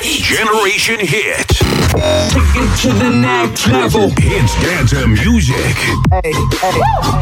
Generation 0.00 1.00
Hit. 1.00 1.48
Take 2.30 2.54
it 2.54 2.70
to 2.82 2.92
the 2.92 3.10
next 3.10 3.66
level. 3.66 4.10
Hits 4.10 4.54
dance 4.62 4.94
music. 5.06 5.56
Hey, 6.12 6.32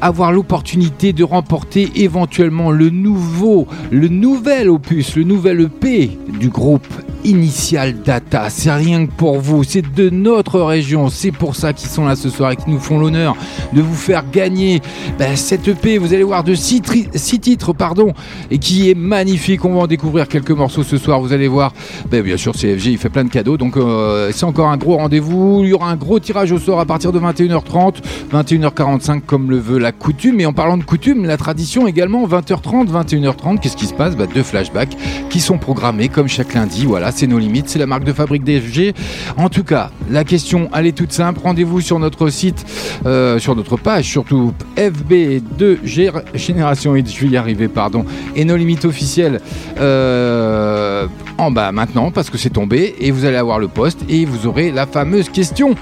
avoir 0.02 0.30
l'opportunité 0.30 1.14
de 1.14 1.24
remporter 1.24 1.90
éventuellement 1.96 2.70
le 2.70 2.90
nouveau, 2.90 3.66
le 3.90 4.08
nouvel 4.08 4.68
opus, 4.68 5.16
le 5.16 5.24
nouvel 5.24 5.69
Du 6.38 6.50
groupe 6.50 6.86
Initial 7.24 7.94
Data. 8.02 8.48
C'est 8.48 8.72
rien 8.72 9.06
que 9.06 9.12
pour 9.12 9.38
vous, 9.38 9.64
c'est 9.64 9.82
de 9.94 10.08
notre 10.10 10.60
région. 10.60 11.08
C'est 11.08 11.32
pour 11.32 11.56
ça 11.56 11.72
qu'ils 11.72 11.88
sont 11.88 12.06
là 12.06 12.16
ce 12.16 12.28
soir 12.30 12.52
et 12.52 12.56
qu'ils 12.56 12.72
nous 12.72 12.78
font 12.78 12.98
l'honneur 12.98 13.36
de 13.72 13.80
vous 13.82 13.94
faire 13.94 14.24
gagner 14.30 14.80
ben, 15.18 15.36
cette 15.36 15.68
EP. 15.68 15.98
Vous 15.98 16.14
allez 16.14 16.22
voir 16.22 16.44
de 16.44 16.54
6 16.54 16.82
titres, 17.40 17.72
pardon, 17.72 18.12
et 18.50 18.58
qui 18.58 18.90
est 18.90 18.94
magnifique. 18.94 19.64
On 19.64 19.74
va 19.74 19.80
en 19.80 19.86
découvrir 19.86 20.28
quelques 20.28 20.50
morceaux 20.50 20.82
ce 20.82 20.96
soir. 20.96 21.20
Vous 21.20 21.32
allez 21.32 21.48
voir, 21.48 21.72
ben, 22.10 22.22
bien 22.22 22.36
sûr, 22.36 22.52
CFG, 22.52 22.92
il 22.92 22.98
fait 22.98 23.10
plein 23.10 23.24
de 23.24 23.30
cadeaux. 23.30 23.56
Donc, 23.56 23.76
euh, 23.76 24.30
c'est 24.32 24.44
encore 24.44 24.68
un 24.68 24.76
gros 24.76 24.96
rendez-vous. 24.96 25.60
Il 25.64 25.70
y 25.70 25.72
aura 25.72 25.90
un 25.90 25.96
gros 25.96 26.18
tirage 26.20 26.52
au 26.52 26.58
sort 26.58 26.80
à 26.80 26.86
partir 26.86 27.12
de 27.12 27.20
21h30, 27.20 27.96
21h45, 28.32 29.22
comme 29.26 29.50
le 29.50 29.58
veut 29.58 29.78
la 29.78 29.92
coutume. 29.92 30.40
Et 30.40 30.46
en 30.46 30.52
parlant 30.52 30.78
de 30.78 30.84
coutume, 30.84 31.24
la 31.24 31.36
tradition 31.36 31.86
également, 31.86 32.26
20h30, 32.26 32.88
21h30. 32.90 33.60
Qu'est-ce 33.60 33.76
qui 33.76 33.86
se 33.86 33.94
passe? 33.94 34.16
Ben, 34.16 34.28
Deux 34.32 34.42
flashbacks 34.42 34.96
qui 35.28 35.40
sont 35.40 35.58
programmés 35.60 36.08
comme 36.08 36.28
chaque 36.28 36.54
lundi. 36.54 36.86
Voilà, 36.86 37.12
c'est 37.12 37.26
nos 37.26 37.38
limites. 37.38 37.68
C'est 37.68 37.78
la 37.78 37.86
marque 37.86 38.04
de 38.04 38.12
fabrique 38.12 38.44
DFG. 38.44 38.94
En 39.36 39.48
tout 39.48 39.64
cas, 39.64 39.90
la 40.10 40.24
question, 40.24 40.68
elle 40.74 40.86
est 40.86 40.96
toute 40.96 41.12
simple. 41.12 41.40
Rendez-vous 41.42 41.80
sur 41.80 41.98
notre 41.98 42.28
site, 42.30 42.64
euh, 43.06 43.38
sur 43.38 43.54
notre 43.54 43.76
page, 43.76 44.04
surtout 44.04 44.52
FB2 44.76 45.78
Génération 46.34 46.94
8. 46.94 47.10
Je 47.10 47.20
vais 47.20 47.32
y 47.32 47.36
arriver, 47.36 47.68
pardon. 47.68 48.04
Et 48.34 48.44
nos 48.44 48.56
limites 48.56 48.84
officielles 48.84 49.40
euh, 49.78 51.06
en 51.38 51.50
bas 51.50 51.72
maintenant 51.72 52.10
parce 52.10 52.30
que 52.30 52.38
c'est 52.38 52.50
tombé. 52.50 52.94
Et 53.00 53.10
vous 53.10 53.24
allez 53.24 53.36
avoir 53.36 53.58
le 53.58 53.68
poste 53.68 54.00
et 54.08 54.24
vous 54.24 54.46
aurez 54.46 54.72
la 54.72 54.86
fameuse 54.86 55.28
question 55.28 55.74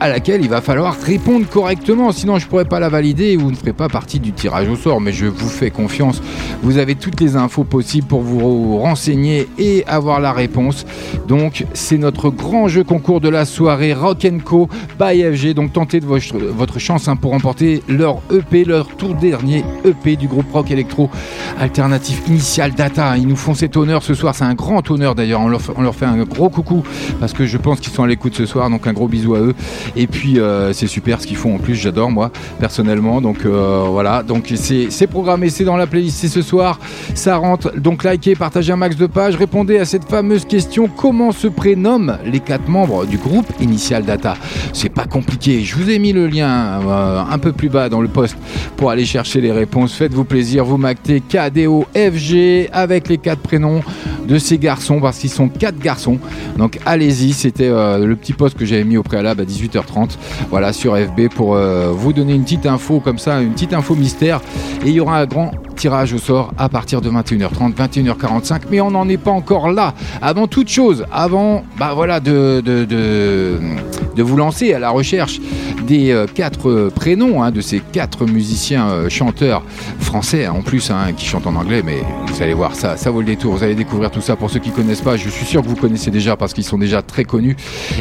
à 0.00 0.08
laquelle 0.08 0.42
il 0.42 0.48
va 0.48 0.60
falloir 0.60 0.96
répondre 1.00 1.46
correctement, 1.48 2.12
sinon 2.12 2.38
je 2.38 2.46
pourrais 2.46 2.64
pas 2.64 2.80
la 2.80 2.88
valider 2.88 3.30
et 3.30 3.36
vous 3.36 3.50
ne 3.50 3.56
ferez 3.56 3.72
pas 3.72 3.88
partie 3.88 4.20
du 4.20 4.32
tirage 4.32 4.68
au 4.68 4.76
sort. 4.76 5.00
Mais 5.00 5.12
je 5.12 5.26
vous 5.26 5.48
fais 5.48 5.70
confiance, 5.70 6.22
vous 6.62 6.78
avez 6.78 6.94
toutes 6.94 7.20
les 7.20 7.36
infos 7.36 7.64
possibles 7.64 8.06
pour 8.06 8.20
vous 8.20 8.78
renseigner 8.78 9.48
et 9.58 9.84
avoir 9.86 10.20
la 10.20 10.32
réponse. 10.32 10.84
Donc 11.28 11.64
c'est 11.74 11.98
notre 11.98 12.30
grand 12.30 12.68
jeu 12.68 12.84
concours 12.84 13.20
de 13.20 13.28
la 13.28 13.44
soirée 13.44 13.94
Rock 13.94 14.26
Co 14.44 14.68
by 14.98 15.22
FG. 15.22 15.54
Donc 15.54 15.72
tentez 15.72 16.00
de 16.00 16.06
votre, 16.06 16.78
chance 16.78 17.08
hein, 17.08 17.16
pour 17.16 17.32
remporter 17.32 17.82
leur 17.88 18.20
EP, 18.32 18.64
leur 18.64 18.88
tout 18.88 19.14
dernier 19.14 19.64
EP 19.84 20.16
du 20.16 20.26
groupe 20.26 20.50
rock 20.52 20.70
électro 20.70 21.10
alternatif 21.58 22.22
Initial 22.28 22.72
Data. 22.72 23.16
Ils 23.16 23.26
nous 23.26 23.36
font 23.36 23.54
cet 23.54 23.76
honneur 23.76 24.02
ce 24.02 24.14
soir, 24.14 24.34
c'est 24.34 24.44
un 24.44 24.54
grand 24.54 24.90
honneur 24.90 25.14
d'ailleurs. 25.14 25.40
On 25.40 25.48
leur, 25.48 25.60
on 25.76 25.82
leur 25.82 25.94
fait 25.94 26.06
un 26.06 26.16
gros 26.24 26.48
coucou 26.48 26.82
parce 27.20 27.32
que 27.32 27.46
je 27.46 27.58
pense 27.58 27.80
qu'ils 27.80 27.92
sont 27.92 28.02
à 28.02 28.06
l'écoute 28.06 28.34
ce 28.34 28.46
soir. 28.46 28.70
Donc 28.70 28.86
un 28.86 28.92
gros 28.92 29.08
bisou 29.08 29.34
à 29.34 29.40
eux. 29.40 29.54
Et 29.94 30.06
puis 30.06 30.40
euh, 30.40 30.72
c'est 30.72 30.86
super 30.86 31.20
ce 31.20 31.26
qu'ils 31.26 31.36
font 31.36 31.54
en 31.54 31.58
plus, 31.58 31.74
j'adore 31.74 32.10
moi 32.10 32.30
personnellement. 32.58 33.20
Donc 33.20 33.44
euh, 33.44 33.84
voilà, 33.88 34.22
donc 34.22 34.52
c'est 34.56 35.06
programmé, 35.06 35.50
c'est 35.50 35.64
dans 35.64 35.76
la 35.76 35.86
playlist, 35.86 36.18
c'est 36.18 36.28
ce 36.28 36.42
soir, 36.42 36.78
ça 37.14 37.36
rentre. 37.36 37.78
Donc 37.78 38.04
likez, 38.04 38.34
partagez 38.34 38.72
un 38.72 38.76
max 38.76 38.96
de 38.96 39.06
pages, 39.06 39.36
répondez 39.36 39.78
à 39.78 39.84
cette 39.84 40.04
fameuse 40.04 40.44
question. 40.44 40.88
Comment 40.88 41.32
se 41.32 41.46
prénomment 41.46 42.18
les 42.24 42.40
quatre 42.40 42.68
membres 42.68 43.06
du 43.06 43.18
groupe 43.18 43.46
Initial 43.60 44.04
Data? 44.04 44.36
C'est 44.72 44.88
pas 44.88 45.06
compliqué, 45.06 45.62
je 45.62 45.76
vous 45.76 45.90
ai 45.90 45.98
mis 45.98 46.12
le 46.12 46.26
lien 46.26 46.80
euh, 46.82 47.22
un 47.28 47.38
peu 47.38 47.52
plus 47.52 47.68
bas 47.68 47.88
dans 47.88 48.00
le 48.00 48.08
post 48.08 48.36
pour 48.76 48.90
aller 48.90 49.04
chercher 49.04 49.40
les 49.40 49.52
réponses. 49.52 49.94
Faites-vous 49.94 50.24
plaisir, 50.24 50.64
vous 50.64 50.76
m'actez 50.76 51.20
KDO 51.20 51.86
FG 51.94 52.70
avec 52.72 53.08
les 53.08 53.18
quatre 53.18 53.40
prénoms 53.40 53.82
de 54.26 54.38
ces 54.38 54.58
garçons 54.58 55.00
parce 55.00 55.18
qu'ils 55.18 55.30
sont 55.30 55.48
quatre 55.48 55.78
garçons. 55.78 56.18
Donc 56.56 56.78
allez-y, 56.84 57.32
c'était 57.32 57.68
le 57.68 58.14
petit 58.16 58.32
post 58.32 58.56
que 58.56 58.64
j'avais 58.64 58.84
mis 58.84 58.96
au 58.96 59.02
préalable 59.02 59.42
à 59.42 59.44
18h 59.44 59.75
30 59.84 60.18
voilà, 60.50 60.72
sur 60.72 60.96
FB 60.96 61.28
pour 61.28 61.54
euh, 61.54 61.92
vous 61.92 62.12
donner 62.12 62.34
une 62.34 62.44
petite 62.44 62.66
info 62.66 63.00
comme 63.00 63.18
ça, 63.18 63.40
une 63.42 63.52
petite 63.52 63.74
info 63.74 63.94
mystère. 63.94 64.40
Et 64.84 64.88
il 64.88 64.94
y 64.94 65.00
aura 65.00 65.18
un 65.18 65.26
grand 65.26 65.50
tirage 65.76 66.12
au 66.12 66.18
sort 66.18 66.52
à 66.58 66.68
partir 66.68 67.00
de 67.00 67.10
21h30, 67.10 67.74
21h45. 67.74 68.62
Mais 68.70 68.80
on 68.80 68.90
n'en 68.90 69.08
est 69.08 69.16
pas 69.16 69.30
encore 69.30 69.70
là. 69.70 69.94
Avant 70.20 70.46
toute 70.46 70.68
chose, 70.68 71.04
avant 71.12 71.64
bah 71.78 71.92
voilà, 71.94 72.20
de, 72.20 72.62
de, 72.64 72.84
de, 72.84 74.22
vous 74.22 74.36
lancer 74.36 74.72
à 74.72 74.78
la 74.78 74.90
recherche 74.90 75.40
des 75.86 76.10
euh, 76.10 76.26
quatre 76.26 76.68
euh, 76.68 76.90
prénoms 76.92 77.42
hein, 77.42 77.50
de 77.52 77.60
ces 77.60 77.80
quatre 77.80 78.26
musiciens 78.26 78.88
euh, 78.88 79.08
chanteurs 79.08 79.62
français 80.00 80.46
hein, 80.46 80.54
en 80.56 80.62
plus 80.62 80.90
hein, 80.90 81.12
qui 81.16 81.26
chantent 81.26 81.46
en 81.46 81.54
anglais. 81.54 81.82
Mais 81.84 81.98
vous 82.26 82.42
allez 82.42 82.54
voir 82.54 82.74
ça, 82.74 82.96
ça 82.96 83.10
vaut 83.10 83.20
le 83.20 83.26
détour. 83.26 83.54
Vous 83.54 83.62
allez 83.62 83.74
découvrir 83.74 84.10
tout 84.10 84.20
ça. 84.20 84.36
Pour 84.36 84.50
ceux 84.50 84.58
qui 84.58 84.70
connaissent 84.70 85.02
pas, 85.02 85.16
je 85.16 85.28
suis 85.28 85.46
sûr 85.46 85.62
que 85.62 85.68
vous 85.68 85.76
connaissez 85.76 86.10
déjà 86.10 86.36
parce 86.36 86.54
qu'ils 86.54 86.64
sont 86.64 86.78
déjà 86.78 87.02
très 87.02 87.24
connus 87.24 87.56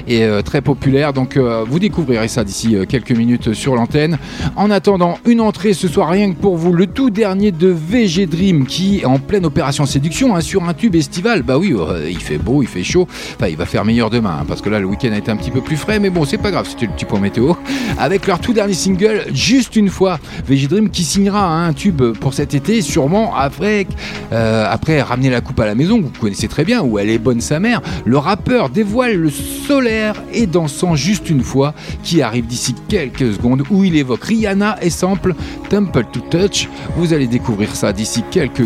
et 0.08 0.26
très 0.44 0.62
populaires. 0.62 1.14
Donc 1.14 1.38
vous 1.38 1.80
découvrirez 1.80 2.28
ça 2.28 2.44
d'ici 2.44 2.76
quelques 2.88 3.12
minutes 3.12 3.54
sur 3.54 3.76
l'antenne. 3.76 4.18
En 4.56 4.72
attendant, 4.72 5.18
une 5.26 5.42
entrée 5.42 5.74
ce 5.74 5.88
soir 5.88 6.10
rien 6.10 6.32
que 6.32 6.38
pour 6.38 6.58
vous, 6.58 6.74
le 6.74 6.88
tout 6.88 7.10
dernier 7.10 7.52
de 7.52 7.65
VG 7.68 8.26
Dream 8.28 8.66
qui 8.66 9.00
est 9.00 9.06
en 9.06 9.20
pleine 9.20 9.46
opération 9.46 9.86
séduction 9.86 10.40
sur 10.42 10.64
un 10.64 10.74
tube 10.74 10.96
estival. 10.96 11.44
Bah 11.44 11.58
oui, 11.58 11.74
il 12.10 12.20
fait 12.20 12.38
beau, 12.38 12.62
il 12.62 12.68
fait 12.68 12.84
chaud. 12.84 13.08
Enfin, 13.36 13.48
il 13.48 13.58
va 13.58 13.66
faire 13.66 13.86
meilleur 13.86 14.10
demain 14.10 14.44
parce 14.48 14.62
que 14.62 14.70
là 14.70 14.80
le 14.80 14.86
week-end 14.86 15.12
a 15.14 15.18
été 15.18 15.32
un 15.32 15.38
petit 15.38 15.52
peu 15.52 15.62
plus 15.62 15.78
frais, 15.78 16.00
mais 16.00 16.10
bon, 16.10 16.26
c'est 16.26 16.38
pas 16.38 16.52
grave, 16.52 16.68
c'était 16.70 16.86
le 16.86 16.92
petit 16.92 17.06
point 17.06 17.20
météo 17.20 17.54
avec 17.98 18.28
leur 18.28 18.40
tout 18.40 18.54
dernier 18.54 18.74
single, 18.74 19.26
Juste 19.34 19.76
une 19.76 19.90
fois. 19.90 20.20
VG 20.48 20.68
Dream 20.68 20.90
qui 20.90 21.04
signera 21.04 21.66
un 21.66 21.74
tube 21.74 22.02
pour 22.20 22.34
cet 22.34 22.54
été, 22.54 22.82
sûrement 22.82 23.36
après, 23.36 23.88
euh, 24.32 24.66
après 24.70 25.02
ramener 25.02 25.30
la 25.30 25.42
coupe 25.42 25.60
à 25.60 25.66
la 25.66 25.76
maison, 25.76 26.02
vous 26.02 26.12
connaissez 26.20 26.48
très 26.48 26.66
bien, 26.66 26.82
où 26.82 27.00
elle 27.00 27.10
est 27.10 27.18
bonne 27.18 27.42
sa 27.42 27.60
mère. 27.60 27.82
Le 28.06 28.18
rappeur 28.18 28.70
dévoile 28.70 29.16
le 29.16 29.30
solaire 29.30 30.16
et 30.34 30.46
dansant 30.46 30.96
juste 30.96 31.30
une 31.30 31.44
fois, 31.44 31.74
qui 32.04 32.22
arrive 32.22 32.48
d'ici 32.48 32.76
quelques 32.88 33.34
secondes, 33.34 33.64
où 33.70 33.84
il 33.84 33.96
évoque 33.96 34.24
Rihanna 34.24 34.78
et 34.82 34.90
sample 34.90 35.36
Temple 35.70 36.06
to 36.12 36.20
Touch. 36.30 36.70
Vous 36.98 37.14
allez 37.14 37.28
découvrir 37.28 37.55
ça 37.74 37.94
d'ici 37.94 38.24
quelques, 38.32 38.66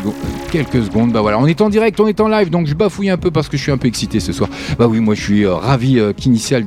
quelques 0.52 0.84
secondes. 0.84 1.12
Bah 1.12 1.22
voilà, 1.22 1.40
on 1.40 1.46
est 1.46 1.62
en 1.62 1.70
direct, 1.70 2.00
on 2.00 2.08
est 2.08 2.20
en 2.20 2.28
live, 2.28 2.50
donc 2.50 2.68
je 2.68 2.74
bafouille 2.74 3.10
un 3.10 3.18
peu 3.18 3.32
parce 3.32 3.48
que 3.48 3.58
je 3.58 3.64
suis 3.64 3.72
un 3.72 3.78
peu 3.78 3.88
excité 3.88 4.20
ce 4.20 4.34
soir. 4.34 4.50
Bah 4.78 4.88
oui, 4.88 5.00
moi 5.00 5.16
je 5.16 5.22
suis 5.22 5.46
euh, 5.46 5.56
ravi 5.56 6.00
euh, 6.00 6.14
qu'Initial 6.14 6.66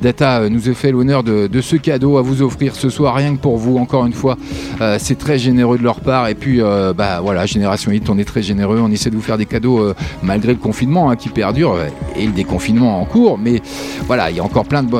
Data 0.00 0.48
nous 0.48 0.68
ait 0.68 0.74
fait 0.74 0.92
l'honneur 0.92 1.22
de, 1.22 1.60
ce 1.60 1.76
cadeau 1.76 2.16
à 2.16 2.22
vous 2.22 2.42
offrir 2.42 2.74
ce 2.74 2.88
soir, 2.88 3.14
rien 3.14 3.36
que 3.36 3.40
pour 3.40 3.56
vous, 3.56 3.76
encore 3.76 4.06
une 4.06 4.12
fois. 4.12 4.36
Euh, 4.80 4.96
c'est 4.98 5.16
très 5.16 5.38
généreux 5.38 5.78
de 5.78 5.82
leur 5.82 6.00
part. 6.00 6.28
Et 6.28 6.34
puis, 6.34 6.60
euh, 6.60 6.92
bah 6.92 7.20
voilà, 7.20 7.46
Génération 7.46 7.90
8, 7.90 8.08
on 8.10 8.18
est 8.18 8.24
très 8.24 8.42
généreux. 8.42 8.80
On 8.80 8.90
essaie 8.90 9.10
de 9.10 9.16
vous 9.16 9.22
faire 9.22 9.38
des 9.38 9.46
cadeaux 9.46 9.80
euh, 9.80 9.94
malgré 10.22 10.52
le 10.52 10.58
confinement 10.58 11.10
hein, 11.10 11.16
qui 11.16 11.28
perdure 11.28 11.78
et 12.16 12.26
le 12.26 12.32
déconfinement 12.32 13.00
en 13.00 13.04
cours. 13.04 13.38
Mais 13.38 13.60
voilà, 14.06 14.30
il 14.30 14.36
y 14.36 14.40
a 14.40 14.44
encore 14.44 14.64
plein 14.64 14.82
de 14.82 14.90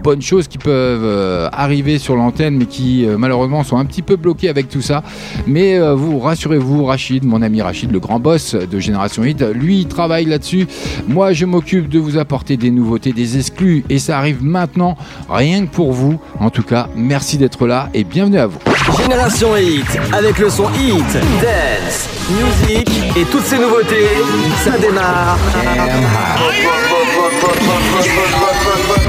bonnes 0.00 0.22
choses 0.22 0.48
qui 0.48 0.58
peuvent 0.58 1.04
euh, 1.04 1.48
arriver 1.52 1.98
sur 1.98 2.16
l'antenne, 2.16 2.56
mais 2.56 2.66
qui 2.66 3.06
euh, 3.06 3.16
malheureusement 3.18 3.62
sont 3.62 3.76
un 3.76 3.84
petit 3.84 4.02
peu 4.02 4.16
bloquées 4.16 4.48
avec 4.48 4.68
tout 4.68 4.82
ça. 4.82 5.02
Mais 5.46 5.78
euh, 5.78 5.94
vous 5.94 6.18
rassurez-vous, 6.18 6.84
Rachid, 6.84 7.24
mon 7.24 7.42
ami 7.42 7.62
Rachid, 7.62 7.92
le 7.92 8.00
grand 8.00 8.18
boss 8.18 8.54
de 8.54 8.78
Génération 8.78 9.22
8, 9.22 9.44
lui 9.54 9.80
il 9.80 9.86
travaille 9.86 10.24
là-dessus. 10.24 10.66
Moi, 11.06 11.32
je 11.32 11.44
m'occupe 11.44 11.88
de 11.88 11.98
vous 11.98 12.18
apporter 12.18 12.56
des 12.56 12.70
nouveautés, 12.70 13.12
des 13.12 13.36
exclus, 13.36 13.84
et 13.88 13.98
ça 13.98 14.18
arrive 14.18 14.42
maintenant, 14.42 14.96
rien 15.28 15.66
que 15.66 15.70
pour 15.70 15.92
vous. 15.92 16.20
En 16.38 16.50
tout 16.50 16.62
cas, 16.62 16.88
merci 16.96 17.38
d'être 17.38 17.66
là 17.66 17.88
et 17.94 18.04
bienvenue 18.04 18.38
à 18.38 18.46
vous. 18.46 18.58
Génération 19.02 19.54
8, 19.54 19.84
avec 20.12 20.38
le 20.38 20.50
son 20.50 20.64
Hit, 20.74 21.14
Dance, 21.42 22.08
Music 22.30 22.88
et 23.16 23.24
toutes 23.24 23.44
ces 23.44 23.58
nouveautés, 23.58 24.08
ça 24.64 24.78
démarre. 24.78 25.38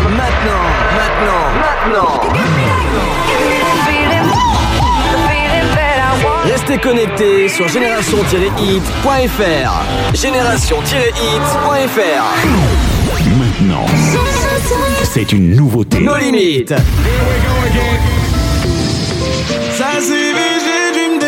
Maintenant, 0.10 0.64
maintenant, 0.96 1.44
maintenant. 1.60 2.22
Restez 6.46 6.78
connectés 6.78 7.50
sur 7.50 7.68
génération-hit.fr. 7.68 9.84
Génération-hit.fr. 10.14 12.24
Maintenant, 13.38 13.86
c'est 15.04 15.34
une 15.34 15.54
nouveauté. 15.56 16.00
Nos 16.00 16.16
limites. 16.16 16.74
Ça 19.78 19.90
c'est 20.00 20.32
VG 20.32 20.92
Dream 20.94 21.20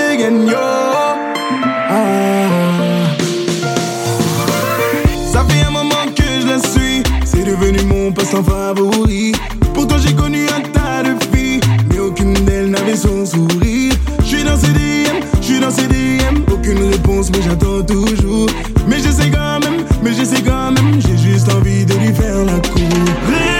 c'est 7.44 7.52
devenu 7.52 7.84
mon 7.84 8.12
passe-temps 8.12 8.44
favori. 8.44 9.34
Pourtant 9.74 9.96
j'ai 9.98 10.14
connu 10.14 10.46
un 10.48 10.62
tas 10.62 11.04
de 11.04 11.16
filles, 11.36 11.60
mais 11.90 12.00
aucune 12.00 12.34
d'elles 12.34 12.70
n'avait 12.70 12.96
son 12.96 13.26
sourire. 13.26 13.94
Je 14.20 14.26
suis 14.26 14.44
dans 14.44 14.58
CDM, 14.58 15.18
je 15.42 15.46
suis 15.46 15.60
dans 15.60 15.72
CDM, 15.72 16.44
aucune 16.52 16.90
réponse 16.90 17.32
mais 17.32 17.42
j'attends 17.42 17.84
toujours. 17.84 18.50
Mais 18.88 19.00
je 19.00 19.10
sais 19.10 19.30
quand 19.30 19.60
même, 19.60 19.86
mais 20.04 20.14
je 20.14 20.24
sais 20.24 20.42
quand 20.42 20.72
même, 20.72 21.00
j'ai 21.02 21.18
juste 21.18 21.52
envie 21.54 21.86
de 21.86 21.94
lui 21.96 22.14
faire 22.14 22.46
la 22.46 22.60
cour. 22.60 23.53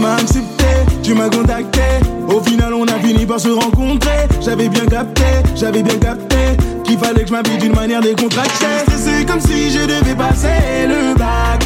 M'as 0.00 0.14
accepté, 0.14 0.64
tu 1.02 1.14
m'as 1.14 1.28
contacté. 1.28 1.80
Au 2.28 2.40
final, 2.40 2.74
on 2.74 2.84
a 2.84 2.98
fini 2.98 3.26
par 3.26 3.38
se 3.38 3.48
rencontrer. 3.48 4.26
J'avais 4.40 4.68
bien 4.68 4.86
capté, 4.86 5.24
j'avais 5.54 5.82
bien 5.82 5.98
capté 5.98 6.36
qu'il 6.84 6.98
fallait 6.98 7.22
que 7.22 7.28
je 7.28 7.32
m'habille 7.32 7.58
d'une 7.58 7.74
manière 7.74 8.00
décontractée. 8.00 8.84
C'est 8.96 9.24
comme 9.26 9.40
si 9.40 9.70
je 9.70 9.80
devais 9.80 10.14
passer 10.14 10.86
le 10.88 11.14
bac. 11.16 11.64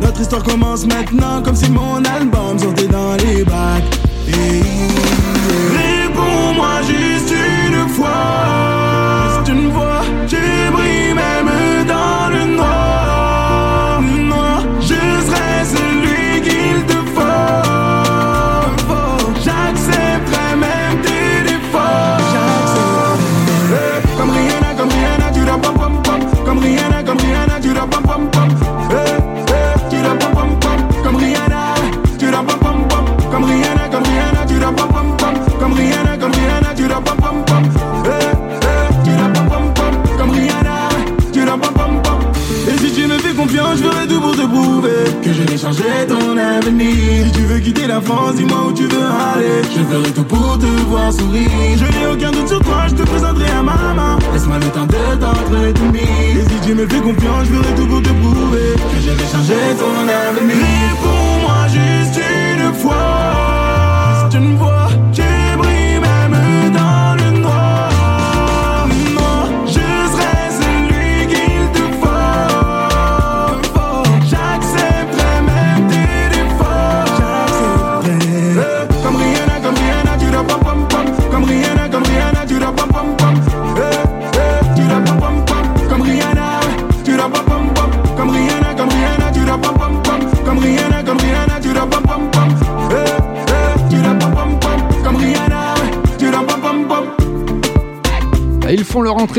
Notre 0.00 0.20
histoire 0.20 0.42
commence 0.42 0.86
maintenant 0.86 1.42
comme 1.42 1.56
si 1.56 1.70
mon 1.70 1.96
album 2.04 2.58
sortait 2.58 2.86
dans 2.88 3.14
les 3.16 3.44
bacs. 3.44 3.98
Réponds-moi 5.76 6.82
juste 6.86 7.32
une 7.32 7.88
fois, 7.88 8.10
juste 9.36 9.48
une 9.48 9.72
fois. 9.72 10.02
Tu 10.28 10.36
brilles 10.72 11.14
même 11.14 11.63
quitter 47.74 47.86
la 47.86 48.00
dis-moi 48.00 48.66
où 48.68 48.72
tu 48.72 48.84
veux 48.84 49.04
aller. 49.04 49.62
Je 49.74 49.82
ferai 49.82 50.12
tout 50.12 50.24
pour 50.24 50.58
te 50.58 50.66
voir 50.88 51.12
sourire. 51.12 51.48
Je 51.76 51.84
n'ai 51.84 52.06
aucun 52.06 52.30
doute 52.30 52.48
sur 52.48 52.60
toi, 52.60 52.86
je 52.88 52.94
te 52.94 53.02
présenterai 53.02 53.50
à 53.50 53.62
maman. 53.62 54.18
Laisse-moi 54.32 54.58
le 54.58 54.68
temps 54.68 54.86
de 54.86 55.20
t'entretenir. 55.20 56.02
Et 56.02 56.44
si 56.48 56.68
tu 56.68 56.74
me 56.74 56.86
fais 56.86 57.00
confiance, 57.00 57.46
je 57.48 57.54
ferai 57.54 57.74
tout 57.74 57.86
pour 57.86 58.02
te 58.02 58.08
prouver 58.08 58.74
que 58.90 59.00
je 59.00 59.10
vais 59.10 59.28
changer 59.32 59.54
ton 59.78 60.08
avenir. 60.08 60.56
Réponds-moi 60.56 61.68
juste 61.68 62.20
une 62.56 62.74
fois. 62.74 63.33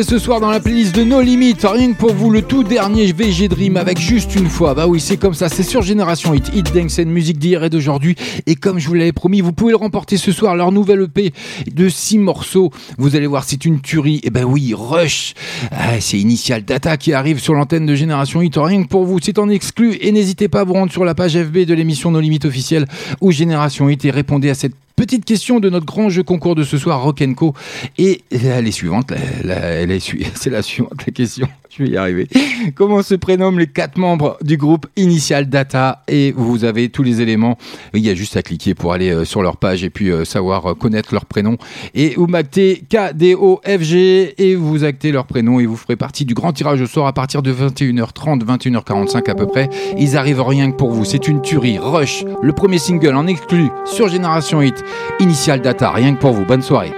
Ce 0.01 0.19
soir 0.19 0.41
dans 0.41 0.51
la 0.51 0.59
playlist 0.59 0.93
de 0.93 1.03
No 1.03 1.21
Limit. 1.21 1.55
Rien 1.63 1.93
que 1.93 1.97
pour 1.97 2.13
vous, 2.13 2.29
le 2.29 2.41
tout 2.41 2.63
dernier 2.63 3.13
VG 3.13 3.47
Dream 3.47 3.77
avec 3.77 3.97
juste 3.97 4.35
une 4.35 4.49
fois. 4.49 4.73
Bah 4.73 4.87
oui, 4.87 4.99
c'est 4.99 5.15
comme 5.15 5.33
ça, 5.33 5.47
c'est 5.47 5.63
sur 5.63 5.81
Génération 5.81 6.33
Hit. 6.33 6.51
Hit 6.53 6.73
Dance, 6.73 6.97
une 6.97 7.11
musique 7.11 7.39
d'hier 7.39 7.63
et 7.63 7.69
d'aujourd'hui. 7.69 8.15
Et 8.45 8.55
comme 8.55 8.77
je 8.77 8.89
vous 8.89 8.93
l'avais 8.93 9.13
promis, 9.13 9.39
vous 9.39 9.53
pouvez 9.53 9.71
le 9.71 9.77
remporter 9.77 10.17
ce 10.17 10.33
soir, 10.33 10.55
leur 10.57 10.73
nouvelle 10.73 11.03
EP 11.03 11.31
de 11.73 11.87
6 11.87 12.17
morceaux. 12.17 12.71
Vous 12.97 13.15
allez 13.15 13.25
voir, 13.25 13.45
c'est 13.45 13.63
une 13.63 13.79
tuerie. 13.79 14.19
Et 14.23 14.31
ben 14.31 14.43
oui, 14.43 14.73
Rush. 14.75 15.33
Ah, 15.71 15.99
c'est 16.01 16.19
Initial 16.19 16.65
Data 16.65 16.97
qui 16.97 17.13
arrive 17.13 17.39
sur 17.39 17.53
l'antenne 17.53 17.85
de 17.85 17.95
Génération 17.95 18.41
Hit. 18.41 18.57
Rien 18.57 18.83
que 18.83 18.89
pour 18.89 19.05
vous, 19.05 19.19
c'est 19.21 19.39
en 19.39 19.49
exclu. 19.49 19.97
Et 20.01 20.11
n'hésitez 20.11 20.49
pas 20.49 20.59
à 20.59 20.63
vous 20.65 20.73
rendre 20.73 20.91
sur 20.91 21.05
la 21.05 21.15
page 21.15 21.41
FB 21.41 21.59
de 21.59 21.73
l'émission 21.73 22.11
No 22.11 22.19
Limit 22.19 22.41
officielle 22.43 22.85
ou 23.21 23.31
Génération 23.31 23.87
Hit 23.87 24.03
et 24.03 24.11
répondez 24.11 24.49
à 24.49 24.55
cette 24.55 24.75
Petite 24.95 25.25
question 25.25 25.59
de 25.59 25.69
notre 25.69 25.85
grand 25.85 26.09
jeu 26.09 26.23
concours 26.23 26.55
de 26.55 26.63
ce 26.63 26.77
soir, 26.77 27.01
Rock 27.03 27.21
Co. 27.35 27.53
Et 27.97 28.21
elle 28.31 28.65
est 28.67 28.71
suivante, 28.71 29.11
la- 29.11 29.17
la- 29.43 29.55
elle 29.71 29.91
est 29.91 29.99
su- 29.99 30.23
c'est 30.35 30.49
la 30.49 30.61
suivante 30.61 31.05
la 31.05 31.11
question. 31.11 31.47
Je 31.77 31.83
vais 31.83 31.89
y 31.89 31.97
arriver. 31.97 32.27
Comment 32.75 33.03
se 33.03 33.15
prénomment 33.15 33.57
les 33.57 33.67
quatre 33.67 33.97
membres 33.97 34.37
du 34.41 34.55
groupe 34.55 34.87
Initial 34.95 35.49
Data 35.49 36.03
Et 36.07 36.31
vous 36.31 36.63
avez 36.63 36.87
tous 36.87 37.03
les 37.03 37.21
éléments. 37.21 37.57
Il 37.93 38.05
y 38.05 38.09
a 38.09 38.15
juste 38.15 38.37
à 38.37 38.41
cliquer 38.41 38.73
pour 38.73 38.93
aller 38.93 39.09
euh, 39.09 39.25
sur 39.25 39.41
leur 39.41 39.57
page 39.57 39.83
et 39.83 39.89
puis 39.89 40.09
euh, 40.09 40.23
savoir 40.23 40.71
euh, 40.71 40.73
connaître 40.73 41.13
leur 41.13 41.25
prénom. 41.25 41.57
Et 41.93 42.13
vous 42.15 42.27
actez 42.33 42.83
K-D-O-F-G 42.89 44.35
et 44.37 44.55
vous 44.55 44.85
actez 44.85 45.11
leur 45.11 45.25
prénom 45.25 45.59
et 45.59 45.65
vous 45.65 45.75
ferez 45.75 45.97
partie 45.97 46.23
du 46.23 46.33
grand 46.33 46.53
tirage 46.53 46.79
au 46.79 46.87
sort 46.87 47.07
à 47.07 47.13
partir 47.13 47.41
de 47.41 47.51
21h30, 47.51 48.45
21h45 48.45 49.29
à 49.29 49.35
peu 49.35 49.47
près. 49.47 49.69
Ils 49.97 50.15
arrivent 50.15 50.43
rien 50.43 50.71
que 50.71 50.77
pour 50.77 50.91
vous. 50.91 51.03
C'est 51.03 51.27
une 51.27 51.41
tuerie. 51.41 51.77
Rush, 51.77 52.23
le 52.41 52.53
premier 52.53 52.77
single 52.77 53.15
en 53.15 53.27
exclu 53.27 53.67
sur 53.85 54.07
Génération 54.07 54.61
Hit. 54.61 54.81
Initial 55.19 55.61
Data, 55.61 55.91
rien 55.91 56.15
que 56.15 56.21
pour 56.21 56.31
vous. 56.31 56.45
Bonne 56.45 56.61
soirée. 56.61 56.93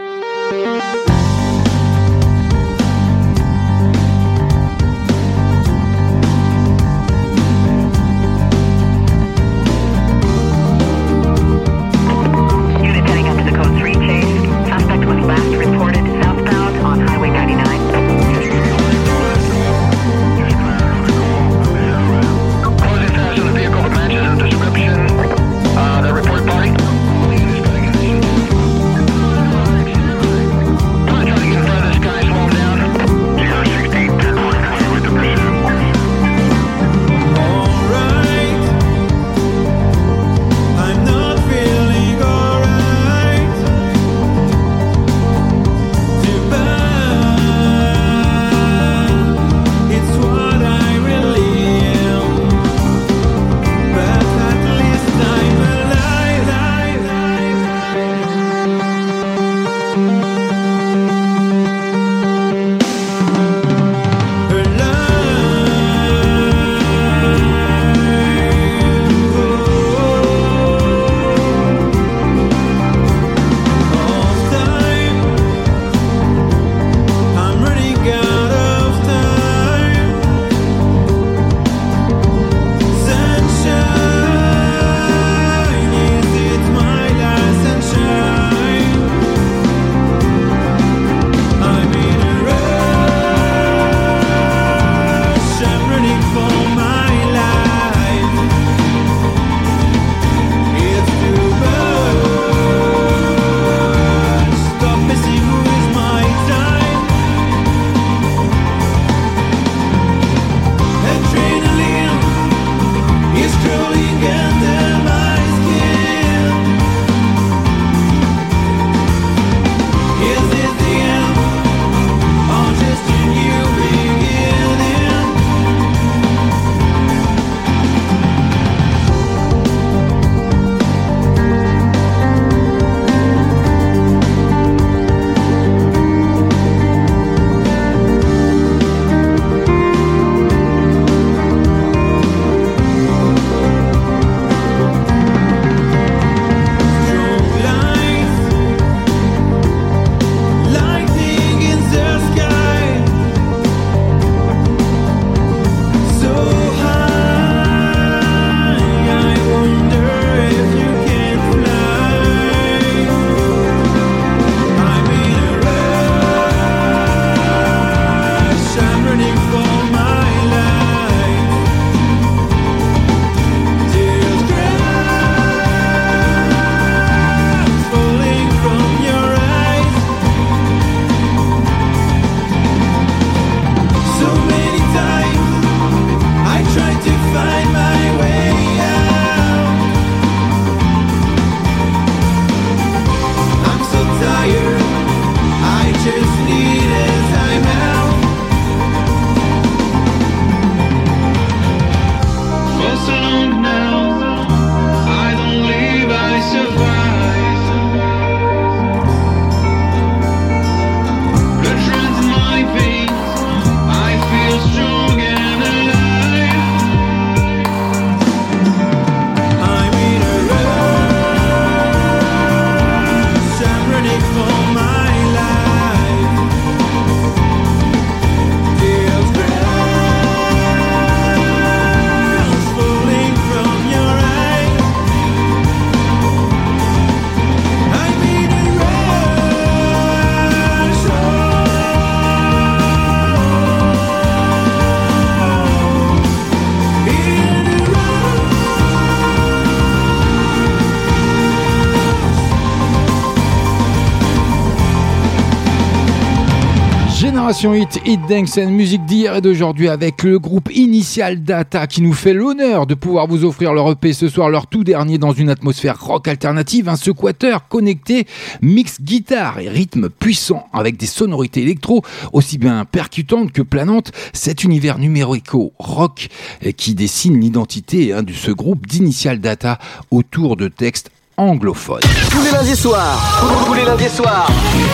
Génération 257.48 257.74
Hit, 257.76 258.02
Hit 258.06 258.20
Dance 258.28 258.58
and 258.58 258.72
musique 258.72 259.06
d'hier 259.06 259.38
et 259.38 259.40
d'aujourd'hui 259.40 259.88
avec 259.88 260.24
le 260.24 260.38
groupe 260.38 260.70
Initial 260.76 261.44
Data 261.44 261.88
qui 261.88 262.02
nous 262.02 262.12
fait 262.12 262.34
l'honneur 262.34 262.86
de 262.86 262.94
pouvoir 262.94 263.26
vous 263.26 263.46
offrir 263.46 263.72
leur 263.72 263.90
EP 263.90 264.12
ce 264.12 264.28
soir, 264.28 264.50
leur 264.50 264.68
tout 264.68 264.84
dernier 264.84 265.18
dans 265.18 265.32
une 265.32 265.50
atmosphère 265.50 265.98
rock 265.98 266.28
alternative, 266.28 266.90
un 266.90 266.98
sequateur 266.98 267.70
connecté, 267.70 268.28
mix 268.62 269.00
guitare 269.00 269.60
et 269.60 269.70
rythme 269.70 270.10
puissant 270.10 270.68
avec 270.74 270.98
des 270.98 271.06
sonorités 271.06 271.62
électro 271.62 272.04
aussi 272.34 272.58
bien 272.58 272.84
percutantes 272.84 273.54
que 273.54 273.62
planantes. 273.62 274.12
Cet 274.34 274.66
univers 274.66 275.00
numérico 275.00 275.72
rock 275.80 276.28
qui 276.76 276.96
dessine 276.96 277.40
l'identité 277.40 278.12
hein, 278.12 278.24
de 278.24 278.34
ce 278.34 278.52
groupe 278.52 278.86
d'Initial 278.88 279.40
Data 279.40 279.80
autour 280.12 280.58
de 280.58 280.68
textes 280.68 281.12
anglophones. 281.38 282.02
Tous 282.32 282.44
les 282.44 282.52
lundis 282.52 282.76
soirs, 282.76 283.66
tous 283.68 283.74
les 283.76 283.86
lundis 283.86 284.10
soirs, 284.10 284.50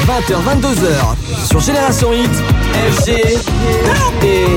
20h, 0.05 0.35
22h, 0.61 1.47
sur 1.47 1.61
Génération 1.61 2.11
Hit, 2.11 2.31
FG 2.91 3.09
et 4.23 4.47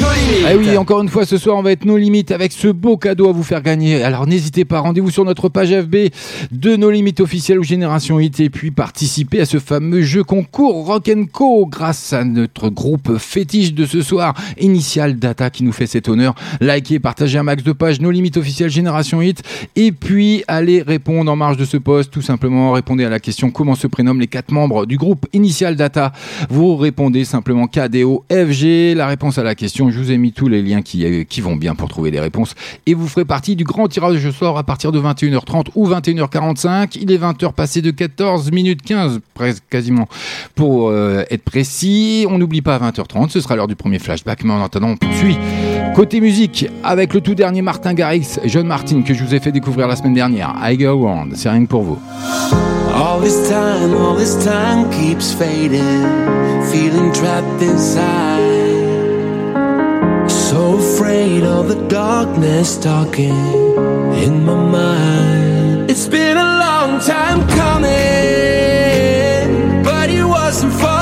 No 0.00 0.08
Limites. 0.14 0.46
Ah 0.46 0.56
oui, 0.56 0.76
encore 0.78 1.02
une 1.02 1.08
fois, 1.08 1.26
ce 1.26 1.36
soir, 1.36 1.56
on 1.56 1.62
va 1.62 1.72
être 1.72 1.84
nos 1.84 1.98
limites 1.98 2.30
avec 2.30 2.52
ce 2.52 2.68
beau 2.68 2.96
cadeau 2.96 3.28
à 3.28 3.32
vous 3.32 3.42
faire 3.42 3.60
gagner. 3.62 4.02
Alors 4.02 4.26
n'hésitez 4.26 4.64
pas, 4.64 4.80
rendez-vous 4.80 5.10
sur 5.10 5.24
notre 5.24 5.50
page 5.50 5.68
FB 5.68 5.96
de 6.50 6.76
nos 6.76 6.90
limites 6.90 7.20
officielles 7.20 7.58
ou 7.58 7.62
Génération 7.62 8.18
Hit 8.18 8.40
et 8.40 8.48
puis 8.48 8.70
participez 8.70 9.42
à 9.42 9.44
ce 9.44 9.58
fameux 9.58 10.02
jeu 10.02 10.24
concours 10.24 10.86
Rock 10.86 11.10
Co 11.30 11.66
grâce 11.66 12.14
à 12.14 12.24
notre 12.24 12.70
groupe 12.70 13.18
fétiche 13.18 13.74
de 13.74 13.84
ce 13.84 14.00
soir, 14.00 14.34
Initial 14.58 15.18
Data, 15.18 15.50
qui 15.50 15.62
nous 15.62 15.72
fait 15.72 15.86
cet 15.86 16.08
honneur. 16.08 16.34
Likez, 16.60 17.00
partagez 17.00 17.38
un 17.38 17.42
max 17.42 17.62
de 17.62 17.72
pages, 17.72 18.00
nos 18.00 18.10
limites 18.10 18.38
officielles 18.38 18.70
Génération 18.70 19.20
Hit 19.20 19.42
et 19.76 19.92
puis 19.92 20.42
allez 20.48 20.82
répondre 20.86 21.30
en 21.30 21.36
marge 21.36 21.56
de 21.56 21.64
ce 21.64 21.76
poste. 21.76 22.10
Tout 22.10 22.22
simplement, 22.22 22.72
répondez 22.72 23.04
à 23.04 23.08
la 23.08 23.18
question 23.18 23.50
comment 23.50 23.74
se 23.74 23.86
prénomment 23.86 24.20
les 24.20 24.28
quatre 24.28 24.52
membres 24.52 24.86
du 24.86 24.96
groupe 24.96 25.26
Initial 25.32 25.76
Data? 25.76 26.12
Vous 26.48 26.76
répondez 26.76 27.24
simplement 27.24 27.66
KDO 27.66 28.24
FG. 28.30 28.94
La 28.94 29.06
réponse 29.06 29.38
à 29.38 29.42
la 29.42 29.54
question, 29.54 29.90
je 29.90 29.98
vous 29.98 30.12
ai 30.12 30.18
mis 30.18 30.32
tous 30.32 30.48
les 30.48 30.62
liens 30.62 30.82
qui, 30.82 31.04
euh, 31.04 31.24
vont 31.42 31.56
bien 31.56 31.74
pour 31.74 31.88
trouver 31.88 32.10
les 32.10 32.20
réponses. 32.20 32.54
Et 32.86 32.94
vous 32.94 33.08
ferez 33.08 33.24
partie 33.24 33.56
du 33.56 33.64
grand 33.64 33.88
tirage 33.88 34.24
au 34.24 34.32
sort 34.32 34.58
à 34.58 34.64
partir 34.64 34.92
de 34.92 35.00
21h30 35.00 35.66
ou 35.74 35.88
21h45. 35.88 36.98
Il 37.00 37.10
est 37.10 37.18
20h 37.18 37.52
passé 37.52 37.82
de 37.82 37.90
14 37.90 38.50
minutes 38.52 38.82
15, 38.82 39.20
presque 39.34 39.64
quasiment, 39.68 40.08
pour 40.54 40.88
euh, 40.88 41.24
être 41.30 41.42
précis. 41.42 42.26
On 42.30 42.38
n'oublie 42.38 42.62
pas 42.62 42.76
à 42.76 42.90
20h30, 42.90 43.30
ce 43.30 43.40
sera 43.40 43.56
l'heure 43.56 43.68
du 43.68 43.76
premier 43.76 43.98
flashback. 43.98 44.44
Mais 44.44 44.52
en 44.52 44.62
attendant, 44.62 44.88
on 44.88 44.96
poursuit. 44.96 45.36
Côté 45.94 46.20
musique, 46.20 46.68
avec 46.84 47.14
le 47.14 47.20
tout 47.20 47.34
dernier 47.34 47.62
Martin 47.62 47.94
Garrix, 47.94 48.38
John 48.44 48.66
Martin, 48.66 49.02
que 49.02 49.14
je 49.14 49.24
vous 49.24 49.34
ai 49.34 49.40
fait 49.40 49.52
découvrir 49.52 49.88
la 49.88 49.96
semaine 49.96 50.14
dernière. 50.14 50.54
Go 50.76 51.06
On, 51.06 51.28
c'est 51.34 51.48
rien 51.48 51.64
que 51.64 51.70
pour 51.70 51.82
vous. 51.82 51.98
All 52.94 53.20
this 53.20 53.48
time, 53.48 53.94
all 53.94 54.16
this 54.16 54.34
time 54.44 54.90
keeps 54.90 55.32
fading, 55.32 55.82
feeling 56.70 57.12
trapped 57.12 57.62
inside. 57.62 58.66
So 60.28 60.76
afraid 60.78 61.42
of 61.44 61.68
the 61.68 61.76
darkness 61.88 62.76
talking 62.78 63.36
in 64.24 64.44
my 64.44 64.54
mind. 64.54 65.90
It's 65.90 66.08
been 66.08 66.36
a 66.36 66.58
long 66.58 67.00
time 67.00 67.46
coming, 67.48 67.92
but 69.82 70.08
it 70.10 70.24
wasn't 70.24 70.72
for 70.72 70.95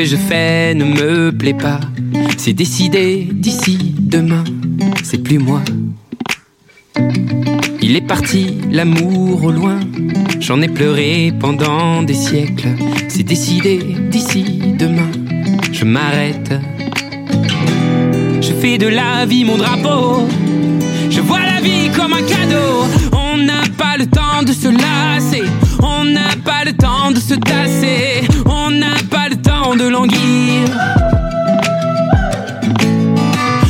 que 0.00 0.06
je 0.06 0.16
fais 0.16 0.74
ne 0.74 0.84
me 0.84 1.30
plaît 1.30 1.60
pas. 1.68 1.80
C'est 2.38 2.54
décidé 2.54 3.28
d'ici 3.30 3.76
demain. 3.98 4.44
C'est 5.02 5.22
plus 5.22 5.38
moi. 5.38 5.60
Il 7.82 7.96
est 7.96 8.06
parti, 8.06 8.56
l'amour 8.70 9.44
au 9.44 9.50
loin. 9.50 9.78
J'en 10.40 10.62
ai 10.62 10.68
pleuré 10.68 11.34
pendant 11.38 12.02
des 12.02 12.14
siècles. 12.14 12.70
C'est 13.08 13.24
décidé 13.24 13.78
d'ici 14.10 14.44
demain. 14.78 15.10
Je 15.70 15.84
m'arrête. 15.84 16.52
Je 18.40 18.52
fais 18.60 18.78
de 18.78 18.86
la 18.86 19.26
vie 19.26 19.44
mon 19.44 19.58
drapeau. 19.58 20.26
Je 21.10 21.20
vois 21.20 21.40
la 21.40 21.60
vie 21.60 21.90
comme 21.94 22.14
un 22.14 22.22
cadeau. 22.22 22.72
On 23.12 23.36
n'a 23.36 23.64
pas 23.76 23.98
le 23.98 24.06
temps 24.06 24.42
de 24.46 24.52
se 24.52 24.68
lasser. 24.68 25.44
On 25.82 26.04
n'a 26.04 26.30
pas 26.44 26.64
le 26.64 26.72
temps 26.72 27.10
de 27.10 27.20
se 27.20 27.34
tasser. 27.34 28.26
On 28.46 28.70
n'a 28.70 28.94
pas 29.10 29.28
le 29.28 29.36
temps 29.36 29.74
de 29.74 29.88
languir. 29.88 30.68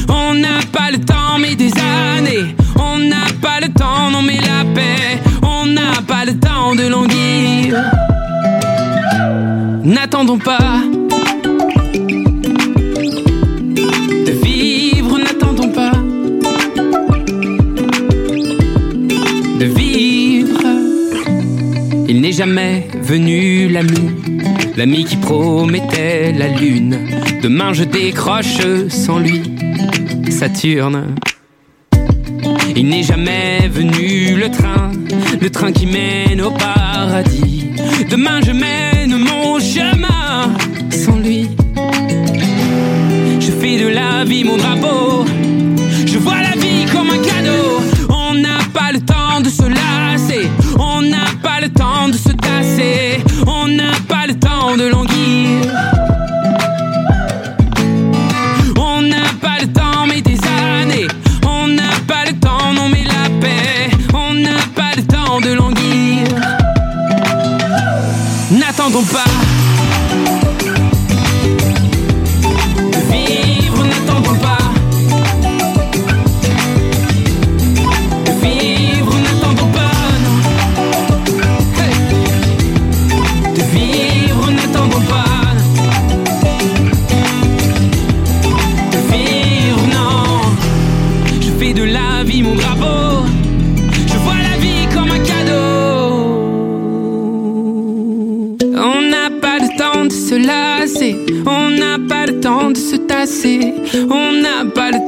On 0.09 0.35
n'a 0.35 0.61
pas 0.73 0.90
le 0.90 0.99
temps, 0.99 1.38
mais 1.40 1.55
des 1.55 1.73
années. 1.79 2.55
On 2.77 2.99
n'a 2.99 3.27
pas 3.40 3.61
le 3.61 3.68
temps, 3.73 4.11
non, 4.11 4.23
mais 4.23 4.38
la 4.38 4.64
paix. 4.75 5.20
On 5.42 5.66
n'a 5.66 6.03
pas 6.07 6.25
le 6.25 6.38
temps 6.38 6.75
de 6.75 6.87
languir. 6.88 7.77
N'attendons 9.85 10.38
pas. 10.38 10.81
N'est 22.30 22.36
jamais 22.36 22.86
venu 23.02 23.68
l'ami, 23.68 24.10
l'ami 24.76 25.04
qui 25.04 25.16
promettait 25.16 26.32
la 26.32 26.46
lune. 26.46 26.96
Demain 27.42 27.72
je 27.72 27.82
décroche 27.82 28.60
sans 28.88 29.18
lui, 29.18 29.42
Saturne. 30.30 31.16
Il 32.76 32.88
n'est 32.88 33.02
jamais 33.02 33.68
venu 33.68 34.36
le 34.36 34.48
train, 34.48 34.92
le 35.40 35.50
train 35.50 35.72
qui 35.72 35.86
mène 35.86 36.40
au 36.40 36.52
paradis. 36.52 37.70
Demain 38.08 38.40
je 38.46 38.52
mène 38.52 39.16
mon 39.18 39.58
chemin 39.58 40.54
sans 40.90 41.18
lui. 41.18 41.48
Je 43.40 43.50
fais 43.50 43.76
de 43.82 43.88
la 43.88 44.24
vie 44.24 44.44
mon 44.44 44.56
drapeau. 44.56 45.24
Je 46.06 46.18
vois 46.18 46.40
la 46.40 46.54
vie 46.62 46.84
comme 46.92 47.10
un 47.10 47.18
cadeau. 47.18 47.80
On 48.08 48.34
n'a 48.34 48.58
pas 48.72 48.92
le 48.92 49.00
temps 49.00 49.40
de 49.42 49.48
se 49.48 49.68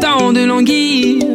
temps 0.02 0.32
de 0.32 0.44
languir. 0.44 1.31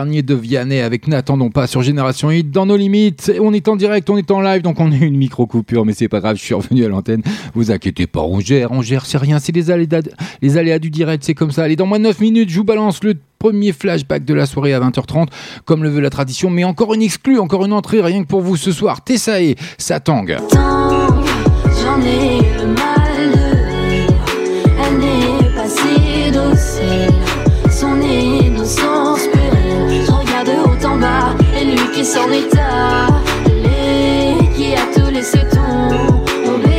Dernier 0.00 0.22
de 0.22 0.34
Vianney 0.34 0.80
avec 0.80 1.08
N'attendons 1.08 1.50
pas 1.50 1.66
sur 1.66 1.82
Génération 1.82 2.30
Hit 2.30 2.50
dans 2.50 2.64
nos 2.64 2.78
limites. 2.78 3.30
On 3.38 3.52
est 3.52 3.68
en 3.68 3.76
direct, 3.76 4.08
on 4.08 4.16
est 4.16 4.30
en 4.30 4.40
live, 4.40 4.62
donc 4.62 4.80
on 4.80 4.90
a 4.90 4.96
une 4.96 5.18
micro 5.18 5.46
coupure, 5.46 5.84
mais 5.84 5.92
c'est 5.92 6.08
pas 6.08 6.20
grave, 6.20 6.36
je 6.36 6.42
suis 6.42 6.54
revenu 6.54 6.86
à 6.86 6.88
l'antenne. 6.88 7.20
Vous 7.52 7.70
inquiétez 7.70 8.06
pas, 8.06 8.22
on 8.22 8.40
gère, 8.40 8.72
on 8.72 8.80
gère, 8.80 9.04
c'est 9.04 9.18
rien, 9.18 9.38
c'est 9.38 9.54
les 9.54 9.70
aléas, 9.70 10.00
les 10.40 10.56
aléas 10.56 10.78
du 10.78 10.88
direct, 10.88 11.22
c'est 11.22 11.34
comme 11.34 11.50
ça. 11.50 11.64
Allez, 11.64 11.76
dans 11.76 11.84
moins 11.84 11.98
de 11.98 12.04
9 12.04 12.18
minutes, 12.20 12.48
je 12.48 12.56
vous 12.56 12.64
balance 12.64 13.04
le 13.04 13.12
premier 13.38 13.72
flashback 13.72 14.24
de 14.24 14.32
la 14.32 14.46
soirée 14.46 14.72
à 14.72 14.80
20h30, 14.80 15.26
comme 15.66 15.82
le 15.82 15.90
veut 15.90 16.00
la 16.00 16.08
tradition, 16.08 16.48
mais 16.48 16.64
encore 16.64 16.94
une 16.94 17.02
exclue, 17.02 17.38
encore 17.38 17.66
une 17.66 17.74
entrée, 17.74 18.00
rien 18.00 18.22
que 18.22 18.28
pour 18.28 18.40
vous 18.40 18.56
ce 18.56 18.72
soir. 18.72 19.04
Tessae, 19.04 19.54
ça 19.76 20.00
tangue. 20.00 20.38
J'en 21.82 22.00
qui 32.00 32.06
s'en 32.06 32.30
est 32.30 32.54
allé 32.56 34.34
Qui 34.56 34.74
a 34.74 34.86
tout 34.94 35.10
laissé 35.12 35.38
tomber 35.50 36.70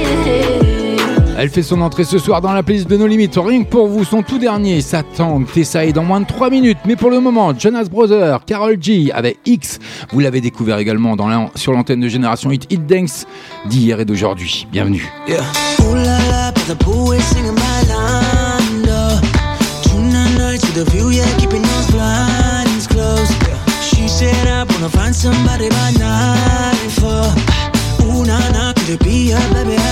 Elle 1.37 1.49
fait 1.49 1.61
son 1.61 1.79
entrée 1.81 2.05
ce 2.05 2.17
soir 2.17 2.41
dans 2.41 2.53
la 2.53 2.63
playlist 2.63 2.87
de 2.89 2.97
nos 2.97 3.05
limites. 3.05 3.35
Rien 3.37 3.63
que 3.63 3.69
pour 3.69 3.87
vous, 3.87 4.03
son 4.03 4.23
tout 4.23 4.39
dernier, 4.39 4.81
ça 4.81 5.03
tangue. 5.03 5.45
Tessae 5.51 5.91
dans 5.93 6.03
moins 6.03 6.21
de 6.21 6.25
3 6.25 6.49
minutes. 6.49 6.77
Mais 6.85 6.95
pour 6.95 7.09
le 7.11 7.19
moment, 7.19 7.53
Jonas 7.57 7.85
Brothers, 7.85 8.45
Carol 8.45 8.77
G 8.81 9.11
avec 9.13 9.37
X. 9.45 9.77
Vous 10.11 10.19
l'avez 10.19 10.41
découvert 10.41 10.79
également 10.79 11.15
dans 11.15 11.27
la- 11.27 11.49
sur 11.55 11.71
l'antenne 11.73 11.99
de 11.99 12.07
Génération 12.07 12.49
Hit 12.51 12.65
Hit 12.71 12.85
Dance 12.87 13.25
d'hier 13.65 13.99
et 13.99 14.05
d'aujourd'hui. 14.05 14.67
Bienvenue. 14.71 15.07
Yeah. 15.27 15.41
Ooh 15.87 15.95
la 15.95 16.03
la, 16.03 16.51
but 16.51 16.65
the 16.67 16.75
pool 16.83 17.13
is 17.15 17.21
singing 17.23 17.53
my 17.53 17.87
line. 17.87 19.19
Tonight 19.83 20.37
nights 20.39 20.65
with 20.67 20.87
a 20.87 20.91
view, 20.91 21.09
yeah, 21.11 21.25
keeping 21.37 21.61
those 21.61 21.91
blinds 21.91 22.87
closed. 22.87 23.40
She 24.21 24.27
said 24.27 24.47
I 24.47 24.63
wanna 24.65 24.87
find 24.87 25.15
somebody 25.15 25.67
by 25.69 25.91
night 25.97 26.91
for. 26.91 27.25
Ooh 28.05 28.23
na 28.23 28.37
na, 28.51 28.71
could 28.73 28.89
it 28.89 28.99
be 29.03 29.31
her, 29.31 29.90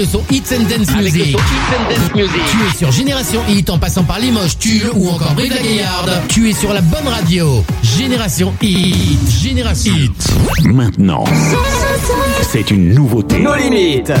Avec 0.00 0.12
le 0.12 0.18
son 0.18 0.24
Hits 0.30 0.54
and 0.54 0.62
Dance 0.62 0.96
Music. 0.96 1.36
Tu 2.14 2.20
es 2.22 2.78
sur 2.78 2.90
Génération 2.90 3.40
Hit 3.50 3.68
en 3.68 3.78
passant 3.78 4.02
par 4.02 4.18
Limoges, 4.18 4.58
Tulle 4.58 4.90
ou 4.94 5.10
encore 5.10 5.34
Brive 5.34 5.52
la 5.54 5.60
Gaillarde. 5.60 6.22
Tu 6.28 6.48
es 6.48 6.54
sur 6.54 6.72
la 6.72 6.80
bonne 6.80 7.06
radio. 7.06 7.62
Génération 7.82 8.54
Hit. 8.62 9.18
Génération 9.42 9.92
Hit. 9.94 10.64
Maintenant, 10.64 11.24
c'est 12.50 12.70
une 12.70 12.94
nouveauté. 12.94 13.40
Nos 13.40 13.54
limites. 13.56 14.08
Ça 14.08 14.14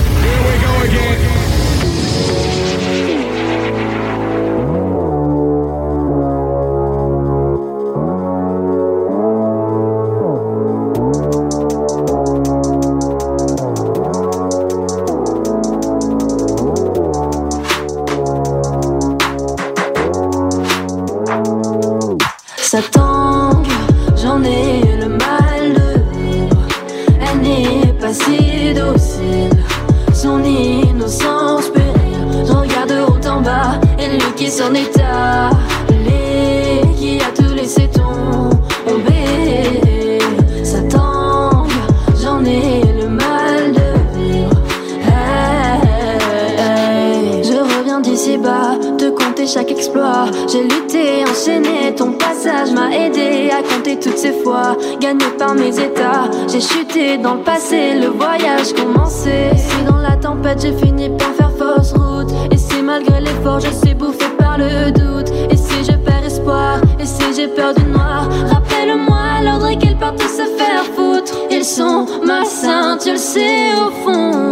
de 48.38 49.10
compter 49.10 49.46
chaque 49.46 49.70
exploit. 49.70 50.26
J'ai 50.50 50.62
lutté, 50.62 51.24
enchaîné, 51.24 51.94
ton 51.96 52.12
passage 52.12 52.70
m'a 52.72 52.94
aidé 52.94 53.50
à 53.50 53.62
compter 53.62 53.98
toutes 53.98 54.18
ces 54.18 54.32
fois. 54.32 54.76
Gagné 55.00 55.24
par 55.36 55.54
mes 55.54 55.76
états, 55.76 56.30
j'ai 56.48 56.60
chuté 56.60 57.18
dans 57.18 57.34
le 57.34 57.42
passé, 57.42 57.94
le 57.94 58.08
voyage 58.08 58.72
commençait. 58.72 59.50
Si 59.56 59.84
dans 59.84 59.96
la 59.96 60.16
tempête, 60.16 60.60
j'ai 60.62 60.72
fini 60.72 61.10
par 61.10 61.32
faire 61.34 61.50
fausse 61.58 61.92
route. 61.92 62.32
Et 62.52 62.56
si 62.56 62.82
malgré 62.82 63.20
l'effort, 63.20 63.58
je 63.58 63.70
suis 63.70 63.94
bouffé 63.94 64.26
par 64.38 64.58
le 64.58 64.92
doute. 64.92 65.30
Et 65.50 65.56
si 65.56 65.84
je 65.84 65.96
perds 65.96 66.24
espoir, 66.24 66.80
et 67.00 67.06
si 67.06 67.34
j'ai 67.34 67.48
peur 67.48 67.74
du 67.74 67.84
noir, 67.84 68.28
rappelle-moi 68.48 69.42
l'ordre 69.44 69.76
qu'ils 69.76 69.96
partent 69.96 70.20
se 70.20 70.46
faire 70.56 70.84
foutre. 70.94 71.32
Ils 71.50 71.64
sont 71.64 72.06
malsains, 72.24 72.96
tu 73.02 73.10
le 73.10 73.16
sais 73.16 73.72
au 73.74 73.90
fond 74.04 74.50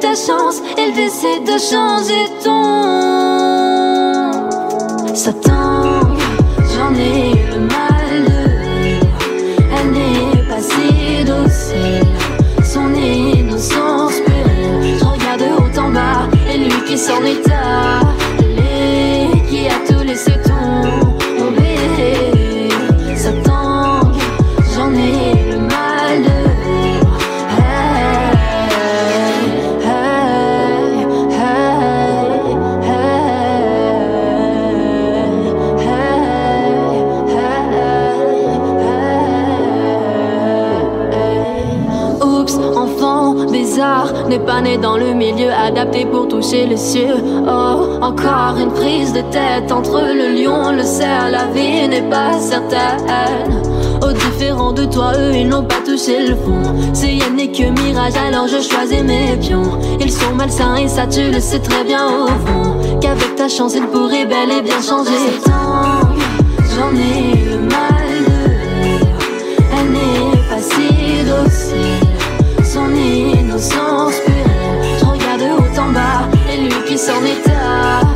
ta 0.00 0.14
chance, 0.14 0.62
elle 0.78 0.94
décide 0.94 1.44
de 1.44 1.58
changer 1.58 2.24
ton. 2.42 4.32
Ça 5.14 5.32
tangue, 5.32 6.18
j'en 6.74 6.94
ai 6.94 7.34
le 7.52 7.60
mal 7.60 8.24
de 8.26 8.38
vivre. 8.82 9.18
Elle 9.76 9.90
n'est 9.92 10.42
pas 10.48 10.62
si 10.62 11.24
docile, 11.24 12.14
son 12.64 12.94
innocence 12.94 14.14
pérille. 14.26 14.96
Je 14.98 15.04
regarde 15.04 15.42
haut 15.58 15.78
en 15.78 15.90
bas, 15.90 16.28
et 16.50 16.56
lui 16.58 16.84
qui 16.86 16.96
s'en 16.96 17.22
est 17.24 17.49
pas 44.40 44.60
né 44.60 44.76
dans 44.78 44.96
le 44.96 45.12
milieu 45.12 45.50
adapté 45.50 46.04
pour 46.04 46.28
toucher 46.28 46.66
les 46.66 46.76
cieux. 46.76 47.14
Oh, 47.46 47.98
encore 48.02 48.56
une 48.58 48.72
prise 48.72 49.12
de 49.12 49.20
tête 49.30 49.70
entre 49.70 50.00
le 50.00 50.42
lion, 50.42 50.72
le 50.72 50.82
cerf, 50.82 51.30
la 51.30 51.46
vie 51.46 51.88
n'est 51.88 52.08
pas 52.08 52.38
certaine. 52.38 53.62
Oh, 54.02 54.12
différent 54.12 54.72
de 54.72 54.84
toi, 54.84 55.12
eux, 55.18 55.32
ils 55.34 55.48
n'ont 55.48 55.64
pas 55.64 55.80
touché 55.84 56.26
le 56.26 56.34
fond. 56.34 56.62
C'est 56.92 57.14
Yannick 57.14 57.52
que 57.52 57.82
mirage, 57.82 58.14
alors 58.16 58.48
je 58.48 58.60
choisis 58.60 59.02
mes 59.02 59.36
pions. 59.36 59.78
Ils 60.00 60.12
sont 60.12 60.34
malsains 60.34 60.76
et 60.76 60.88
ça, 60.88 61.06
tu 61.06 61.30
le 61.30 61.40
sais 61.40 61.60
très 61.60 61.84
bien 61.84 62.06
au 62.06 62.28
fond. 62.28 62.98
Qu'avec 63.00 63.36
ta 63.36 63.48
chance, 63.48 63.74
ils 63.74 63.86
pourraient 63.86 64.26
bel 64.26 64.50
et 64.50 64.62
bien 64.62 64.80
changer. 64.80 65.10
J'en 66.76 66.94
ai 66.96 67.39
et 77.10 77.20
lui 77.20 78.09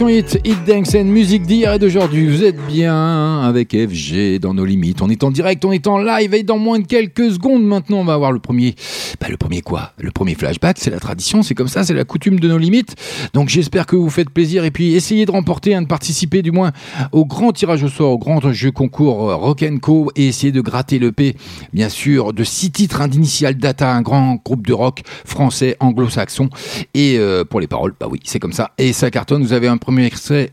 Génération 0.00 0.08
Hit, 0.08 0.40
Hit 0.46 0.64
Dance 0.66 0.94
and 0.94 1.04
musique 1.04 1.42
d'hier 1.42 1.74
et 1.74 1.78
d'aujourd'hui. 1.78 2.26
Vous 2.26 2.42
êtes 2.42 2.56
bien 2.66 3.42
avec 3.42 3.72
FG 3.72 4.38
dans 4.40 4.54
nos 4.54 4.64
limites. 4.64 5.02
On 5.02 5.10
est 5.10 5.22
en 5.22 5.30
direct, 5.30 5.62
on 5.66 5.72
est 5.72 5.86
en 5.86 5.98
live 5.98 6.32
et 6.32 6.42
dans 6.42 6.56
moins 6.56 6.78
de 6.78 6.86
quelques 6.86 7.32
secondes 7.32 7.64
maintenant, 7.64 7.98
on 7.98 8.04
va 8.04 8.14
avoir 8.14 8.32
le 8.32 8.38
premier. 8.38 8.74
Bah, 9.20 9.26
le 9.28 9.36
premier 9.36 9.60
quoi? 9.60 9.92
Le 9.98 10.10
premier 10.10 10.34
flashback, 10.34 10.78
c'est 10.78 10.88
la 10.88 11.00
tradition, 11.00 11.42
c'est 11.42 11.54
comme 11.54 11.68
ça, 11.68 11.84
c'est 11.84 11.92
la 11.92 12.04
coutume 12.04 12.40
de 12.40 12.48
nos 12.48 12.56
limites. 12.56 12.94
Donc 13.34 13.50
j'espère 13.50 13.84
que 13.84 13.94
vous 13.94 14.08
faites 14.08 14.30
plaisir 14.30 14.64
et 14.64 14.70
puis 14.70 14.94
essayez 14.94 15.26
de 15.26 15.30
remporter, 15.30 15.74
hein, 15.74 15.82
de 15.82 15.86
participer 15.86 16.40
du 16.40 16.50
moins 16.50 16.72
au 17.12 17.26
grand 17.26 17.52
tirage 17.52 17.82
au 17.82 17.88
sort, 17.88 18.12
au 18.12 18.18
grand 18.18 18.40
jeu 18.52 18.70
concours 18.70 19.30
euh, 19.30 19.36
Rock 19.36 19.62
Co 19.82 20.10
et 20.16 20.28
essayez 20.28 20.52
de 20.52 20.62
gratter 20.62 20.98
le 20.98 21.12
P, 21.12 21.36
bien 21.74 21.90
sûr, 21.90 22.32
de 22.32 22.42
six 22.42 22.70
titres 22.70 23.02
hein, 23.02 23.08
d'Initial 23.08 23.54
Data, 23.54 23.92
un 23.92 24.00
grand 24.00 24.36
groupe 24.42 24.66
de 24.66 24.72
rock 24.72 25.02
français, 25.26 25.76
anglo-saxon. 25.78 26.48
Et 26.94 27.18
euh, 27.18 27.44
pour 27.44 27.60
les 27.60 27.66
paroles, 27.66 27.92
bah 28.00 28.06
oui, 28.10 28.20
c'est 28.24 28.38
comme 28.38 28.54
ça. 28.54 28.70
Et 28.78 28.94
ça 28.94 29.10
cartonne, 29.10 29.42
vous 29.42 29.52
avez 29.52 29.68
un 29.68 29.76
premier 29.76 29.89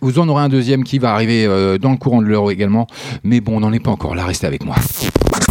vous 0.01 0.19
en 0.19 0.27
aurez 0.27 0.43
un 0.43 0.49
deuxième 0.49 0.83
qui 0.83 0.99
va 0.99 1.13
arriver 1.13 1.45
euh, 1.45 1.77
dans 1.77 1.91
le 1.91 1.97
courant 1.97 2.21
de 2.21 2.27
l'heure 2.27 2.51
également. 2.51 2.87
Mais 3.23 3.39
bon, 3.41 3.57
on 3.57 3.59
n'en 3.61 3.73
est 3.73 3.79
pas 3.79 3.91
encore 3.91 4.15
là, 4.15 4.25
restez 4.25 4.47
avec 4.47 4.65
moi. 4.65 4.75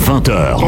20h, 0.07 0.61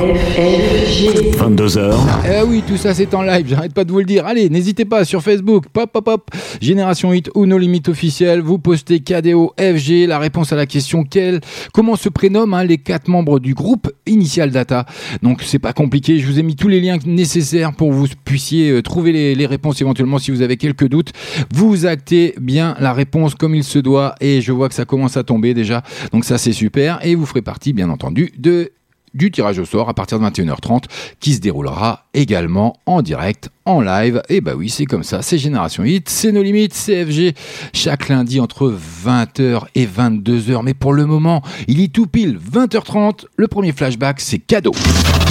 22h, 1.38 1.94
Eh 2.26 2.42
oui, 2.42 2.64
tout 2.66 2.76
ça 2.76 2.92
c'est 2.92 3.14
en 3.14 3.22
live, 3.22 3.46
j'arrête 3.48 3.72
pas 3.72 3.84
de 3.84 3.92
vous 3.92 4.00
le 4.00 4.04
dire. 4.04 4.26
Allez, 4.26 4.50
n'hésitez 4.50 4.84
pas 4.84 5.04
sur 5.04 5.22
Facebook, 5.22 5.66
pop 5.72 5.92
pop 5.92 6.04
pop, 6.04 6.30
Génération 6.60 7.12
Hit 7.12 7.30
ou 7.36 7.46
nos 7.46 7.56
limites 7.56 7.88
officielles, 7.88 8.40
vous 8.40 8.58
postez 8.58 8.98
KDO 8.98 9.54
FG, 9.56 10.08
la 10.08 10.18
réponse 10.18 10.52
à 10.52 10.56
la 10.56 10.66
question 10.66 11.04
quelle, 11.04 11.40
comment 11.72 11.94
se 11.94 12.08
prénomment 12.08 12.56
hein, 12.56 12.64
les 12.64 12.78
quatre 12.78 13.06
membres 13.06 13.38
du 13.38 13.54
groupe 13.54 13.92
Initial 14.06 14.50
Data. 14.50 14.86
Donc 15.22 15.42
c'est 15.44 15.60
pas 15.60 15.72
compliqué, 15.72 16.18
je 16.18 16.26
vous 16.26 16.40
ai 16.40 16.42
mis 16.42 16.56
tous 16.56 16.66
les 16.66 16.80
liens 16.80 16.98
nécessaires 17.06 17.72
pour 17.74 17.90
que 17.90 17.94
vous 17.94 18.08
puissiez 18.24 18.72
euh, 18.72 18.82
trouver 18.82 19.12
les, 19.12 19.36
les 19.36 19.46
réponses 19.46 19.80
éventuellement 19.80 20.18
si 20.18 20.32
vous 20.32 20.42
avez 20.42 20.56
quelques 20.56 20.88
doutes. 20.88 21.12
Vous 21.54 21.86
actez 21.86 22.34
bien 22.40 22.74
la 22.80 22.92
réponse 22.92 23.36
comme 23.36 23.54
il 23.54 23.62
se 23.62 23.78
doit 23.78 24.16
et 24.20 24.40
je 24.40 24.50
vois 24.50 24.68
que 24.68 24.74
ça 24.74 24.84
commence 24.84 25.16
à 25.16 25.22
tomber 25.22 25.54
déjà, 25.54 25.84
donc 26.10 26.24
ça 26.24 26.38
c'est 26.38 26.52
super 26.52 26.98
et 27.06 27.14
vous 27.14 27.24
ferez 27.24 27.42
partie 27.42 27.72
bien 27.72 27.88
entendu 27.88 28.32
de 28.36 28.72
du 29.14 29.30
tirage 29.30 29.58
au 29.58 29.64
sort 29.64 29.88
à 29.88 29.94
partir 29.94 30.18
de 30.18 30.24
21h30 30.26 30.84
qui 31.20 31.34
se 31.34 31.40
déroulera 31.40 32.04
également 32.14 32.76
en 32.86 33.02
direct, 33.02 33.50
en 33.64 33.80
live. 33.80 34.22
Et 34.28 34.40
bah 34.40 34.52
oui, 34.56 34.68
c'est 34.68 34.86
comme 34.86 35.02
ça, 35.02 35.22
c'est 35.22 35.38
Génération 35.38 35.84
Hit, 35.84 36.08
c'est 36.08 36.32
nos 36.32 36.42
limites, 36.42 36.74
CFG, 36.74 37.34
chaque 37.72 38.08
lundi 38.08 38.40
entre 38.40 38.74
20h 39.04 39.62
et 39.74 39.86
22h. 39.86 40.62
Mais 40.62 40.74
pour 40.74 40.92
le 40.92 41.06
moment, 41.06 41.42
il 41.66 41.80
est 41.80 41.92
tout 41.92 42.06
pile 42.06 42.38
20h30. 42.38 43.26
Le 43.36 43.48
premier 43.48 43.72
flashback, 43.72 44.20
c'est 44.20 44.38
cadeau. 44.38 44.72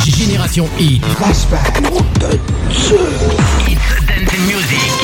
Génération 0.05 0.67
Hit. 0.79 1.03
Flashback. 1.05 1.81
And 4.09 4.25
Music. 4.47 4.96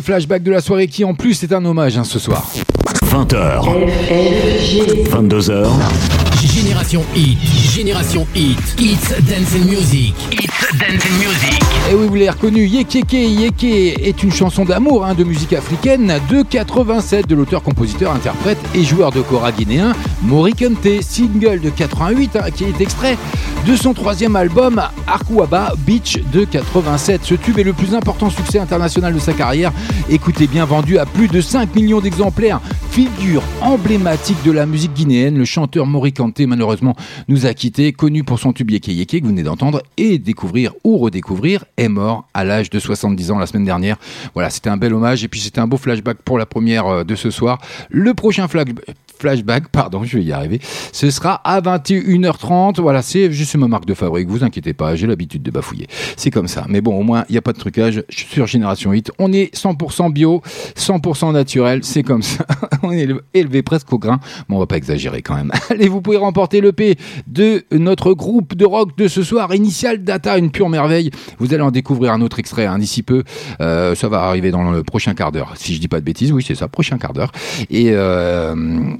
Premier 0.00 0.18
flashback 0.18 0.42
de 0.42 0.50
la 0.50 0.60
soirée 0.60 0.86
qui 0.86 1.04
en 1.04 1.14
plus 1.14 1.42
est 1.42 1.52
un 1.52 1.64
hommage 1.64 1.96
hein, 1.96 2.04
ce 2.04 2.18
soir. 2.18 2.46
20h. 3.06 3.64
22h. 5.10 5.66
Génération 6.58 7.04
Hit, 7.14 7.38
Génération 7.72 8.26
Hit, 8.34 8.58
It's 8.80 9.10
Dance 9.22 9.54
and 9.54 9.66
Music, 9.66 10.12
It's 10.32 10.76
Dance 10.76 11.04
and 11.06 11.18
Music. 11.18 11.62
Et 11.88 11.94
oui, 11.94 12.08
vous 12.08 12.14
l'avez 12.14 12.30
reconnu, 12.30 12.66
Yekeke 12.66 13.12
Yeke 13.12 13.62
est 13.62 14.24
une 14.24 14.32
chanson 14.32 14.64
d'amour 14.64 15.06
hein, 15.06 15.14
de 15.14 15.22
musique 15.22 15.52
africaine 15.52 16.14
de 16.28 16.42
87 16.42 17.28
de 17.28 17.36
l'auteur, 17.36 17.62
compositeur, 17.62 18.12
interprète 18.12 18.58
et 18.74 18.82
joueur 18.82 19.12
de 19.12 19.20
kora 19.20 19.52
guinéen 19.52 19.92
Mori 20.22 20.52
Kante, 20.52 21.00
single 21.00 21.60
de 21.60 21.70
88 21.70 22.34
hein, 22.34 22.50
qui 22.52 22.64
est 22.64 22.80
extrait 22.80 23.16
de 23.66 23.76
son 23.76 23.94
troisième 23.94 24.34
album 24.34 24.82
Arkuaba 25.06 25.74
Beach 25.86 26.20
de 26.32 26.44
87. 26.44 27.20
Ce 27.24 27.34
tube 27.34 27.58
est 27.58 27.64
le 27.64 27.72
plus 27.72 27.94
important 27.94 28.30
succès 28.30 28.58
international 28.58 29.14
de 29.14 29.18
sa 29.18 29.32
carrière. 29.32 29.72
Écoutez 30.08 30.46
bien, 30.46 30.64
vendu 30.64 30.98
à 30.98 31.06
plus 31.06 31.28
de 31.28 31.40
5 31.40 31.74
millions 31.74 32.00
d'exemplaires. 32.00 32.60
Figure 32.90 33.42
emblématique 33.60 34.42
de 34.44 34.52
la 34.52 34.66
musique 34.66 34.94
guinéenne, 34.94 35.36
le 35.36 35.44
chanteur 35.44 35.86
Mori 35.86 36.12
Kante 36.12 36.40
malheureusement 36.48 36.96
nous 37.28 37.46
a 37.46 37.54
quittés, 37.54 37.92
connu 37.92 38.24
pour 38.24 38.38
son 38.38 38.52
tube 38.52 38.70
Yeke 38.70 39.08
que 39.08 39.22
vous 39.22 39.28
venez 39.28 39.42
d'entendre 39.42 39.82
et 39.96 40.18
découvrir 40.18 40.72
ou 40.84 40.98
redécouvrir, 40.98 41.64
est 41.76 41.88
mort 41.88 42.28
à 42.34 42.44
l'âge 42.44 42.70
de 42.70 42.78
70 42.78 43.30
ans 43.30 43.38
la 43.38 43.46
semaine 43.46 43.64
dernière. 43.64 43.96
Voilà, 44.34 44.50
c'était 44.50 44.70
un 44.70 44.76
bel 44.76 44.94
hommage 44.94 45.24
et 45.24 45.28
puis 45.28 45.40
c'était 45.40 45.60
un 45.60 45.66
beau 45.66 45.76
flashback 45.76 46.18
pour 46.24 46.38
la 46.38 46.46
première 46.46 46.86
euh, 46.86 47.04
de 47.04 47.14
ce 47.14 47.30
soir. 47.30 47.58
Le 47.90 48.14
prochain 48.14 48.46
flashback, 49.18 49.68
pardon, 49.68 50.04
je 50.04 50.18
vais 50.18 50.24
y 50.24 50.32
arriver. 50.32 50.60
Ce 50.92 51.10
sera 51.10 51.34
à 51.44 51.60
21h30. 51.60 52.80
Voilà, 52.80 53.02
c'est 53.02 53.30
juste 53.32 53.56
ma 53.56 53.68
marque 53.68 53.86
de 53.86 53.94
fabrique. 53.94 54.28
Vous 54.28 54.44
inquiétez 54.44 54.72
pas, 54.72 54.96
j'ai 54.96 55.06
l'habitude 55.06 55.42
de 55.42 55.50
bafouiller. 55.50 55.86
C'est 56.16 56.30
comme 56.30 56.48
ça. 56.48 56.64
Mais 56.68 56.80
bon, 56.80 56.98
au 56.98 57.02
moins, 57.02 57.24
il 57.28 57.32
n'y 57.32 57.38
a 57.38 57.42
pas 57.42 57.52
de 57.52 57.58
trucage 57.58 58.02
sur 58.08 58.46
Génération 58.46 58.92
8. 58.92 59.12
On 59.18 59.32
est 59.32 59.54
100% 59.54 60.12
bio, 60.12 60.42
100% 60.76 61.32
naturel. 61.32 61.80
C'est 61.82 62.02
comme 62.02 62.22
ça. 62.22 62.46
On 62.82 62.92
est 62.92 63.08
élevé 63.34 63.62
presque 63.62 63.92
au 63.92 63.98
grain. 63.98 64.20
Mais 64.48 64.56
on 64.56 64.58
va 64.58 64.66
pas 64.66 64.76
exagérer 64.76 65.20
quand 65.20 65.34
même. 65.34 65.50
Allez, 65.70 65.88
vous 65.88 66.00
pouvez 66.00 66.16
remporter 66.16 66.37
le 66.38 66.72
P 66.72 66.96
de 67.26 67.64
notre 67.72 68.12
groupe 68.12 68.54
de 68.54 68.64
rock 68.64 68.96
de 68.96 69.08
ce 69.08 69.24
soir. 69.24 69.52
Initial 69.54 70.04
Data, 70.04 70.38
une 70.38 70.50
pure 70.50 70.68
merveille. 70.68 71.10
Vous 71.38 71.52
allez 71.52 71.62
en 71.62 71.72
découvrir 71.72 72.12
un 72.12 72.20
autre 72.20 72.38
extrait 72.38 72.66
hein, 72.66 72.78
d'ici 72.78 73.02
peu. 73.02 73.24
Euh, 73.60 73.96
ça 73.96 74.08
va 74.08 74.22
arriver 74.22 74.52
dans 74.52 74.70
le 74.70 74.84
prochain 74.84 75.14
quart 75.14 75.32
d'heure. 75.32 75.54
Si 75.56 75.74
je 75.74 75.80
dis 75.80 75.88
pas 75.88 75.98
de 75.98 76.04
bêtises, 76.04 76.30
oui, 76.30 76.44
c'est 76.46 76.54
ça, 76.54 76.68
prochain 76.68 76.96
quart 76.96 77.12
d'heure. 77.12 77.32
Et 77.70 77.88
euh, 77.90 78.54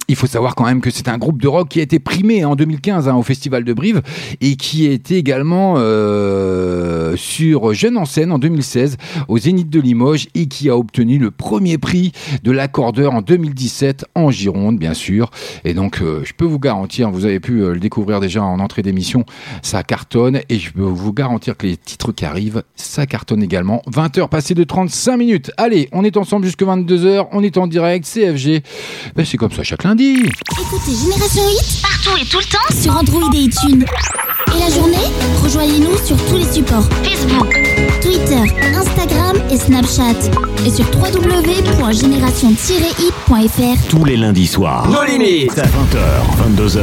il 0.08 0.16
faut 0.16 0.26
savoir 0.26 0.56
quand 0.56 0.64
même 0.64 0.80
que 0.80 0.90
c'est 0.90 1.08
un 1.08 1.16
groupe 1.16 1.40
de 1.40 1.46
rock 1.46 1.68
qui 1.68 1.78
a 1.78 1.82
été 1.82 2.00
primé 2.00 2.44
en 2.44 2.56
2015 2.56 3.08
hein, 3.08 3.14
au 3.14 3.22
Festival 3.22 3.62
de 3.62 3.72
Brive 3.72 4.02
et 4.40 4.56
qui 4.56 4.86
été 4.86 5.16
également 5.16 5.74
euh, 5.78 7.14
sur 7.16 7.72
Jeune 7.72 7.96
en 7.96 8.04
scène 8.04 8.32
en 8.32 8.40
2016 8.40 8.96
au 9.28 9.38
Zénith 9.38 9.70
de 9.70 9.80
Limoges 9.80 10.26
et 10.34 10.46
qui 10.46 10.68
a 10.68 10.76
obtenu 10.76 11.18
le 11.18 11.30
premier 11.30 11.78
prix 11.78 12.10
de 12.42 12.50
l'accordeur 12.50 13.14
en 13.14 13.22
2017 13.22 14.06
en 14.16 14.32
Gironde, 14.32 14.78
bien 14.78 14.94
sûr. 14.94 15.30
Et 15.64 15.72
donc, 15.74 16.00
je 16.00 16.32
peux 16.36 16.44
vous 16.44 16.58
garantir, 16.58 17.10
vous 17.10 17.27
avez 17.28 17.40
pu 17.40 17.62
euh, 17.62 17.74
le 17.74 17.80
découvrir 17.80 18.20
déjà 18.20 18.42
en 18.42 18.58
entrée 18.60 18.82
d'émission, 18.82 19.24
ça 19.62 19.82
cartonne 19.82 20.40
et 20.48 20.58
je 20.58 20.72
peux 20.72 20.82
vous 20.82 21.12
garantir 21.12 21.56
que 21.56 21.66
les 21.66 21.76
titres 21.76 22.12
qui 22.12 22.24
arrivent, 22.24 22.62
ça 22.76 23.06
cartonne 23.06 23.42
également. 23.42 23.82
20h 23.90 24.28
passées 24.28 24.54
de 24.54 24.64
35 24.64 25.16
minutes. 25.16 25.50
Allez, 25.56 25.88
on 25.92 26.04
est 26.04 26.16
ensemble 26.16 26.46
jusque 26.46 26.62
22h, 26.62 27.28
on 27.32 27.42
est 27.42 27.56
en 27.56 27.66
direct, 27.66 28.06
CFG. 28.06 28.62
Ben, 29.14 29.24
c'est 29.24 29.36
comme 29.36 29.52
ça 29.52 29.62
chaque 29.62 29.84
lundi. 29.84 30.24
Écoutez 30.60 30.92
Génération 30.92 31.42
Hit 31.48 31.82
partout 31.82 32.18
et 32.20 32.24
tout 32.26 32.38
le 32.38 32.44
temps 32.44 32.80
sur 32.80 32.96
Android 32.96 33.30
et 33.34 33.38
iTunes. 33.38 33.84
Et 34.54 34.58
la 34.58 34.70
journée, 34.70 34.96
rejoignez-nous 35.42 35.96
sur 36.04 36.16
tous 36.26 36.36
les 36.36 36.50
supports 36.50 36.88
Facebook, 37.02 37.54
Twitter, 38.00 38.42
Instagram 38.74 39.36
et 39.50 39.56
Snapchat. 39.56 40.14
Et 40.66 40.70
sur 40.70 40.86
www.génération-hit.fr. 40.96 43.88
Tous 43.88 44.04
les 44.04 44.16
lundis 44.16 44.46
soirs. 44.46 44.88
Nos 44.88 45.02
limites. 45.04 45.52
20h, 45.52 46.56
22h. 46.56 46.80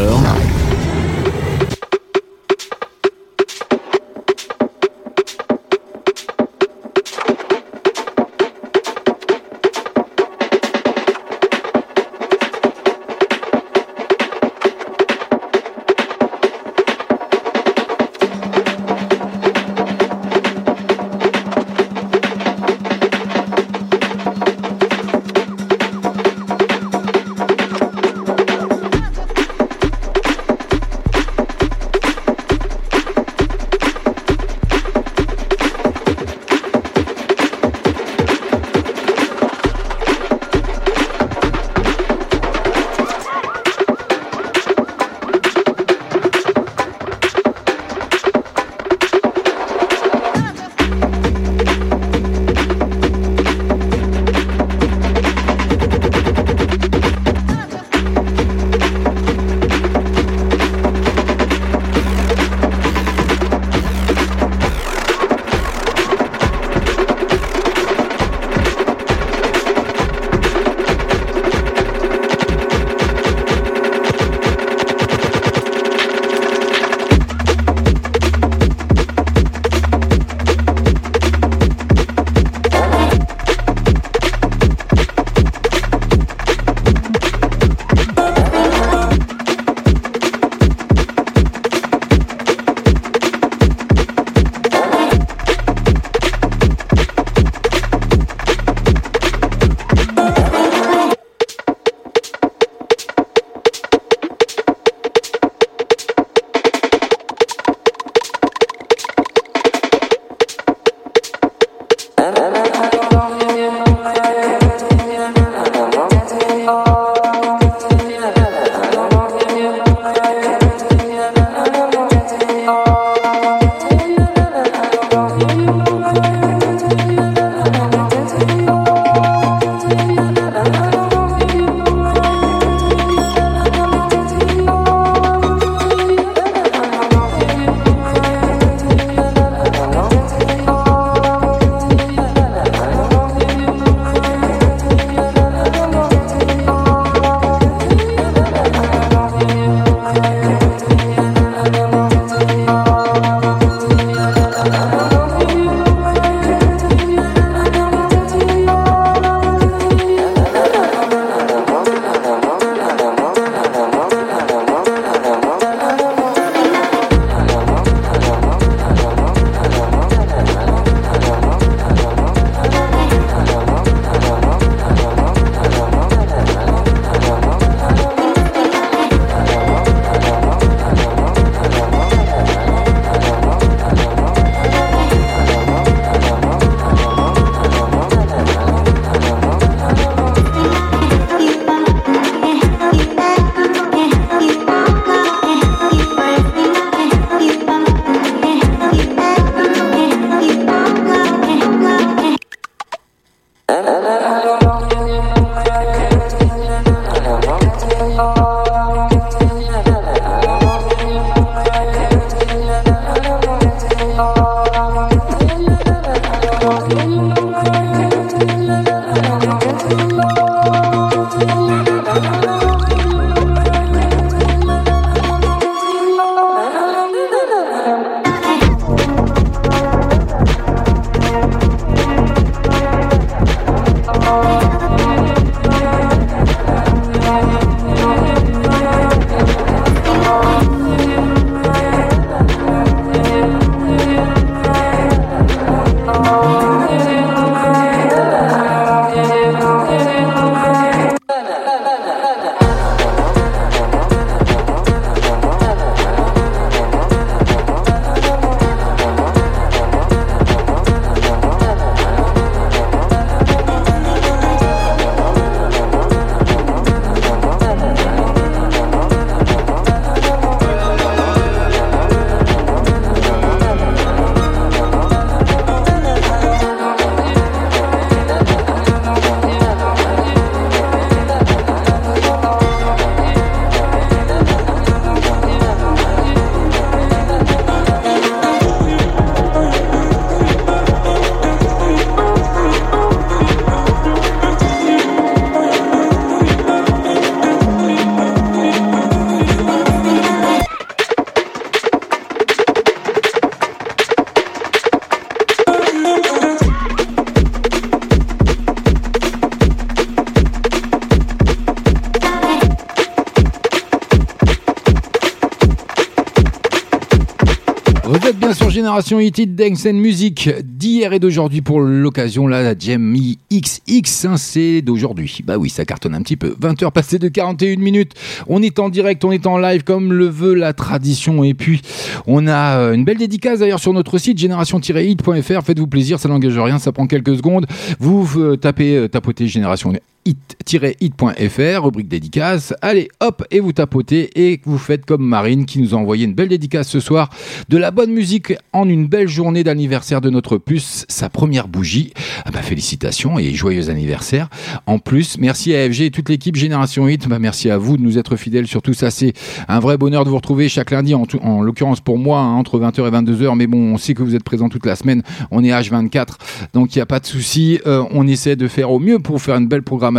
Génération 318.75 319.21
Hit 319.21 319.37
It 319.37 319.55
Dance 319.55 319.85
and 319.85 319.93
Music 319.93 320.49
d'hier 320.61 321.13
et 321.13 321.19
d'aujourd'hui 321.19 321.61
pour 321.61 321.79
l'occasion 321.79 322.45
la 322.45 322.77
Jamie 322.77 323.39
XX 323.49 324.25
hein, 324.25 324.35
c'est 324.35 324.81
d'aujourd'hui. 324.81 325.39
Bah 325.45 325.57
oui, 325.57 325.69
ça 325.69 325.85
cartonne 325.85 326.13
un 326.13 326.21
petit 326.21 326.35
peu. 326.35 326.57
20h 326.61 326.91
passées 326.91 327.17
de 327.17 327.29
41 327.29 327.77
minutes. 327.77 328.15
On 328.47 328.61
est 328.61 328.77
en 328.79 328.89
direct, 328.89 329.23
on 329.23 329.31
est 329.31 329.47
en 329.47 329.57
live 329.57 329.85
comme 329.85 330.11
le 330.11 330.27
veut 330.27 330.55
la 330.55 330.73
tradition 330.73 331.45
et 331.45 331.53
puis 331.53 331.83
on 332.27 332.47
a 332.47 332.79
euh, 332.79 332.93
une 332.93 333.05
belle 333.05 333.17
dédicace 333.17 333.59
d'ailleurs 333.59 333.79
sur 333.79 333.93
notre 333.93 334.17
site 334.17 334.37
génération-hit.fr. 334.37 335.63
Faites-vous 335.63 335.87
plaisir, 335.87 336.19
ça 336.19 336.27
n'engage 336.27 336.59
rien, 336.59 336.77
ça 336.77 336.91
prend 336.91 337.07
quelques 337.07 337.37
secondes. 337.37 337.67
Vous 338.01 338.29
euh, 338.35 338.57
tapez 338.57 338.97
euh, 338.97 339.07
tapotez 339.07 339.47
Génération 339.47 339.93
hit-hit.fr, 340.25 341.83
rubrique 341.83 342.07
dédicace. 342.07 342.73
Allez, 342.81 343.09
hop, 343.19 343.43
et 343.51 343.59
vous 343.59 343.73
tapotez 343.73 344.29
et 344.35 344.59
vous 344.65 344.77
faites 344.77 345.05
comme 345.05 345.23
Marine 345.25 345.65
qui 345.65 345.79
nous 345.79 345.93
a 345.93 345.97
envoyé 345.97 346.25
une 346.25 346.33
belle 346.33 346.49
dédicace 346.49 346.87
ce 346.89 346.99
soir 346.99 347.29
de 347.69 347.77
la 347.77 347.91
bonne 347.91 348.11
musique 348.11 348.53
en 348.73 348.87
une 348.89 349.07
belle 349.07 349.27
journée 349.27 349.63
d'anniversaire 349.63 350.21
de 350.21 350.29
notre 350.29 350.57
puce, 350.57 351.05
sa 351.09 351.29
première 351.29 351.67
bougie. 351.67 352.13
Ah 352.45 352.51
bah, 352.51 352.61
félicitations 352.61 353.37
et 353.39 353.53
joyeux 353.53 353.89
anniversaire. 353.89 354.49
En 354.87 354.99
plus, 354.99 355.37
merci 355.37 355.75
à 355.75 355.89
FG 355.89 356.01
et 356.01 356.11
toute 356.11 356.29
l'équipe 356.29 356.55
Génération 356.55 357.07
Hit. 357.07 357.27
Bah, 357.27 357.39
merci 357.39 357.69
à 357.69 357.77
vous 357.77 357.97
de 357.97 358.01
nous 358.01 358.17
être 358.17 358.35
fidèles. 358.35 358.67
Surtout 358.67 358.93
ça, 358.93 359.11
c'est 359.11 359.33
un 359.67 359.79
vrai 359.79 359.97
bonheur 359.97 360.25
de 360.25 360.29
vous 360.29 360.35
retrouver 360.37 360.69
chaque 360.69 360.91
lundi, 360.91 361.13
en, 361.13 361.25
tout- 361.25 361.39
en 361.41 361.61
l'occurrence 361.61 362.01
pour 362.01 362.17
moi, 362.17 362.39
hein, 362.39 362.53
entre 362.55 362.79
20h 362.79 363.07
et 363.07 363.11
22h. 363.11 363.55
Mais 363.55 363.67
bon, 363.67 363.93
on 363.93 363.97
sait 363.97 364.13
que 364.13 364.23
vous 364.23 364.35
êtes 364.35 364.43
présents 364.43 364.69
toute 364.69 364.85
la 364.85 364.95
semaine. 364.95 365.21
On 365.51 365.63
est 365.63 365.69
H24, 365.69 366.27
donc 366.73 366.95
il 366.95 366.99
n'y 366.99 367.01
a 367.01 367.05
pas 367.05 367.19
de 367.19 367.25
souci. 367.25 367.79
Euh, 367.85 368.03
on 368.11 368.27
essaie 368.27 368.55
de 368.55 368.67
faire 368.67 368.91
au 368.91 368.99
mieux 368.99 369.19
pour 369.19 369.41
faire 369.41 369.55
une 369.57 369.67
belle 369.67 369.83
programmation 369.83 370.14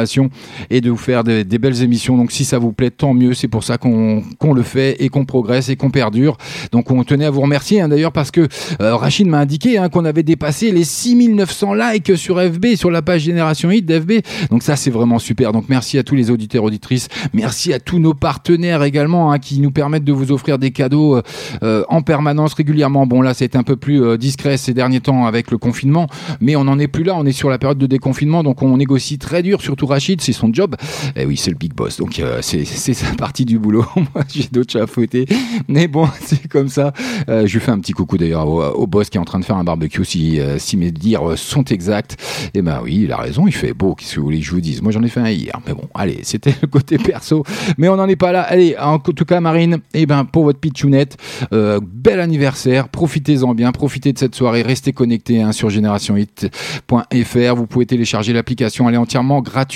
et 0.71 0.81
de 0.81 0.91
vous 0.91 0.97
faire 0.97 1.25
des, 1.25 1.45
belles 1.45 1.83
émissions. 1.83 2.17
Donc 2.17 2.33
si 2.33 2.45
ça 2.45 2.59
vous 2.59 2.73
plaît, 2.73 2.91
tant 2.91 3.15
mieux. 3.15 3.35
C'est 3.35 3.49
pour 3.49 3.65
ça 3.65 3.79
qu'on 3.79 4.23
le 4.55 4.63
fait 4.63 4.97
et 5.03 5.09
qu'on 5.09 5.25
progresse 5.25 5.69
et 5.69 5.77
qu'on 5.77 5.91
perdure. 5.91 6.37
Donc 6.73 6.91
on 6.91 7.03
tenait 7.05 7.25
à 7.25 7.31
vous 7.31 7.41
remercier 7.41 7.81
hein, 7.81 7.89
d'ailleurs 7.89 8.13
parce 8.13 8.31
que 8.31 8.49
euh, 8.81 8.97
Rachid 8.97 9.27
m'a 9.27 9.39
indiqué 9.39 9.79
hein, 9.79 9.89
qu'on 9.89 10.05
avait 10.05 10.23
dépassé 10.23 10.71
les 10.71 10.85
6900 10.85 11.75
likes 11.75 12.17
sur 12.17 12.41
FB, 12.41 12.77
sur 12.77 12.91
la 12.91 13.03
page 13.03 13.23
Génération 13.23 13.71
Hit 13.71 13.87
d'FB. 13.87 14.13
Donc 14.51 14.63
ça 14.63 14.77
c'est 14.77 14.91
vraiment 14.91 15.19
super. 15.19 15.53
Donc 15.53 15.65
merci 15.69 15.99
à 15.99 16.03
tous 16.03 16.15
les 16.15 16.31
auditeurs 16.31 16.65
auditrices. 16.65 17.09
Merci 17.33 17.73
à 17.73 17.81
tous 17.81 17.99
nos 17.99 18.15
partenaires 18.15 18.83
également 18.83 19.33
hein, 19.33 19.39
qui 19.39 19.61
nous 19.61 19.71
permettent 19.71 20.05
de 20.05 20.13
vous 20.13 20.33
offrir 20.33 20.59
des 20.59 20.71
cadeaux 20.71 21.17
euh, 21.17 21.23
euh, 21.63 21.85
en 21.89 22.03
permanence 22.03 22.55
régulièrement. 22.55 23.07
Bon 23.07 23.23
là 23.23 23.35
c'est 23.35 23.57
un 23.57 23.63
peu 23.63 23.77
plus 23.77 24.19
discret 24.19 24.57
ces 24.57 24.75
derniers 24.75 25.01
temps 25.01 25.27
avec 25.27 25.51
le 25.51 25.59
confinement, 25.59 26.07
mais 26.41 26.57
on 26.57 26.65
n'en 26.65 26.79
est 26.79 26.89
plus 26.89 27.05
là. 27.05 27.15
On 27.17 27.25
est 27.25 27.33
sur 27.33 27.51
la 27.51 27.59
période 27.59 27.79
de 27.79 27.87
déconfinement, 27.87 28.43
donc 28.43 28.63
on 28.63 28.77
négocie 28.77 29.19
très 29.19 29.43
dur. 29.43 29.61
Surtout 29.61 29.86
Rachid, 29.87 30.21
c'est 30.21 30.33
son 30.33 30.53
job. 30.53 30.77
Et 31.15 31.25
oui, 31.25 31.37
c'est 31.37 31.51
le 31.51 31.57
big 31.57 31.75
boss. 31.75 31.97
Donc 31.99 32.19
euh, 32.19 32.41
c'est 32.43 32.65
sa 32.65 33.15
partie 33.15 33.45
du 33.45 33.59
boulot. 33.59 33.85
Moi 33.97 34.25
j'ai 34.33 34.49
d'autres 34.51 34.87
fouetter. 34.87 35.27
Mais 35.69 35.89
bon, 35.89 36.09
c'est 36.23 36.49
comme 36.49 36.69
ça. 36.69 36.93
Euh, 37.29 37.47
je 37.47 37.55
lui 37.55 37.61
fais 37.61 37.71
un 37.71 37.79
petit 37.79 37.93
coucou 37.93 38.19
d'ailleurs 38.19 38.47
au, 38.49 38.87
boss 38.87 39.11
qui 39.11 39.19
est 39.19 39.21
en 39.21 39.25
train 39.25 39.41
de 39.41 39.45
faire 39.45 39.57
un 39.57 39.65
barbecue. 39.65 40.05
Si, 40.05 40.41
euh, 40.41 40.59
si 40.59 40.77
mes 40.77 40.91
dires 40.91 41.37
sont 41.37 41.65
exacts, 41.65 42.17
et 42.55 42.63
ben 42.63 42.81
oui, 42.83 43.03
il 43.05 43.13
a 43.13 43.17
raison. 43.17 43.47
Il 43.47 43.55
fait 43.55 43.73
beau. 43.73 43.95
Qu'est-ce 43.95 44.15
que 44.15 44.21
vous 44.21 44.27
voulez 44.27 44.41
que 44.41 44.47
je 44.47 44.51
vous 44.51 44.61
dise? 44.61 44.83
Moi 44.83 44.93
j'en 44.93 45.03
ai 45.03 45.09
fait 45.09 45.21
un 45.21 45.31
hier. 45.31 45.59
Mais 45.67 45.75
bon, 45.75 45.89
allez, 45.95 46.21
c'était 46.23 46.55
le 46.61 46.69
côté 46.69 46.99
perso. 46.99 47.45
Mais 47.79 47.89
on 47.89 47.97
n'en 47.97 48.09
est 48.09 48.17
pas 48.17 48.33
là. 48.33 48.43
Allez, 48.43 48.77
en 48.79 48.99
tout 48.99 49.25
cas, 49.25 49.41
Marine, 49.41 49.79
et 49.95 50.07
ben 50.07 50.25
pour 50.25 50.45
votre 50.45 50.61
pitchounette, 50.61 51.17
euh, 51.53 51.81
bel 51.83 52.21
anniversaire. 52.21 52.89
Profitez-en 52.89 53.55
bien. 53.55 53.73
Profitez 53.73 54.13
de 54.13 54.19
cette 54.19 54.35
soirée. 54.35 54.63
Restez 54.63 54.93
connectés 54.93 55.43
hein, 55.43 55.53
sur 55.53 55.71
générationhit.fr. 55.71 57.55
Vous 57.57 57.67
pouvez 57.67 57.87
télécharger 57.87 58.33
l'application. 58.33 58.89
Elle 58.89 58.95
est 58.95 58.99
entièrement 58.99 59.41
gratuite. 59.41 59.76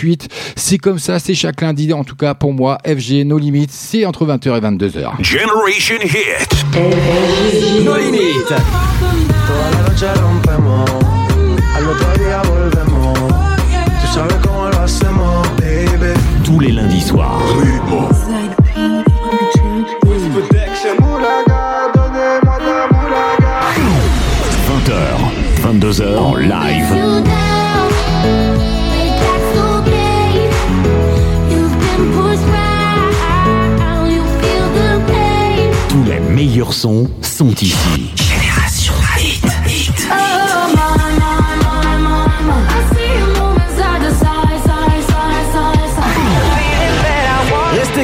C'est 0.56 0.78
comme 0.78 0.98
ça. 0.98 1.18
C'est 1.18 1.34
chaque 1.34 1.60
lundi. 1.60 1.92
En 1.92 2.04
tout 2.04 2.16
cas, 2.16 2.34
pour 2.34 2.52
moi, 2.52 2.78
FG, 2.86 3.24
nos 3.24 3.38
limites, 3.38 3.70
c'est 3.72 4.04
entre 4.04 4.26
20h 4.26 4.56
et 4.56 4.60
22h. 4.60 5.22
Generation 5.22 5.96
Hit. 6.02 6.66
No 7.84 7.96
limites. 7.96 8.48
Toda 8.48 9.70
la 9.72 9.88
noche 9.88 10.06
rompemos, 10.20 10.90
al 11.76 11.86
otro 11.88 12.24
día 12.24 12.42
volvemos. 12.42 13.18
Tú 13.18 14.06
sabes 14.14 14.36
cómo 14.46 14.68
lo 14.68 14.80
hacemos, 14.80 15.48
baby. 15.58 16.14
Tous 16.44 16.60
les 16.60 16.72
lundis 16.72 17.02
soirs. 17.02 17.40
20h, 24.66 24.92
22h 25.62 26.16
en 26.16 26.36
live. 26.36 27.49
Meilleurs 36.30 36.72
sons 36.72 37.08
sont 37.22 37.54
ici. 37.60 38.19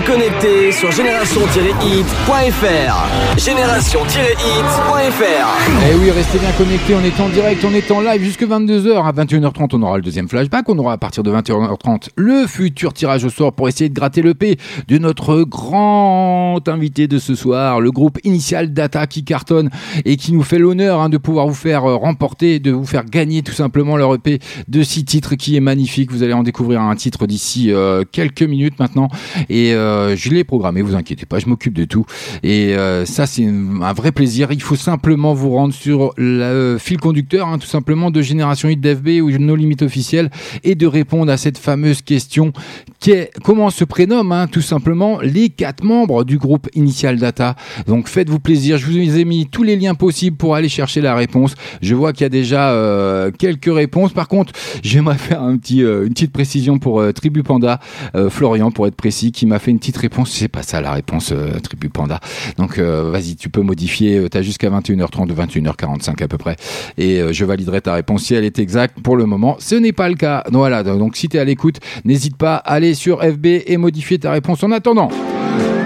Connectés 0.07 0.71
sur 0.71 0.93
génération-hit.fr. 0.93 3.37
Génération-hit.fr. 3.37 5.91
Eh 5.91 5.95
oui, 5.97 6.13
restez 6.13 6.39
bien 6.39 6.53
connectés, 6.53 6.95
on 6.95 7.05
est 7.05 7.21
en 7.21 7.29
direct, 7.29 7.65
on 7.65 7.75
est 7.75 7.91
en 7.91 8.01
live 8.01 8.23
jusque 8.23 8.45
22h. 8.45 9.05
À 9.05 9.11
21h30, 9.11 9.71
on 9.73 9.83
aura 9.83 9.97
le 9.97 10.05
deuxième 10.05 10.29
flashback. 10.29 10.69
On 10.69 10.79
aura 10.79 10.93
à 10.93 10.97
partir 10.97 11.25
de 11.25 11.33
21h30 11.33 12.11
le 12.17 12.47
futur 12.47 12.93
tirage 12.93 13.25
au 13.25 13.31
sort 13.31 13.53
pour 13.53 13.69
essayer 13.69 13.89
de 13.89 13.95
gratter 13.95 14.23
le 14.23 14.35
P 14.35 14.59
de 14.87 14.99
notre 14.99 15.43
grand 15.43 16.61
invité 16.69 17.09
de 17.09 17.19
ce 17.19 17.35
soir, 17.35 17.81
le 17.81 17.91
groupe 17.91 18.21
Initial 18.23 18.73
Data 18.73 19.09
qui 19.09 19.25
cartonne 19.25 19.71
et 20.05 20.17
qui 20.17 20.33
nous 20.33 20.45
fait 20.45 20.59
l'honneur 20.59 21.01
hein, 21.01 21.09
de 21.09 21.19
pouvoir 21.19 21.49
vous 21.49 21.55
faire 21.55 21.85
euh, 21.85 21.97
remporter, 21.97 22.61
de 22.61 22.71
vous 22.71 22.87
faire 22.87 23.07
gagner 23.07 23.43
tout 23.43 23.55
simplement 23.55 23.97
leur 23.97 24.15
EP 24.15 24.39
de 24.69 24.83
six 24.85 25.05
titres 25.05 25.35
qui 25.35 25.57
est 25.57 25.61
magnifique. 25.61 26.13
Vous 26.13 26.23
allez 26.23 26.33
en 26.33 26.45
découvrir 26.45 26.81
un 26.81 26.95
titre 26.95 27.27
d'ici 27.27 27.73
euh, 27.73 28.05
quelques 28.11 28.43
minutes 28.43 28.79
maintenant. 28.79 29.09
Et 29.49 29.75
euh, 29.75 29.96
je 30.17 30.31
l'ai 30.31 30.45
programmé, 30.45 30.83
vous 30.83 30.95
inquiétez 30.95 31.27
pas, 31.27 31.39
je 31.39 31.47
m'occupe 31.47 31.75
de 31.75 31.85
tout. 31.85 32.07
Et 32.43 32.75
euh, 32.75 33.05
ça, 33.05 33.27
c'est 33.27 33.45
un 33.47 33.93
vrai 33.93 34.13
plaisir. 34.13 34.49
Il 34.53 34.63
faut 34.63 34.77
simplement 34.77 35.35
vous 35.35 35.51
rendre 35.51 35.75
sur 35.75 36.13
le 36.17 36.43
euh, 36.43 36.79
fil 36.79 36.99
conducteur, 36.99 37.49
hein, 37.49 37.59
tout 37.59 37.67
simplement, 37.67 38.11
de 38.11 38.23
Génération 38.23 38.69
Hit 38.69 38.81
d'FB 38.81 39.23
ou 39.23 39.31
nos 39.39 39.57
limites 39.57 39.83
officielles 39.83 40.31
et 40.65 40.75
de 40.75 40.87
répondre 40.87 41.31
à 41.31 41.37
cette 41.37 41.59
fameuse 41.59 42.03
question 42.03 42.53
qui 42.99 43.13
est 43.13 43.31
comment 43.45 43.71
se 43.71 43.85
prénomment 43.85 44.35
hein, 44.35 44.47
tout 44.47 44.63
simplement 44.63 45.21
les 45.21 45.49
quatre 45.49 45.85
membres 45.85 46.25
du 46.25 46.39
groupe 46.39 46.69
Initial 46.75 47.19
Data. 47.19 47.57
Donc 47.87 48.09
faites-vous 48.09 48.41
plaisir, 48.41 48.79
je 48.79 48.87
vous 48.87 49.19
ai 49.19 49.25
mis 49.25 49.47
tous 49.47 49.63
les 49.63 49.77
liens 49.77 49.95
possibles 49.95 50.37
pour 50.37 50.55
aller 50.55 50.69
chercher 50.69 51.01
la 51.01 51.15
réponse. 51.15 51.55
Je 51.83 51.95
vois 51.95 52.13
qu'il 52.13 52.23
y 52.23 52.27
a 52.27 52.31
déjà 52.31 52.71
euh, 52.73 53.31
quelques 53.31 53.73
réponses. 53.73 54.13
Par 54.13 54.29
contre, 54.29 54.53
j'aimerais 54.83 55.19
faire 55.19 55.43
euh, 55.43 56.07
une 56.07 56.13
petite 56.13 56.33
précision 56.33 56.79
pour 56.79 57.01
euh, 57.01 57.13
Tribu 57.13 57.43
Panda, 57.43 57.81
euh, 58.15 58.31
Florian 58.31 58.71
pour 58.71 58.87
être 58.87 58.97
précis, 58.97 59.31
qui 59.31 59.47
m'a 59.47 59.59
fait 59.59 59.71
une 59.71 59.79
petite 59.79 59.86
réponse. 59.97 60.31
C'est 60.33 60.49
pas 60.49 60.63
ça 60.63 60.81
la 60.81 60.93
réponse 60.93 61.33
euh, 61.33 61.59
Tribu 61.61 61.89
Panda. 61.89 62.21
Donc 62.57 62.79
euh, 62.79 63.11
vas-y, 63.11 63.37
tu 63.37 63.49
peux 63.51 63.61
modifier. 63.61 64.17
euh, 64.19 64.29
T'as 64.29 64.43
jusqu'à 64.43 64.71
21h30 64.71 65.31
ou 65.31 65.35
21h45 65.35 66.23
à 66.23 66.29
peu 66.29 66.39
près, 66.39 66.57
et 66.99 67.21
je 67.33 67.45
validerai 67.45 67.81
ta 67.83 67.93
réponse 67.95 68.25
si 68.25 68.35
elle 68.35 68.45
est 68.45 68.59
exacte. 68.59 69.01
Pour 69.03 69.17
le 69.17 69.27
moment, 69.27 69.57
ce 69.59 69.75
n'est 69.75 69.93
pas 69.93 70.09
le 70.09 70.15
cas. 70.15 70.43
Voilà. 70.51 70.83
Donc 70.83 71.17
si 71.17 71.29
tu 71.29 71.39
à 71.39 71.45
l'écoute, 71.45 71.77
n'hésite 72.05 72.37
pas 72.37 72.57
à 72.57 72.73
aller 72.73 72.95
sur 72.95 73.23
FB 73.23 73.47
et 73.67 73.77
modifier 73.77 74.19
ta 74.19 74.33
réponse. 74.33 74.65
En 74.65 74.73
attendant. 74.73 75.11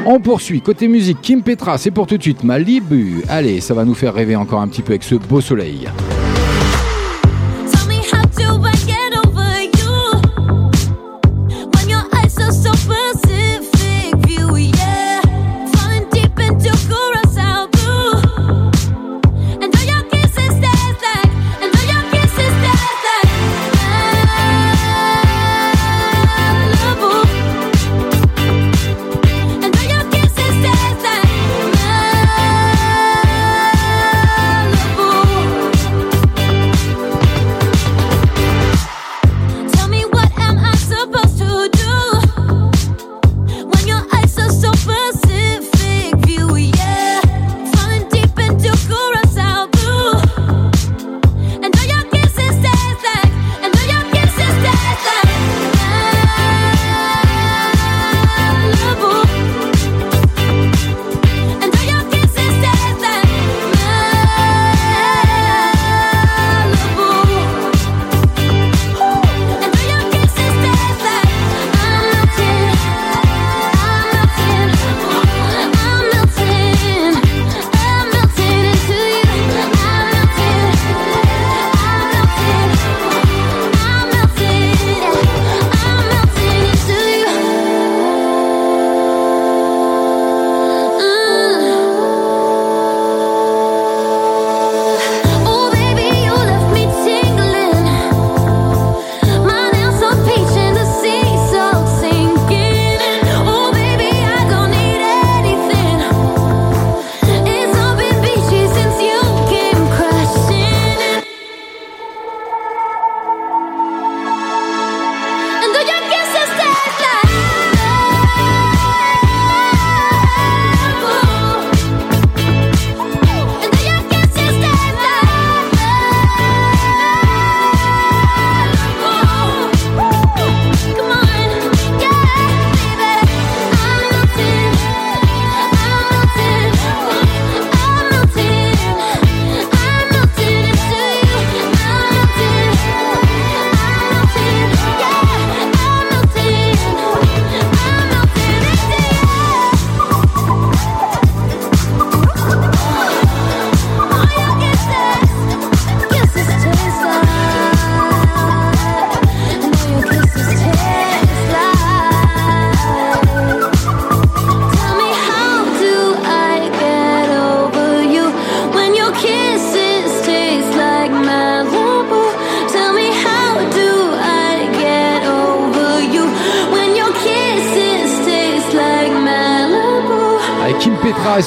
On 0.07 0.19
poursuit. 0.21 0.61
Côté 0.63 0.89
musique, 0.89 1.21
Kim 1.21 1.43
Petra, 1.43 1.77
c'est 1.77 1.91
pour 1.91 2.07
tout 2.07 2.17
de 2.17 2.23
suite. 2.23 2.43
Malibu. 2.45 3.23
Allez, 3.29 3.61
ça 3.61 3.75
va 3.75 3.85
nous 3.85 3.95
faire 3.95 4.15
rêver 4.15 4.37
encore 4.37 4.61
un 4.61 4.69
petit 4.69 4.83
peu 4.83 4.93
avec 4.93 5.03
ce 5.03 5.17
beau 5.17 5.41
soleil. 5.41 5.89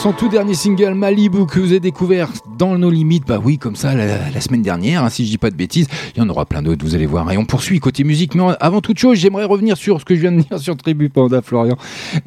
son 0.03 0.11
tout 0.11 0.27
dernier 0.27 0.53
single 0.53 0.95
Malibu 0.95 1.45
que 1.45 1.61
vous 1.61 1.67
avez 1.67 1.79
découvert 1.79 2.27
dans 2.57 2.77
nos 2.77 2.89
limites. 2.89 3.25
Bah 3.25 3.39
oui, 3.41 3.57
comme 3.57 3.77
ça, 3.77 3.95
la, 3.95 4.41
semaine 4.41 4.61
dernière, 4.61 5.01
hein, 5.01 5.09
si 5.09 5.25
je 5.25 5.29
dis 5.29 5.37
pas 5.37 5.49
de 5.49 5.55
bêtises. 5.55 5.87
Il 6.13 6.19
y 6.19 6.21
en 6.21 6.27
aura 6.27 6.45
plein 6.45 6.61
d'autres, 6.61 6.85
vous 6.85 6.93
allez 6.93 7.05
voir. 7.05 7.31
Et 7.31 7.37
on 7.37 7.45
poursuit 7.45 7.79
côté 7.79 8.03
musique. 8.03 8.35
Mais 8.35 8.43
avant 8.59 8.81
toute 8.81 8.99
chose, 8.99 9.17
j'aimerais 9.17 9.45
revenir 9.45 9.77
sur 9.77 10.01
ce 10.01 10.03
que 10.03 10.13
je 10.13 10.19
viens 10.19 10.33
de 10.33 10.41
dire 10.41 10.59
sur 10.59 10.75
Tribu 10.75 11.07
Panda, 11.07 11.41
Florian. 11.41 11.77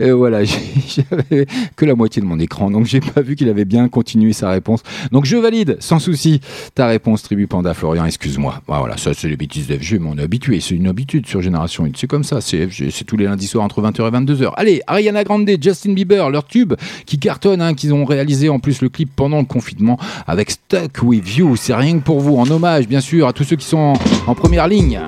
Euh, 0.01 0.15
voilà, 0.15 0.43
j'avais 0.45 1.47
que 1.77 1.85
la 1.85 1.95
moitié 1.95 2.23
de 2.23 2.27
mon 2.27 2.39
écran, 2.39 2.71
donc 2.71 2.87
j'ai 2.87 3.01
pas 3.01 3.21
vu 3.21 3.37
qu'il 3.37 3.49
avait 3.49 3.65
bien 3.65 3.89
continué 3.89 4.33
sa 4.33 4.51
réponse. 4.51 4.81
Donc 5.13 5.25
je 5.25 5.37
valide 5.37 5.77
sans 5.81 5.99
souci 5.99 6.41
ta 6.75 6.87
réponse, 6.87 7.23
Tribu 7.23 7.47
Panda 7.47 7.75
Florian, 7.75 8.05
excuse-moi. 8.05 8.63
Ah, 8.69 8.79
voilà, 8.81 8.97
ça 8.97 9.13
c'est 9.15 9.29
les 9.29 9.37
bêtises 9.37 9.67
d'FG, 9.67 9.99
mais 10.01 10.09
on 10.11 10.19
est 10.19 10.23
habitué, 10.23 10.61
c'est 10.61 10.75
une 10.75 10.89
habitude 10.89 11.27
sur 11.27 11.43
Génération 11.43 11.85
1, 11.85 11.91
c'est 11.97 12.07
comme 12.07 12.25
ça, 12.25 12.41
c'est 12.41 12.69
c'est 12.71 13.05
tous 13.05 13.17
les 13.17 13.25
lundis 13.25 13.47
soirs 13.47 13.65
entre 13.65 13.83
20h 13.83 14.09
et 14.09 14.11
22h. 14.11 14.53
Allez, 14.57 14.83
Ariana 14.87 15.25
Grande, 15.25 15.49
Justin 15.61 15.93
Bieber, 15.93 16.31
leur 16.31 16.47
tube 16.47 16.75
qui 17.05 17.19
cartonne, 17.19 17.61
hein, 17.61 17.75
qu'ils 17.75 17.95
ont 17.95 18.05
réalisé 18.05 18.49
en 18.49 18.59
plus 18.59 18.81
le 18.81 18.89
clip 18.89 19.11
pendant 19.15 19.39
le 19.39 19.45
confinement 19.45 19.99
avec 20.27 20.51
Stuck 20.51 21.03
With 21.03 21.37
You, 21.37 21.57
c'est 21.57 21.75
rien 21.75 21.99
que 21.99 22.05
pour 22.05 22.21
vous, 22.21 22.37
en 22.37 22.51
hommage 22.51 22.89
bien 22.89 23.01
sûr 23.01 23.29
à 23.29 23.33
tous 23.33 23.45
ceux 23.45 23.57
qui 23.57 23.67
sont 23.67 23.95
en 24.27 24.35
première 24.35 24.69
ligne. 24.69 25.01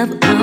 of 0.00 0.39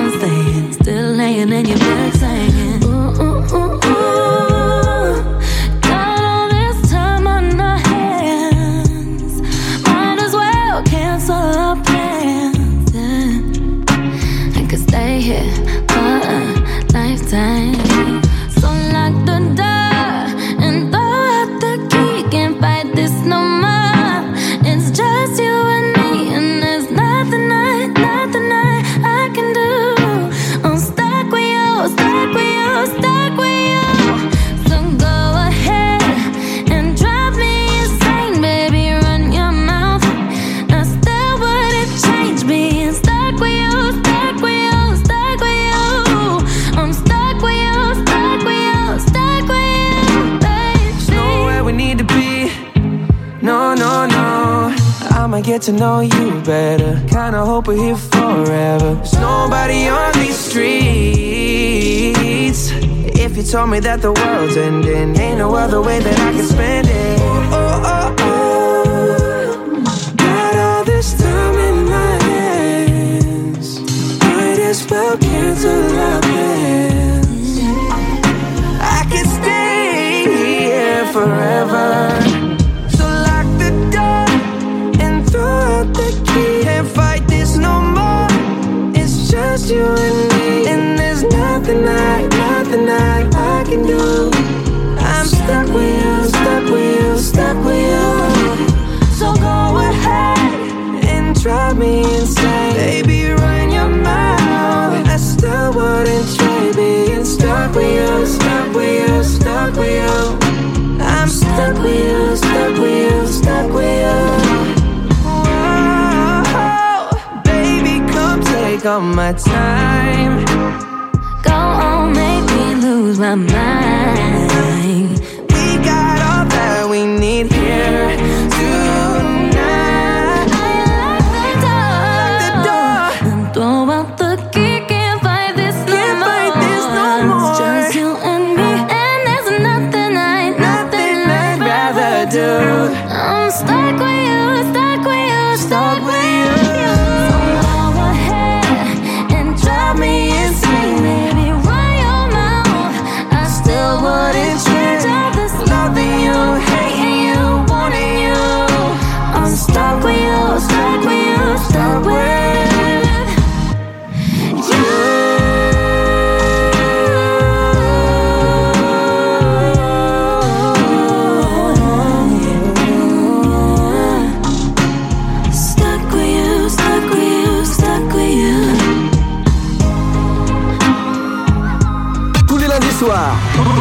me 63.68 63.80
that 63.80 64.00
the 64.00 64.12
world 64.12 64.27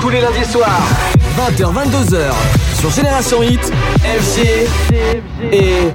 Tous 0.01 0.09
les 0.09 0.21
lundis 0.21 0.49
soirs. 0.51 0.81
20h, 1.38 1.73
22h. 1.73 2.31
Sur 2.79 2.89
Génération 2.91 3.43
Hit, 3.43 3.71
FG 4.03 4.67
et 5.51 5.93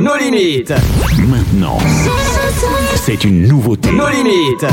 Nos 0.00 0.16
Limites. 0.16 0.72
Maintenant, 1.18 1.78
c'est 2.96 3.24
une 3.24 3.46
nouveauté. 3.48 3.90
Nos 3.90 4.08
Limites. 4.08 4.66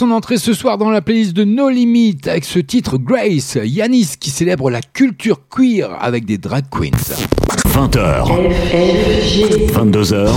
Son 0.00 0.12
entrée 0.12 0.38
ce 0.38 0.54
soir 0.54 0.78
dans 0.78 0.88
la 0.88 1.02
playlist 1.02 1.34
de 1.34 1.44
No 1.44 1.68
Limit 1.68 2.20
avec 2.24 2.46
ce 2.46 2.58
titre 2.58 2.96
Grace, 2.96 3.58
Yanis 3.62 4.14
qui 4.18 4.30
célèbre 4.30 4.70
la 4.70 4.80
culture 4.80 5.46
queer 5.50 5.94
avec 6.00 6.24
des 6.24 6.38
drag 6.38 6.64
queens. 6.70 7.29
20h. 7.72 8.24
22h. 9.72 10.28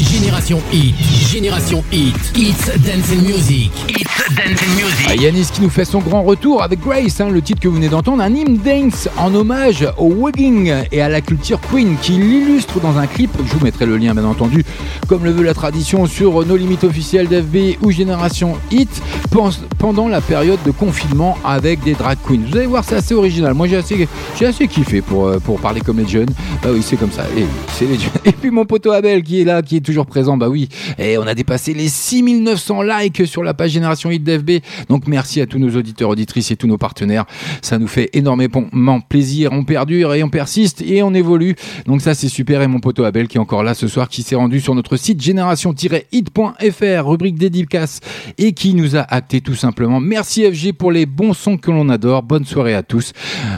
Génération 0.00 0.60
Hit, 0.72 0.94
Génération 1.30 1.84
Hit, 1.92 2.14
It's 2.36 2.66
Dance 2.84 3.12
and 3.12 3.22
Music, 3.22 3.70
It's 3.88 4.34
Dance 4.34 4.60
and 4.62 4.74
Music. 4.74 5.06
Ah, 5.08 5.14
Yanis 5.14 5.48
qui 5.52 5.60
nous 5.62 5.68
fait 5.70 5.84
son 5.84 5.98
grand 6.00 6.22
retour 6.22 6.62
avec 6.62 6.80
Grace, 6.80 7.20
hein, 7.20 7.28
le 7.30 7.42
titre 7.42 7.60
que 7.60 7.68
vous 7.68 7.74
venez 7.74 7.88
d'entendre, 7.88 8.22
un 8.22 8.34
hymne 8.34 8.56
dance 8.58 9.08
en 9.18 9.34
hommage 9.34 9.86
au 9.98 10.06
wogging 10.06 10.72
et 10.90 11.00
à 11.02 11.08
la 11.08 11.20
culture 11.20 11.60
queen 11.70 11.96
qui 12.00 12.12
l'illustre 12.12 12.80
dans 12.80 12.96
un 12.98 13.06
clip. 13.06 13.30
Je 13.46 13.52
vous 13.56 13.64
mettrai 13.64 13.86
le 13.86 13.96
lien 13.98 14.14
bien 14.14 14.24
entendu, 14.24 14.64
comme 15.06 15.24
le 15.24 15.30
veut 15.32 15.44
la 15.44 15.54
tradition, 15.54 16.06
sur 16.06 16.44
nos 16.46 16.56
limites 16.56 16.84
officielles 16.84 17.28
d'FB 17.28 17.76
ou 17.82 17.90
Génération 17.90 18.56
Hit 18.70 18.90
pen- 19.30 19.50
pendant 19.78 20.08
la 20.08 20.20
période 20.20 20.58
de 20.64 20.70
confinement 20.70 21.36
avec 21.44 21.82
des 21.82 21.92
drag 21.94 22.18
queens. 22.26 22.40
Vous 22.50 22.56
allez 22.56 22.66
voir, 22.66 22.84
c'est 22.84 22.96
assez 22.96 23.14
original. 23.14 23.54
Moi, 23.54 23.68
j'ai 23.68 23.76
assez, 23.76 24.08
j'ai 24.38 24.46
assez 24.46 24.66
kiffé 24.66 25.02
pour, 25.02 25.26
euh, 25.26 25.38
pour 25.38 25.60
parler 25.60 25.80
comme 25.82 25.98
les 25.98 26.08
jeunes. 26.08 26.30
Bah 26.70 26.76
oui, 26.76 26.84
c'est 26.84 26.96
comme 26.96 27.10
ça. 27.10 27.24
Et 28.24 28.30
puis 28.30 28.52
mon 28.52 28.64
poteau 28.64 28.92
Abel 28.92 29.24
qui 29.24 29.40
est 29.40 29.44
là, 29.44 29.60
qui 29.60 29.74
est 29.74 29.80
toujours 29.80 30.06
présent. 30.06 30.36
Bah 30.36 30.48
oui, 30.48 30.68
et 30.98 31.18
on 31.18 31.26
a 31.26 31.34
dépassé 31.34 31.74
les 31.74 31.88
6900 31.88 32.82
likes 32.82 33.26
sur 33.26 33.42
la 33.42 33.54
page 33.54 33.72
Génération 33.72 34.08
Hit 34.08 34.22
d'FB. 34.22 34.62
Donc 34.88 35.08
merci 35.08 35.40
à 35.40 35.46
tous 35.46 35.58
nos 35.58 35.74
auditeurs, 35.76 36.10
auditrices 36.10 36.52
et 36.52 36.56
tous 36.56 36.68
nos 36.68 36.78
partenaires. 36.78 37.24
Ça 37.60 37.78
nous 37.78 37.88
fait 37.88 38.08
énormément 38.12 39.00
plaisir. 39.00 39.50
On 39.52 39.64
perdure 39.64 40.14
et 40.14 40.22
on 40.22 40.28
persiste 40.28 40.80
et 40.82 41.02
on 41.02 41.12
évolue. 41.12 41.56
Donc 41.86 42.02
ça, 42.02 42.14
c'est 42.14 42.28
super. 42.28 42.62
Et 42.62 42.68
mon 42.68 42.78
poteau 42.78 43.02
Abel 43.02 43.26
qui 43.26 43.38
est 43.38 43.40
encore 43.40 43.64
là 43.64 43.74
ce 43.74 43.88
soir, 43.88 44.08
qui 44.08 44.22
s'est 44.22 44.36
rendu 44.36 44.60
sur 44.60 44.76
notre 44.76 44.96
site 44.96 45.20
génération-hit.fr, 45.20 47.08
rubrique 47.08 47.36
dédicace, 47.36 47.98
et 48.38 48.52
qui 48.52 48.74
nous 48.74 48.94
a 48.94 49.00
acté 49.00 49.40
tout 49.40 49.56
simplement. 49.56 49.98
Merci 49.98 50.44
FG 50.44 50.72
pour 50.74 50.92
les 50.92 51.06
bons 51.06 51.34
sons 51.34 51.56
que 51.56 51.72
l'on 51.72 51.88
adore. 51.88 52.22
Bonne 52.22 52.44
soirée 52.44 52.74
à 52.74 52.84
tous. 52.84 53.12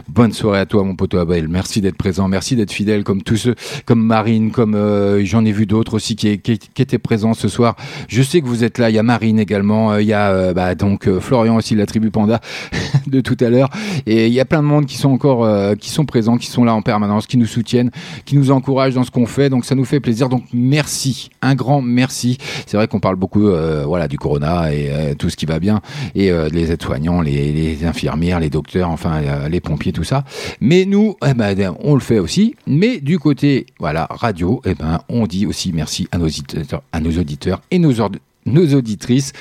Bonne 0.08 0.32
soirée 0.32 0.60
à 0.60 0.66
toi, 0.66 0.82
mon 0.82 0.96
poteau 0.96 1.18
Abel. 1.18 1.48
Merci 1.48 1.82
d'être 1.82 1.98
présent. 1.98 2.26
Merci 2.26 2.56
d'être 2.56 2.72
fidèle 2.72 3.01
comme 3.03 3.22
tous 3.22 3.36
ceux, 3.36 3.55
comme 3.84 4.05
Marine, 4.05 4.50
comme 4.50 4.74
euh, 4.74 5.24
j'en 5.24 5.44
ai 5.44 5.53
vu 5.53 5.66
d'autres 5.66 5.94
aussi 5.94 6.16
qui, 6.16 6.28
étaient 6.28 6.98
présents 6.98 7.34
ce 7.34 7.48
soir. 7.48 7.76
Je 8.09 8.22
sais 8.22 8.40
que 8.40 8.46
vous 8.46 8.64
êtes 8.64 8.78
là. 8.78 8.90
Il 8.90 8.96
y 8.96 8.98
a 8.98 9.03
Marine 9.03 9.38
également. 9.38 9.92
Euh, 9.92 10.03
Il 10.03 10.09
y 10.09 10.12
a 10.12 10.30
euh, 10.30 10.53
bah, 10.53 10.74
donc 10.74 11.09
Florian 11.20 11.57
aussi 11.57 11.74
de 11.74 11.78
la 11.78 11.86
tribu 11.86 12.11
Panda 12.11 12.40
de 13.07 13.20
tout 13.20 13.36
à 13.40 13.48
l'heure. 13.48 13.70
Et 14.07 14.26
il 14.26 14.32
y 14.32 14.40
a 14.40 14.44
plein 14.44 14.62
de 14.62 14.66
monde 14.66 14.86
qui 14.86 14.96
sont 14.96 15.11
encore, 15.11 15.48
qui 15.76 15.90
sont 15.90 16.05
présents, 16.05 16.36
qui 16.36 16.46
sont 16.46 16.64
là 16.64 16.74
en 16.74 16.82
permanence, 16.82 17.26
qui 17.26 17.36
nous 17.36 17.46
soutiennent, 17.46 17.90
qui 18.24 18.36
nous 18.36 18.50
encouragent 18.50 18.94
dans 18.94 19.05
ce 19.05 19.11
qu'on 19.11 19.26
fait. 19.26 19.48
Donc 19.48 19.64
ça 19.64 19.74
nous 19.74 19.84
fait 19.84 20.00
plaisir. 20.00 20.28
Donc 20.28 20.44
merci, 20.53 21.30
un 21.40 21.55
grand 21.55 21.82
merci. 21.82 22.38
C'est 22.66 22.76
vrai 22.76 22.88
qu'on 22.88 23.00
parle 23.00 23.16
beaucoup, 23.16 23.50
voilà, 23.86 24.09
du 24.09 24.18
corona 24.18 24.72
et 24.72 25.14
tout 25.18 25.30
ce 25.30 25.36
qui 25.36 25.46
va 25.46 25.59
bien, 25.59 25.80
et 26.14 26.30
les 26.50 26.72
aides-soignants, 26.72 27.20
les, 27.20 27.84
infirmières, 27.84 28.40
les 28.40 28.50
docteurs, 28.50 28.90
enfin 28.90 29.20
les 29.48 29.61
pompiers, 29.61 29.92
tout 29.92 30.05
ça. 30.05 30.24
Mais 30.61 30.84
nous, 30.84 31.16
eh 31.26 31.34
ben, 31.34 31.74
on 31.82 31.94
le 31.94 32.00
fait 32.00 32.18
aussi. 32.18 32.55
Mais 32.66 32.91
du 33.01 33.18
côté, 33.18 33.66
voilà, 33.78 34.07
radio, 34.11 34.61
eh 34.64 34.74
ben, 34.74 35.01
on 35.09 35.26
dit 35.26 35.47
aussi 35.47 35.72
merci 35.72 36.09
à 36.12 36.18
nos 36.18 36.26
auditeurs, 36.26 36.82
à 36.93 37.01
nos 37.01 37.18
auditeurs 37.18 37.62
et 37.70 37.78
nos 37.78 37.93
auditrices 38.74 39.32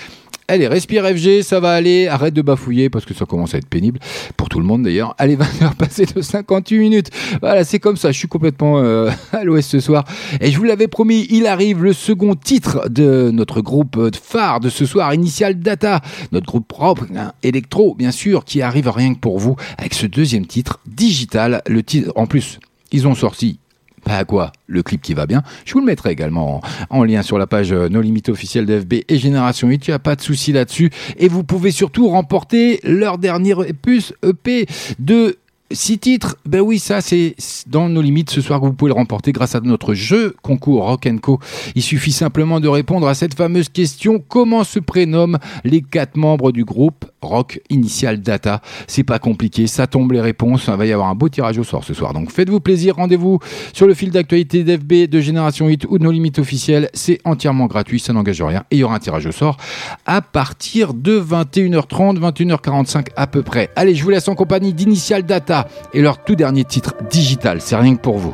Allez, 0.52 0.68
respire 0.68 1.06
FG, 1.06 1.44
ça 1.44 1.62
va 1.62 1.72
aller. 1.72 2.10
Arrête 2.10 2.34
de 2.34 2.42
bafouiller 2.42 2.90
parce 2.90 3.06
que 3.06 3.14
ça 3.14 3.26
commence 3.26 3.56
à 3.56 3.58
être 3.58 3.70
pénible 3.70 4.00
pour 4.36 4.50
tout 4.50 4.60
le 4.60 4.66
monde 4.66 4.84
d'ailleurs. 4.84 5.16
Allez, 5.18 5.38
20h 5.38 5.76
passées 5.76 6.06
de 6.06 6.22
58 6.22 6.78
minutes. 6.78 7.10
Voilà, 7.40 7.64
c'est 7.64 7.80
comme 7.80 7.96
ça. 7.96 8.12
Je 8.12 8.18
suis 8.18 8.28
complètement 8.28 8.80
euh, 8.80 9.10
à 9.32 9.46
l'ouest 9.46 9.70
ce 9.70 9.80
soir. 9.80 10.04
Et 10.42 10.52
je 10.52 10.58
vous 10.58 10.66
l'avais 10.66 10.90
promis, 10.90 11.26
il 11.30 11.48
arrive 11.48 11.86
le 11.86 11.94
second 11.94 12.36
titre 12.36 12.90
de 12.90 13.32
notre 13.32 13.62
groupe 13.62 14.14
phare 14.22 14.60
de 14.60 14.68
ce 14.68 14.86
soir, 14.86 15.14
Initial 15.14 15.58
Data. 15.58 16.02
Notre 16.34 16.48
groupe 16.48 16.68
propre, 16.68 17.06
hein, 17.16 17.32
électro, 17.44 17.96
bien 17.96 18.12
sûr, 18.12 18.44
qui 18.44 18.62
arrive 18.62 18.90
rien 18.90 19.14
que 19.14 19.20
pour 19.20 19.40
vous 19.40 19.56
avec 19.78 19.94
ce 19.94 20.06
deuxième 20.06 20.46
titre, 20.46 20.82
Digital. 20.86 21.62
Le 21.66 21.82
titre, 21.82 22.12
en 22.18 22.26
plus, 22.26 22.60
ils 22.92 23.08
ont 23.08 23.16
sorti 23.16 23.60
pas 24.04 24.18
à 24.18 24.26
quoi 24.26 24.52
Le 24.68 24.82
clip 24.82 25.02
qui 25.02 25.14
va 25.14 25.28
bien. 25.28 25.44
Je 25.64 25.74
vous 25.74 25.80
le 25.80 25.86
mettrai 25.86 26.12
également 26.12 26.62
en, 26.90 26.98
en 27.00 27.04
lien 27.04 27.22
sur 27.22 27.38
la 27.38 27.46
page 27.46 27.72
euh, 27.72 27.88
No 27.88 28.02
Limit 28.02 28.24
officielle 28.30 28.66
d'FB 28.66 28.94
et 29.08 29.18
Génération 29.18 29.68
8. 29.68 29.88
Il 29.88 29.92
n'y 29.92 29.94
a 29.94 30.00
pas 30.00 30.16
de 30.16 30.22
souci 30.22 30.52
là-dessus. 30.52 30.90
Et 31.18 31.28
vous 31.28 31.44
pouvez 31.44 31.70
surtout 31.70 32.10
remporter 32.10 32.80
leur 32.84 33.20
dernière 33.20 33.60
puce 33.82 34.14
EP 34.24 34.66
de 34.98 35.38
Six 35.74 36.00
titres, 36.00 36.36
ben 36.46 36.60
oui, 36.60 36.80
ça 36.80 37.00
c'est 37.00 37.34
dans 37.68 37.88
nos 37.88 38.02
limites 38.02 38.30
ce 38.30 38.42
soir 38.42 38.60
que 38.60 38.66
vous 38.66 38.74
pouvez 38.74 38.90
le 38.90 38.96
remporter 38.96 39.32
grâce 39.32 39.56
à 39.56 39.62
notre 39.62 39.94
jeu 39.94 40.36
concours 40.42 40.84
Rock 40.84 41.08
Co. 41.22 41.40
Il 41.76 41.82
suffit 41.82 42.12
simplement 42.12 42.60
de 42.60 42.68
répondre 42.68 43.08
à 43.08 43.14
cette 43.14 43.36
fameuse 43.36 43.70
question 43.70 44.20
comment 44.20 44.66
se 44.66 44.80
prénomment 44.80 45.38
les 45.64 45.82
quatre 45.82 46.18
membres 46.18 46.52
du 46.52 46.66
groupe 46.66 47.06
Rock 47.22 47.62
Initial 47.70 48.22
Data 48.22 48.62
C'est 48.88 49.04
pas 49.04 49.20
compliqué, 49.20 49.68
ça 49.68 49.88
tombe 49.88 50.12
les 50.12 50.22
réponses. 50.22 50.66
Il 50.68 50.74
va 50.74 50.86
y 50.86 50.92
avoir 50.92 51.10
un 51.10 51.16
beau 51.16 51.30
tirage 51.30 51.58
au 51.58 51.64
sort 51.64 51.84
ce 51.84 51.94
soir. 51.94 52.14
Donc 52.14 52.32
faites-vous 52.32 52.60
plaisir, 52.60 52.96
rendez-vous 52.96 53.40
sur 53.74 53.88
le 53.88 53.94
fil 53.94 54.12
d'actualité 54.12 54.64
d'FB 54.64 55.10
de 55.10 55.20
Génération 55.20 55.68
8 55.68 55.86
ou 55.90 55.98
de 55.98 56.04
nos 56.04 56.12
limites 56.12 56.40
officielles. 56.40 56.90
C'est 56.94 57.20
entièrement 57.26 57.68
gratuit, 57.68 58.00
ça 58.00 58.14
n'engage 58.14 58.42
rien 58.42 58.64
et 58.72 58.78
il 58.78 58.80
y 58.80 58.84
aura 58.84 58.96
un 58.96 59.00
tirage 59.00 59.26
au 59.26 59.32
sort 59.32 59.58
à 60.06 60.22
partir 60.22 60.94
de 60.94 61.20
21h30, 61.20 62.20
21h45 62.20 63.08
à 63.16 63.28
peu 63.28 63.42
près. 63.42 63.70
Allez, 63.76 63.96
je 63.96 64.04
vous 64.04 64.10
laisse 64.10 64.28
en 64.28 64.36
compagnie 64.36 64.74
d'Initial 64.74 65.24
Data 65.24 65.68
et 65.94 66.02
leur 66.02 66.24
tout 66.24 66.36
dernier 66.36 66.64
titre 66.64 66.96
digital. 67.10 67.62
C'est 67.62 67.76
rien 67.76 67.96
que 67.96 68.02
pour 68.02 68.18
vous. 68.18 68.34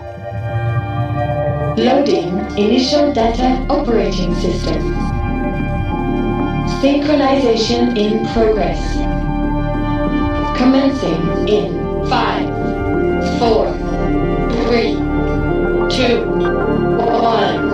Loading 1.78 2.34
Initial 2.58 3.14
Data 3.14 3.50
Operating 3.70 4.34
System. 4.36 5.17
Synchronization 6.82 7.98
in 7.98 8.24
progress. 8.34 8.80
Commencing 10.56 11.48
in 11.48 11.74
5, 12.08 13.40
4, 13.40 13.74
3, 14.68 14.94
2, 15.90 16.30
1. 17.00 17.67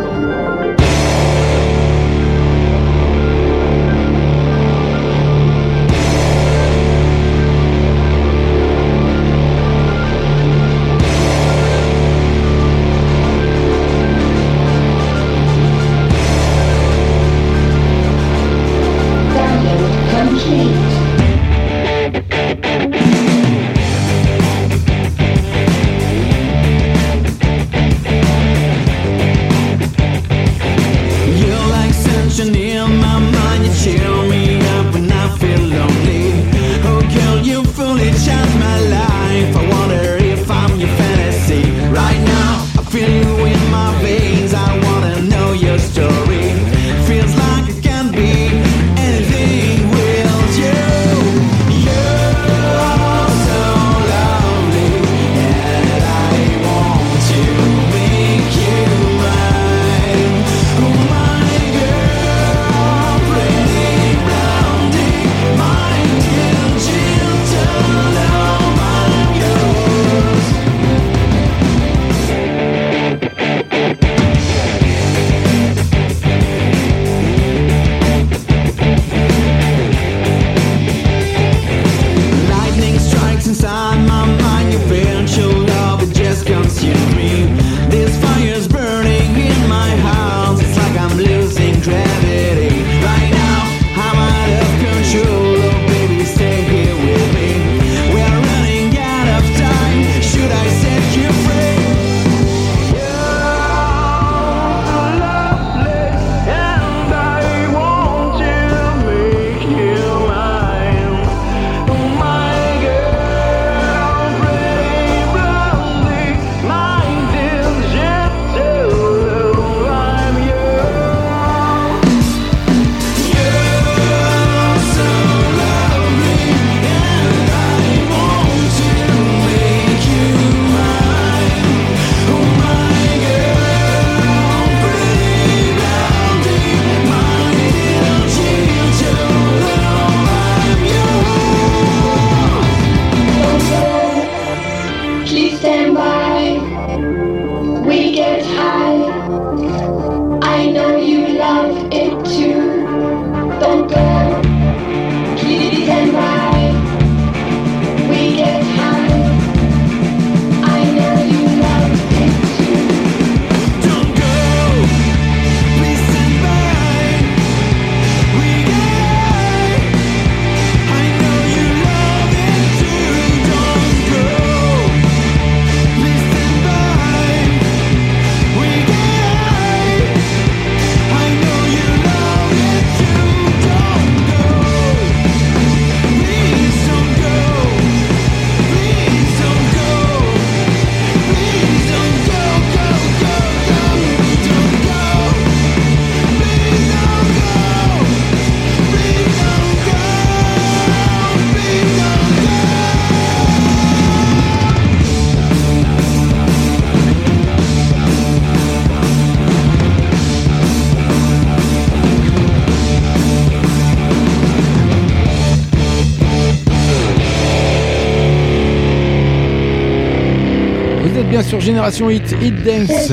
Génération 221.84 222.10
Hit, 222.10 222.36
Hit 222.42 222.64
Dance. 222.64 223.12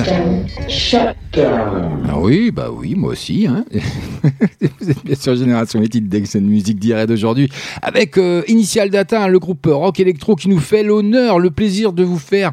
Ah 2.08 2.18
oui, 2.18 2.52
bah 2.52 2.68
oui, 2.72 2.94
moi 2.94 3.10
aussi. 3.10 3.48
Hein. 3.48 3.64
Vous 4.80 4.90
êtes 4.90 5.04
bien 5.04 5.16
sur 5.16 5.34
Génération 5.34 5.82
Hit, 5.82 5.92
Hit 5.96 6.08
Dance, 6.08 6.34
une 6.34 6.48
musique 6.48 6.78
d'hier 6.78 7.00
et 7.00 7.06
d'aujourd'hui. 7.08 7.50
Avec 7.82 8.16
euh, 8.16 8.42
Initial 8.46 8.90
Data, 8.90 9.26
le 9.26 9.40
groupe 9.40 9.66
rock 9.66 9.98
électro 9.98 10.36
qui 10.36 10.48
nous 10.48 10.60
fait 10.60 10.84
l'honneur, 10.84 11.40
le 11.40 11.50
plaisir 11.50 11.92
de 11.92 12.04
vous 12.04 12.20
faire 12.20 12.52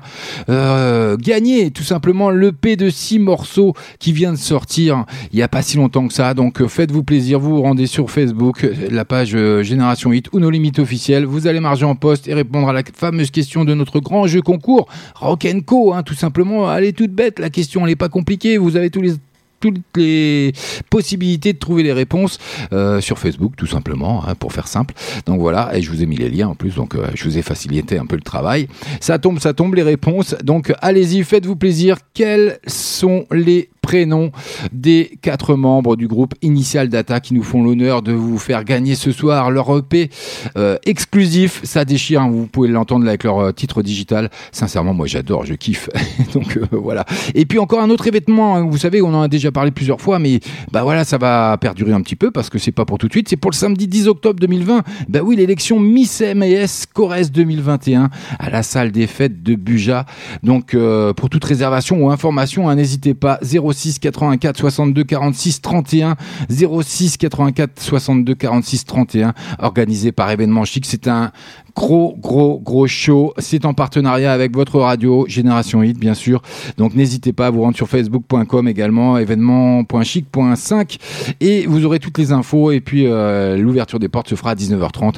euh, 0.49 1.17
gagner 1.17 1.71
tout 1.71 1.83
simplement 1.83 2.29
l'EP 2.29 2.75
de 2.75 2.89
6 2.89 3.19
morceaux 3.19 3.73
qui 3.99 4.13
vient 4.13 4.31
de 4.31 4.37
sortir 4.37 5.05
il 5.31 5.35
n'y 5.35 5.41
a 5.41 5.47
pas 5.47 5.61
si 5.61 5.77
longtemps 5.77 6.07
que 6.07 6.13
ça. 6.13 6.33
Donc 6.33 6.61
euh, 6.61 6.67
faites-vous 6.67 7.03
plaisir, 7.03 7.39
vous 7.39 7.57
vous 7.57 7.61
rendez 7.61 7.87
sur 7.87 8.09
Facebook, 8.09 8.63
euh, 8.63 8.73
la 8.89 9.05
page 9.05 9.35
euh, 9.35 9.63
Génération 9.63 10.11
Hit 10.11 10.29
ou 10.33 10.39
nos 10.39 10.49
limites 10.49 10.79
officielles. 10.79 11.25
Vous 11.25 11.47
allez 11.47 11.59
marger 11.59 11.85
en 11.85 11.95
poste 11.95 12.27
et 12.27 12.33
répondre 12.33 12.69
à 12.69 12.73
la 12.73 12.81
fameuse 12.93 13.31
question 13.31 13.65
de 13.65 13.73
notre 13.73 13.99
grand 13.99 14.27
jeu 14.27 14.41
concours 14.41 14.87
Rock 15.15 15.47
Co. 15.65 15.93
Hein, 15.93 16.03
tout 16.03 16.13
simplement, 16.13 16.73
elle 16.73 16.85
est 16.85 16.97
toute 16.97 17.11
bête. 17.11 17.39
La 17.39 17.49
question, 17.49 17.81
elle 17.81 17.89
n'est 17.89 17.95
pas 17.95 18.09
compliquée. 18.09 18.57
Vous 18.57 18.75
avez 18.75 18.89
tous 18.89 19.01
les 19.01 19.13
toutes 19.60 19.82
les 19.95 20.53
possibilités 20.89 21.53
de 21.53 21.58
trouver 21.58 21.84
les 21.84 21.93
réponses 21.93 22.38
euh, 22.74 23.01
sur 23.01 23.20
Facebook, 23.20 23.53
tout 23.55 23.68
simplement, 23.68 24.24
hein, 24.28 24.36
pour 24.36 24.53
faire 24.53 24.68
simple. 24.68 24.93
Donc 25.26 25.39
voilà, 25.39 25.76
et 25.76 25.82
je 25.82 25.89
vous 25.89 26.01
ai 26.01 26.05
mis 26.05 26.18
les 26.18 26.30
liens 26.30 26.49
en 26.49 26.55
plus, 26.55 26.76
donc 26.76 26.95
euh, 26.95 27.08
je 27.16 27.24
vous 27.24 27.38
ai 27.38 27.41
facilité 27.41 27.97
un 27.97 28.05
peu 28.05 28.16
le 28.16 28.22
travail. 28.22 28.68
Ça 28.99 29.20
tombe, 29.20 29.39
ça 29.39 29.53
tombe 29.53 29.76
les 29.76 29.84
réponses. 29.84 30.36
Donc 30.43 30.74
allez-y, 30.82 31.24
faites-vous 31.24 31.55
plaisir. 31.55 31.97
Quels 32.14 32.60
sont 32.68 33.26
les 33.32 33.70
prénoms 33.82 34.32
des 34.74 35.18
quatre 35.22 35.55
membres 35.55 35.95
du 35.95 36.10
groupe 36.10 36.34
Initial 36.41 36.89
Data 36.89 37.22
qui 37.22 37.34
nous 37.34 37.43
font 37.43 37.64
l'honneur 37.64 38.01
de 38.01 38.12
vous 38.12 38.38
faire 38.38 38.66
gagner 38.66 38.95
ce 38.95 39.14
soir 39.14 39.49
leur 39.49 39.76
EP 39.78 40.10
euh, 40.58 40.78
exclusif? 40.86 41.62
Ça 41.64 41.86
déchire, 41.86 42.22
hein, 42.22 42.30
vous 42.30 42.47
pouvez 42.47 42.68
l'entendre 42.68 43.08
avec 43.08 43.24
leur 43.24 43.53
titre 43.53 43.82
digital. 43.82 44.30
Sincèrement, 44.51 44.93
moi 44.93 45.08
j'adore, 45.08 45.45
je 45.45 45.53
kiffe. 45.53 45.89
Donc 46.34 46.60
voilà. 46.72 47.05
Et 47.34 47.45
puis 47.45 47.60
encore 47.60 47.82
un 47.82 47.89
autre 47.89 48.08
événement, 48.08 48.58
hein, 48.58 48.68
vous 48.70 48.78
savez, 48.78 49.01
on 49.01 49.14
en 49.14 49.22
a 49.22 49.28
déjà 49.28 49.46
parlé 49.51 49.71
plusieurs 49.71 50.01
fois, 50.01 50.19
mais 50.19 50.39
bah 50.71 50.83
voilà, 50.83 51.03
ça 51.03 51.17
va 51.17 51.57
perdurer 51.59 51.93
un 51.93 52.01
petit 52.01 52.15
peu 52.15 52.31
parce 52.31 52.49
que 52.49 52.57
c'est 52.57 52.71
pas 52.71 52.85
pour 52.85 52.97
tout 52.97 53.07
de 53.07 53.13
suite. 53.13 53.29
C'est 53.29 53.37
pour 53.37 53.51
le 53.51 53.55
samedi 53.55 53.87
10 53.87 54.07
octobre 54.07 54.39
2020. 54.39 54.83
Bah 55.09 55.19
oui, 55.23 55.35
l'élection 55.35 55.79
Miss 55.79 56.21
MAS 56.21 56.85
Corrèze 56.93 57.31
2021 57.31 58.09
à 58.39 58.49
la 58.49 58.63
salle 58.63 58.91
des 58.91 59.07
fêtes 59.07 59.43
de 59.43 59.55
Buja. 59.55 60.05
Donc 60.43 60.73
euh, 60.73 61.13
pour 61.13 61.29
toute 61.29 61.43
réservation 61.43 62.03
ou 62.03 62.09
information, 62.09 62.69
hein, 62.69 62.75
n'hésitez 62.75 63.13
pas 63.13 63.39
06 63.41 63.99
84 63.99 64.57
62 64.57 65.03
46 65.03 65.61
31 65.61 66.15
06 66.49 67.17
84 67.17 67.81
62 67.81 68.35
46 68.35 68.85
31 68.85 69.33
organisé 69.59 70.11
par 70.11 70.31
événement 70.31 70.65
chic. 70.65 70.85
C'est 70.85 71.07
un 71.07 71.31
gros 71.78 72.17
gros 72.17 72.59
gros 72.59 72.88
show. 72.88 73.34
C'est 73.38 73.63
en 73.63 73.75
partenariat 73.75 74.34
avec 74.34 74.55
votre 74.55 74.80
radio 74.80 75.25
Génération 75.28 75.84
Hit 75.84 75.99
bien 75.99 76.15
sûr. 76.15 76.41
Donc 76.78 76.95
n'hésitez 76.95 77.34
pas 77.34 77.47
à 77.47 77.49
vous 77.51 77.61
rendre 77.61 77.75
sur 77.75 77.88
facebook.com 77.88 78.67
également 78.67 79.17
événement.chic.5 79.19 80.97
et 81.39 81.67
vous 81.67 81.86
aurez 81.86 81.99
toutes 81.99 82.17
les 82.17 82.32
infos 82.32 82.71
et 82.71 82.82
puis 82.82 83.05
euh, 83.05 83.57
l'ouverture 83.57 83.99
des 83.99 84.09
portes 84.09 84.28
se 84.30 84.36
fera 84.36 84.51
à 84.51 84.55
19h30. 84.55 85.17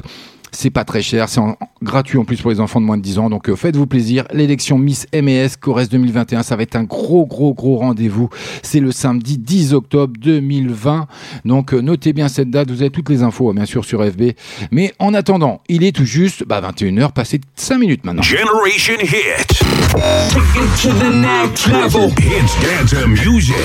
C'est 0.62 0.68
pas 0.68 0.84
très 0.84 1.00
cher, 1.00 1.30
c'est 1.30 1.40
gratuit 1.82 2.18
en 2.18 2.26
plus 2.26 2.42
pour 2.42 2.50
les 2.50 2.60
enfants 2.60 2.82
de 2.82 2.84
moins 2.84 2.98
de 2.98 3.02
10 3.02 3.18
ans. 3.18 3.30
Donc 3.30 3.48
euh, 3.48 3.56
faites-vous 3.56 3.86
plaisir. 3.86 4.24
L'élection 4.30 4.76
Miss 4.76 5.06
MES 5.10 5.48
Corrèze 5.58 5.88
2021, 5.88 6.42
ça 6.42 6.54
va 6.54 6.64
être 6.64 6.76
un 6.76 6.84
gros 6.84 7.24
gros 7.24 7.54
gros 7.54 7.78
rendez-vous. 7.78 8.28
C'est 8.62 8.80
le 8.80 8.92
samedi 8.92 9.38
10 9.38 9.72
octobre 9.72 10.12
2020. 10.20 11.06
Donc 11.46 11.72
euh, 11.72 11.80
notez 11.80 12.12
bien 12.12 12.28
cette 12.28 12.50
date, 12.50 12.70
vous 12.70 12.82
avez 12.82 12.90
toutes 12.90 13.08
les 13.08 13.22
infos 13.22 13.50
bien 13.54 13.64
sûr 13.64 13.86
sur 13.86 14.04
FB. 14.04 14.32
Mais 14.70 14.92
en 14.98 15.14
attendant, 15.14 15.62
il 15.70 15.82
est 15.82 15.96
tout 15.96 16.04
juste 16.04 16.44
bah, 16.46 16.60
21h, 16.60 17.12
passé 17.12 17.40
5 17.56 17.78
minutes 17.78 18.04
maintenant. 18.04 18.20
Generation 18.20 18.98
Hit. 19.00 19.48
Take 19.48 20.56
it 20.56 20.76
to 20.82 20.90
the 20.90 21.10
next 21.10 21.68
level. 21.68 22.10
Hits 22.18 22.54
dance 22.60 22.92
music. 23.06 23.56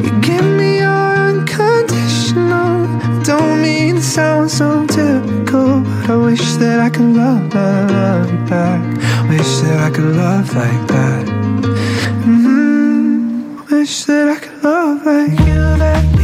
You 0.05 0.11
give 0.21 0.45
me 0.45 0.77
your 0.77 1.05
unconditional. 1.29 2.85
Don't 3.23 3.63
mean 3.63 3.95
to 3.95 4.01
sound 4.01 4.51
so 4.51 4.85
typical, 4.85 5.81
but 5.81 6.09
I 6.11 6.15
wish 6.17 6.53
that 6.57 6.79
I 6.79 6.89
could 6.91 7.15
love, 7.15 7.51
love, 7.55 7.89
love 7.89 8.31
you 8.31 8.37
back. 8.45 8.81
Wish 9.27 9.57
that 9.61 9.79
I 9.87 9.89
could 9.89 10.15
love 10.15 10.55
like 10.55 10.87
that. 10.87 11.27
hmm 12.25 13.59
Wish 13.71 14.03
that 14.05 14.29
I 14.29 14.39
could 14.39 14.63
love 14.63 15.03
like 15.03 15.31
you. 15.31 15.77
That 15.81 16.14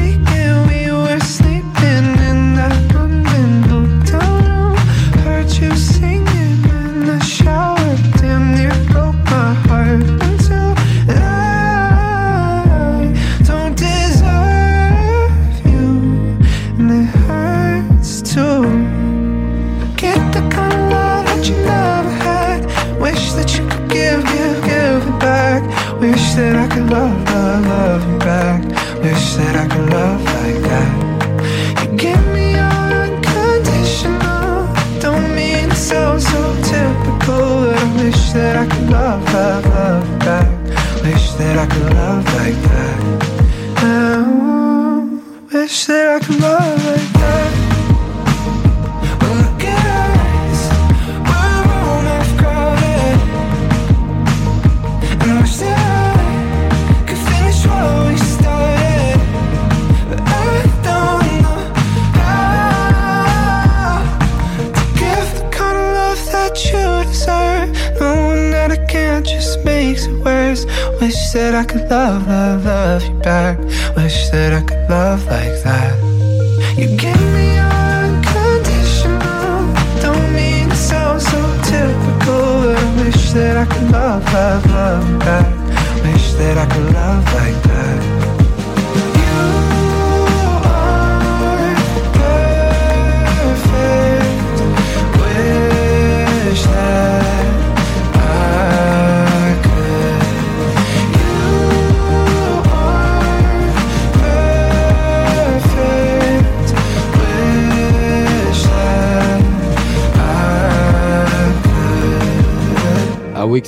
Wish 26.31 26.39
that 26.39 26.55
I 26.55 26.67
could 26.73 26.89
love, 26.89 27.25
love, 27.25 27.67
love 27.67 28.09
you 28.09 28.17
back. 28.19 28.63
Wish 29.03 29.33
that 29.33 29.55
I 29.57 29.67
could 29.67 29.89
love 29.89 30.23
like 30.23 30.61
that. 30.71 30.91
You 31.81 31.97
give 31.97 32.25
me 32.27 32.53
your 32.53 32.71
unconditional. 33.03 34.65
Don't 35.01 35.35
mean 35.35 35.67
to 35.67 35.75
sound 35.75 36.21
so 36.23 36.55
typical, 36.63 37.65
but 37.67 37.77
I 37.77 37.95
wish 37.97 38.31
that 38.31 38.55
I 38.55 38.65
could 38.65 38.89
love, 38.89 39.21
love, 39.33 39.65
love 39.65 40.09
you 40.09 40.19
back. 40.19 40.47
Wish 41.03 41.31
that 41.33 41.57
I 41.57 41.65
could 41.67 41.93
love 41.99 42.25
like 42.39 42.59
that. 42.71 42.97
I 43.83 43.93
wish 45.51 45.85
that 45.87 46.15
I 46.15 46.25
could 46.25 46.39
love 46.39 46.85
like 46.85 47.13
that. 47.19 47.40
Worse. 70.23 70.65
Wish 70.99 71.31
that 71.33 71.55
I 71.55 71.63
could 71.63 71.89
love, 71.89 72.27
love, 72.27 72.65
love 72.65 73.03
you 73.03 73.13
back. 73.19 73.57
Wish 73.95 74.29
that 74.29 74.53
I 74.53 74.61
could 74.61 74.89
love 74.89 75.25
like 75.25 75.63
that. 75.63 75.97
You 76.77 76.87
give 76.97 77.21
me 77.33 77.57
unconditional. 77.57 79.73
Don't 80.01 80.33
mean 80.33 80.69
to 80.69 80.75
sound 80.75 81.21
so 81.21 81.39
typical, 81.63 82.75
I 82.75 83.03
wish 83.03 83.31
that 83.33 83.57
I 83.57 83.65
could 83.65 83.91
love, 83.91 84.23
love, 84.33 84.65
love 84.71 85.09
you 85.09 85.17
back. 85.19 85.50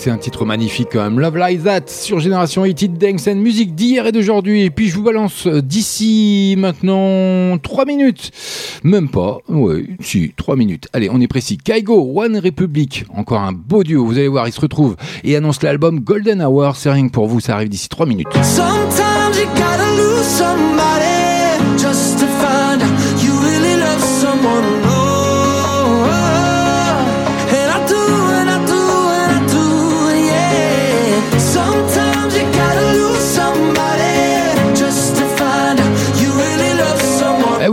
C'est 0.04 0.12
un 0.12 0.18
titre 0.18 0.44
magnifique 0.44 0.90
quand 0.92 1.02
même. 1.02 1.18
Love 1.18 1.38
Like 1.38 1.64
That 1.64 1.84
sur 1.88 2.20
Génération 2.20 2.66
Hit 2.66 2.82
It 2.82 2.98
Dance 2.98 3.26
and 3.26 3.36
musique 3.36 3.74
d'hier 3.74 4.06
et 4.06 4.12
d'aujourd'hui. 4.12 4.64
Et 4.64 4.70
puis 4.70 4.90
je 4.90 4.96
vous 4.96 5.04
balance 5.04 5.48
euh, 5.48 5.62
d'ici 5.62 6.56
maintenant 6.58 7.58
3 7.58 7.86
minutes. 7.86 8.32
Même 8.84 9.08
pas. 9.08 9.38
Ouais, 9.48 9.86
si, 10.02 10.34
3 10.36 10.58
minutes. 10.58 10.90
Allez, 10.92 11.10
on 11.10 11.22
est 11.22 11.30
précis. 11.30 11.58
Kaigo, 11.58 12.20
One 12.22 12.38
Republic. 12.38 13.06
Encore 13.16 13.40
un 13.40 13.54
beau 13.54 13.86
duo. 13.86 14.06
Vous 14.06 14.18
allez 14.18 14.28
voir, 14.28 14.46
il 14.46 14.52
se 14.52 14.60
retrouve 14.60 14.98
et 15.24 15.38
annonce 15.38 15.64
l'album 15.64 16.02
Golden 16.02 16.42
Hour. 16.42 16.76
C'est 16.76 16.92
rien 16.92 17.08
que 17.08 17.14
pour 17.14 17.28
vous. 17.28 17.40
Ça 17.40 17.54
arrive 17.56 17.70
d'ici 17.70 17.88
3 17.88 18.06
minutes. 18.06 18.28
Sometimes 18.44 19.14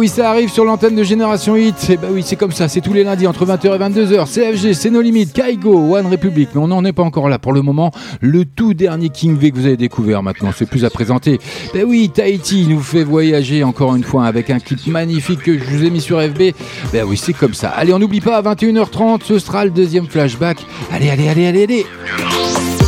oui, 0.00 0.08
ça 0.08 0.30
arrive 0.30 0.50
sur 0.50 0.64
l'antenne 0.64 0.96
de 0.96 1.02
Génération 1.02 1.56
Hit. 1.56 1.90
Et 1.90 1.98
bah 1.98 2.08
oui, 2.10 2.22
c'est 2.24 2.36
comme 2.36 2.52
ça, 2.52 2.68
c'est 2.68 2.80
tous 2.80 2.94
les 2.94 3.04
lundis 3.04 3.26
entre 3.26 3.44
20h 3.44 3.66
et 3.66 3.78
22h. 3.78 4.32
CFG, 4.32 4.72
c'est 4.72 4.88
nos 4.88 5.02
limites. 5.02 5.34
Kaigo, 5.34 5.94
One 5.94 6.06
Republic. 6.06 6.48
Mais 6.54 6.60
on 6.62 6.68
n'en 6.68 6.82
est 6.86 6.94
pas 6.94 7.02
encore 7.02 7.28
là 7.28 7.38
pour 7.38 7.52
le 7.52 7.60
moment. 7.60 7.90
Le 8.22 8.46
tout 8.46 8.72
dernier 8.72 9.10
King 9.10 9.36
V 9.36 9.50
que 9.50 9.56
vous 9.56 9.66
avez 9.66 9.76
découvert 9.76 10.22
maintenant, 10.22 10.52
c'est 10.56 10.64
plus 10.64 10.86
à 10.86 10.90
présenter. 10.90 11.38
Bah 11.74 11.80
oui, 11.86 12.08
Tahiti 12.08 12.66
nous 12.66 12.80
fait 12.80 13.04
voyager 13.04 13.62
encore 13.62 13.94
une 13.94 14.02
fois 14.02 14.24
avec 14.24 14.48
un 14.48 14.58
clip 14.58 14.86
magnifique 14.86 15.42
que 15.42 15.58
je 15.58 15.64
vous 15.64 15.84
ai 15.84 15.90
mis 15.90 16.00
sur 16.00 16.18
FB. 16.18 16.54
Bah 16.94 17.00
oui, 17.06 17.18
c'est 17.18 17.34
comme 17.34 17.52
ça. 17.52 17.68
Allez, 17.68 17.92
on 17.92 17.98
n'oublie 17.98 18.22
pas, 18.22 18.38
à 18.38 18.42
21h30, 18.54 19.20
ce 19.22 19.38
sera 19.38 19.66
le 19.66 19.70
deuxième 19.70 20.06
flashback. 20.06 20.64
Allez, 20.90 21.10
allez, 21.10 21.28
allez, 21.28 21.46
allez, 21.46 21.64
allez. 21.64 22.79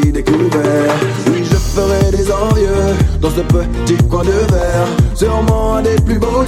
Découvert, 0.00 0.94
oui, 1.28 1.44
je 1.44 1.56
ferai 1.56 2.10
des 2.10 2.30
envieux. 2.30 2.96
Dans 3.20 3.30
ce 3.30 3.40
petit 3.40 3.96
coin 4.08 4.22
de 4.22 4.30
verre, 4.30 4.86
sûrement 5.14 5.76
un 5.76 5.82
des 5.82 5.96
plus 5.96 6.18
beaux 6.18 6.44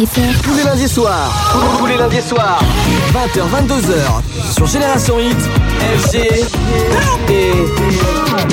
Tous 0.00 0.54
les 0.56 0.64
lundis 0.64 0.88
soirs, 0.88 1.30
tous 1.78 1.84
les 1.84 1.98
lundis 1.98 2.22
soirs, 2.22 2.58
20h, 3.12 3.42
22h, 3.68 4.54
sur 4.54 4.66
Génération 4.66 5.18
Hit, 5.20 5.36
FG 5.98 6.16
et 7.28 7.52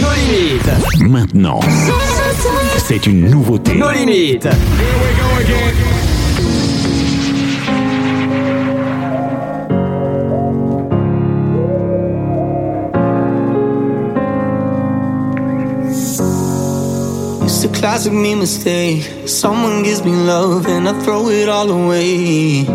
nos 0.01 0.13
limites. 0.13 1.07
Maintenant, 1.09 1.61
c'est 2.85 3.07
une 3.07 3.29
nouveauté. 3.29 3.75
Nos 3.75 3.91
limites. 3.91 4.49
Classic 17.87 18.11
me 18.11 18.35
mistake. 18.35 19.01
Someone 19.25 19.81
gives 19.81 20.03
me 20.03 20.11
love 20.11 20.67
and 20.67 20.89
I 20.89 20.93
throw 21.03 21.29
it 21.29 21.47
all 21.47 21.69
away. 21.71 22.65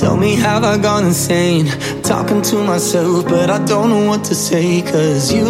Tell 0.00 0.16
me, 0.16 0.36
have 0.36 0.64
I 0.64 0.78
gone 0.78 1.04
insane? 1.04 1.66
Talking 2.02 2.40
to 2.50 2.56
myself, 2.64 3.26
but 3.26 3.50
I 3.50 3.62
don't 3.66 3.90
know 3.90 4.08
what 4.08 4.24
to 4.24 4.34
say. 4.34 4.80
Cause 4.80 5.30
you 5.30 5.44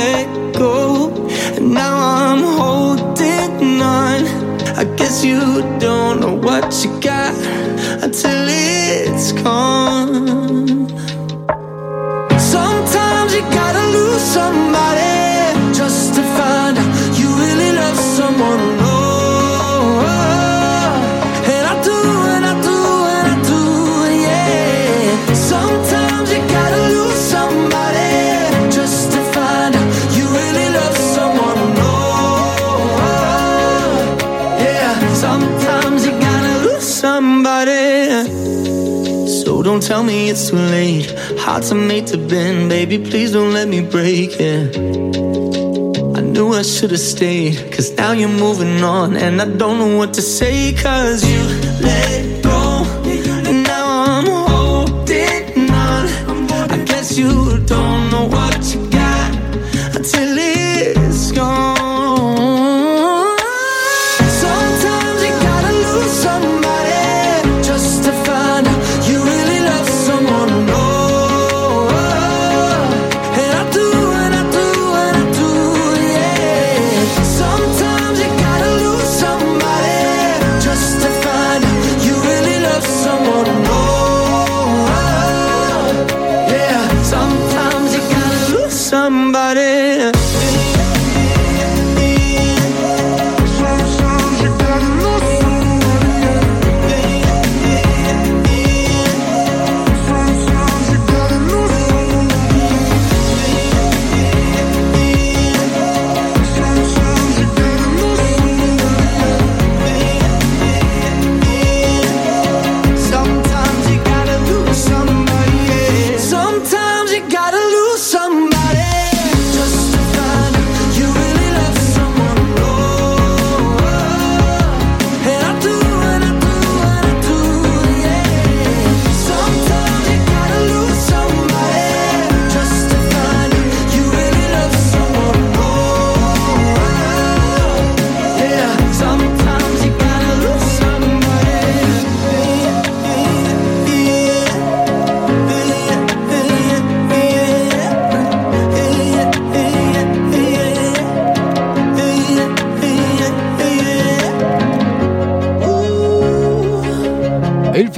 let 0.00 0.26
go, 0.54 0.76
and 1.56 1.72
now 1.72 1.96
I'm 2.18 2.42
holding 2.60 3.80
on. 3.80 4.20
I 4.80 4.84
guess 4.98 5.24
you 5.24 5.40
don't 5.78 6.20
know 6.20 6.34
what 6.34 6.84
you 6.84 6.90
got 7.00 7.34
until 8.04 8.40
it's 8.50 9.32
gone. 9.32 9.83
Tell 39.86 40.02
me 40.02 40.30
it's 40.30 40.48
too 40.48 40.56
late. 40.56 41.12
Hearts 41.38 41.70
are 41.70 41.74
made 41.74 42.06
to 42.08 42.16
bend, 42.16 42.70
baby. 42.70 42.98
Please 42.98 43.32
don't 43.32 43.52
let 43.52 43.68
me 43.68 43.82
break 43.82 44.30
it. 44.40 44.76
I 46.16 46.20
knew 46.20 46.54
I 46.54 46.62
should 46.62 46.90
have 46.92 47.00
stayed, 47.00 47.56
cause 47.72 47.92
now 47.96 48.12
you're 48.12 48.28
moving 48.28 48.82
on, 48.82 49.16
and 49.16 49.42
I 49.42 49.44
don't 49.44 49.78
know 49.78 49.96
what 49.98 50.14
to 50.14 50.22
say, 50.22 50.72
cause 50.72 51.22
you 51.30 51.40
let 51.82 52.13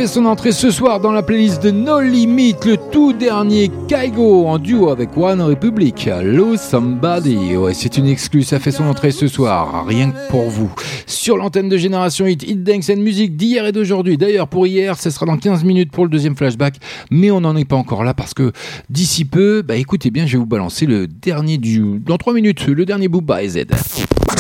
son 0.06 0.26
entrée 0.26 0.52
ce 0.52 0.70
soir 0.70 1.00
dans 1.00 1.10
la 1.10 1.22
playlist 1.22 1.62
de 1.62 1.70
No 1.70 2.00
Limit, 2.00 2.56
le 2.64 2.76
tout 2.76 3.12
dernier 3.12 3.70
Kaigo 3.88 4.46
en 4.46 4.58
duo 4.58 4.90
avec 4.90 5.16
One 5.16 5.40
Republic. 5.40 6.08
Lose 6.22 6.60
Somebody. 6.60 7.56
Ouais, 7.56 7.74
c'est 7.74 7.96
une 7.96 8.06
exclue, 8.06 8.42
ça 8.42 8.58
fait 8.58 8.70
son 8.70 8.84
entrée 8.84 9.10
ce 9.10 9.26
soir, 9.26 9.84
rien 9.86 10.10
que 10.10 10.28
pour 10.28 10.48
vous. 10.48 10.70
Sur 11.06 11.36
l'antenne 11.36 11.68
de 11.68 11.76
Génération 11.76 12.26
Hit, 12.26 12.42
Hit 12.42 12.62
Dance 12.62 12.90
and 12.90 13.00
Music 13.00 13.36
d'hier 13.36 13.66
et 13.66 13.72
d'aujourd'hui. 13.72 14.16
D'ailleurs, 14.16 14.48
pour 14.48 14.66
hier, 14.66 14.96
ce 14.96 15.10
sera 15.10 15.26
dans 15.26 15.38
15 15.38 15.64
minutes 15.64 15.90
pour 15.90 16.04
le 16.04 16.10
deuxième 16.10 16.36
flashback, 16.36 16.76
mais 17.10 17.30
on 17.30 17.40
n'en 17.40 17.56
est 17.56 17.64
pas 17.64 17.76
encore 17.76 18.04
là 18.04 18.14
parce 18.14 18.34
que 18.34 18.52
d'ici 18.90 19.24
peu, 19.24 19.62
bah 19.62 19.76
écoutez 19.76 20.10
bien, 20.10 20.26
je 20.26 20.32
vais 20.32 20.38
vous 20.38 20.46
balancer 20.46 20.86
le 20.86 21.06
dernier 21.06 21.58
du. 21.58 22.00
Dans 22.04 22.18
3 22.18 22.34
minutes, 22.34 22.66
le 22.66 22.84
dernier 22.84 23.08
Booba 23.08 23.42
et 23.42 23.48
Z. 23.48 23.66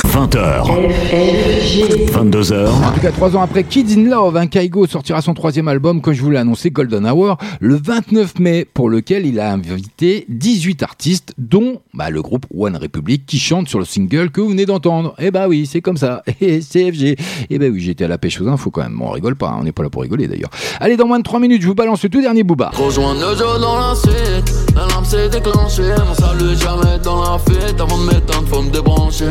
20h. 0.06 0.62
22h. 2.12 2.68
En 2.68 2.92
tout 2.92 3.00
cas, 3.00 3.10
trois 3.10 3.36
ans 3.36 3.42
après 3.42 3.64
Kids 3.64 3.98
in 3.98 4.08
Love, 4.08 4.36
un 4.36 4.46
Kaigo 4.46 4.86
sortira 4.86 5.20
son 5.20 5.34
troisième 5.34 5.68
album, 5.68 6.00
comme 6.00 6.14
je 6.14 6.22
vous 6.22 6.30
l'ai 6.30 6.38
annoncé, 6.38 6.70
Golden 6.70 7.06
Hour, 7.06 7.36
le 7.60 7.76
29 7.76 8.38
mai, 8.38 8.66
pour 8.72 8.88
lequel 8.88 9.26
il 9.26 9.40
a 9.40 9.52
invité 9.52 10.24
18 10.28 10.82
artistes, 10.82 11.34
dont 11.38 11.80
bah, 11.92 12.10
le 12.10 12.22
groupe 12.22 12.46
One 12.56 12.76
Republic, 12.76 13.26
qui 13.26 13.38
chante 13.38 13.68
sur 13.68 13.78
le 13.78 13.84
single 13.84 14.30
que 14.30 14.40
vous 14.40 14.50
venez 14.50 14.66
d'entendre. 14.66 15.14
Eh 15.18 15.30
bah 15.30 15.48
oui, 15.48 15.66
c'est 15.66 15.80
comme 15.80 15.96
ça. 15.96 16.22
Et 16.40 16.60
CFG. 16.60 17.16
Eh 17.50 17.58
bah 17.58 17.66
oui, 17.70 17.80
j'étais 17.80 18.04
à 18.04 18.08
la 18.08 18.18
pêche 18.18 18.40
aux 18.40 18.48
infos 18.48 18.70
quand 18.70 18.82
même. 18.82 18.96
Bon, 18.96 19.06
on 19.08 19.10
rigole 19.10 19.36
pas, 19.36 19.48
hein, 19.48 19.58
on 19.60 19.64
n'est 19.64 19.72
pas 19.72 19.82
là 19.82 19.90
pour 19.90 20.02
rigoler 20.02 20.28
d'ailleurs. 20.28 20.50
Allez, 20.80 20.96
dans 20.96 21.06
moins 21.06 21.18
de 21.18 21.24
3 21.24 21.40
minutes, 21.40 21.62
je 21.62 21.66
vous 21.66 21.74
balance 21.74 22.02
le 22.02 22.08
tout 22.08 22.20
dernier 22.20 22.44
Booba. 22.44 22.70
Rejoins 22.74 23.14
dans 23.14 23.78
la 23.78 23.94
suite, 23.94 24.54
l'alarme 24.74 25.04
s'est 25.04 25.28
déclenchée. 25.28 25.94
Mon 26.06 26.14
salut 26.14 26.56
jamais 26.56 26.98
dans 27.02 27.22
la 27.22 27.38
fuite, 27.38 27.80
avant 27.80 27.98
de 27.98 28.04
m'éteindre, 28.04 28.48
faut 28.48 28.62
me 28.62 28.70
débrancher. 28.70 29.26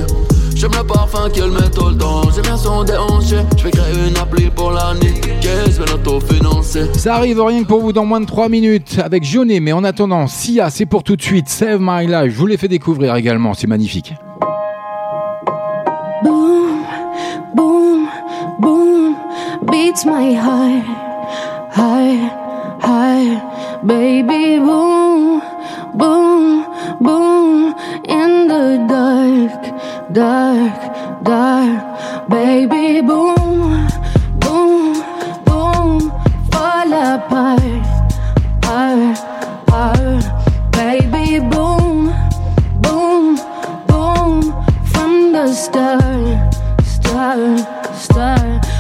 J'aime 0.56 0.72
le 0.72 0.84
parfum 0.88 1.30
qu'elle 1.30 1.52
met 1.52 1.70
tout 1.70 1.90
le 1.90 1.98
temps, 1.98 2.22
j'aime 2.34 2.44
bien 2.44 2.58
son 2.58 2.84
déhanché. 2.84 3.38
Je 3.58 3.64
vais 3.66 3.72
créer 3.72 4.08
une 4.08 4.18
appli 4.18 4.50
pour 4.50 4.72
la 4.72 4.94
nuit, 4.94 5.20
qu'est-ce 5.42 5.80
vais 5.80 5.86
l'autofinancer. 5.86 6.94
Ça 6.94 7.16
arrive 7.16 7.42
rien 7.42 7.62
que 7.64 7.68
pour 7.68 7.82
vous 7.82 7.92
dans 7.92 8.06
moins 8.06 8.22
de 8.22 8.26
3 8.26 8.48
minutes 8.48 9.00
avec 9.04 9.26
Jaunet, 9.26 9.60
mais 9.60 9.74
en 9.74 9.84
attendant, 9.84 10.28
Sia, 10.28 10.70
c'est 10.70 10.86
pour 10.86 11.04
tout 11.04 11.18
de 11.18 11.22
suite. 11.22 11.50
Save 11.50 11.80
My 11.82 12.08
Life, 12.08 12.32
je 12.34 12.38
vous 12.38 12.48
l'ai 12.48 12.58
fait 12.58 12.70
découvrir 12.70 13.16
également, 13.16 13.54
c'est 13.54 13.68
magnifique. 13.68 14.14
Boom, 16.24 16.86
boom, 17.54 18.08
boom, 18.60 19.16
beats 19.68 20.06
my 20.06 20.34
heart, 20.36 20.86
heart, 21.76 22.32
heart, 22.82 23.84
baby. 23.84 24.60
Boom, 24.60 25.42
boom, 25.94 26.64
boom, 27.02 27.76
in 28.08 28.48
the 28.48 28.88
dark, 28.88 29.74
dark, 30.12 31.24
dark, 31.24 32.30
baby. 32.30 33.02
Boom, 33.02 33.88
boom, 34.40 34.94
boom, 35.46 36.12
fall 36.52 36.94
apart, 36.94 37.62
heart, 38.64 39.18
heart, 39.70 40.72
baby. 40.72 41.40
Boom, 41.40 42.14
boom, 42.82 43.36
boom, 43.88 44.42
from 44.86 45.32
the 45.32 45.54
start, 45.54 46.54
start, 46.84 47.96
start. 47.96 48.75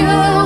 You. 0.00 0.39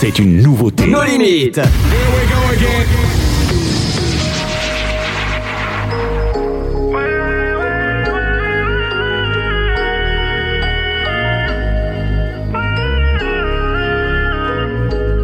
C'est 0.00 0.18
une 0.18 0.40
nouveauté. 0.40 0.86
Nos 0.86 1.02
limites. 1.04 1.60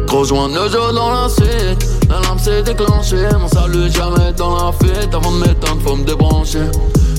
Rejoins 0.07 0.47
le 0.47 0.69
jeu 0.69 0.93
dans 0.93 1.11
la 1.11 1.29
suite 1.29 1.87
L'alarme 2.09 2.39
s'est 2.39 2.63
déclenchée 2.63 3.27
Mon 3.39 3.47
salut 3.47 3.91
jamais 3.91 4.33
dans 4.35 4.55
la 4.55 4.71
fuite 4.71 5.13
Avant 5.13 5.31
de 5.31 5.37
m'éteindre 5.39 5.81
faut 5.83 5.95
me 5.95 6.05
débrancher 6.05 6.59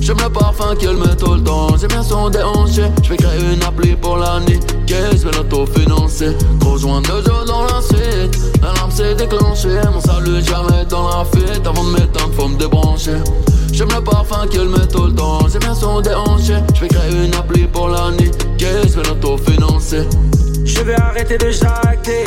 J'aime 0.08 0.16
le 0.24 0.30
parfum 0.30 0.74
qu'elle 0.74 0.96
met 0.96 1.14
tout 1.16 1.34
le 1.34 1.42
temps. 1.42 1.76
J'aime 1.76 1.90
bien 1.90 2.02
son 2.02 2.30
déhanché. 2.30 2.84
Je 3.02 3.10
vais 3.10 3.16
créer 3.18 3.52
une 3.52 3.62
appli 3.62 3.94
pour 3.94 4.16
la 4.16 4.40
niquer. 4.40 5.04
Je 5.12 5.28
vais 5.28 5.36
l'autofinancer. 5.36 6.34
Rejoins 6.64 7.02
le 7.02 7.22
jeu 7.22 7.44
dans 7.46 7.64
la 7.64 7.82
suite. 7.82 8.40
L'alarme 8.62 8.90
s'est 8.90 9.14
déclenchée. 9.14 9.78
Mon 9.92 10.00
salut 10.00 10.42
jamais 10.42 10.86
dans 10.88 11.08
la 11.08 11.26
fuite. 11.26 11.60
Avant 11.66 11.84
de 11.84 11.90
m'éteindre 11.90 12.32
faut 12.34 12.48
me 12.48 12.56
débrancher 12.56 13.18
J'aime 13.70 13.90
le 13.94 14.02
parfum 14.02 14.46
qu'elle 14.46 14.70
met 14.70 14.86
tout 14.90 15.04
le 15.04 15.14
temps. 15.14 15.46
J'aime 15.46 15.60
bien 15.60 15.74
son 15.74 16.00
déhanché. 16.00 16.54
Je 16.74 16.80
vais 16.80 16.88
créer 16.88 17.26
une 17.26 17.34
appli 17.34 17.66
pour 17.66 17.90
la 17.90 18.10
niquer. 18.12 18.88
Je 18.88 19.00
vais 19.00 19.06
l'autofinancer 19.06 20.06
Je 20.68 20.82
vais 20.82 21.00
arrêter 21.00 21.38
de 21.38 21.50
jacter. 21.50 22.24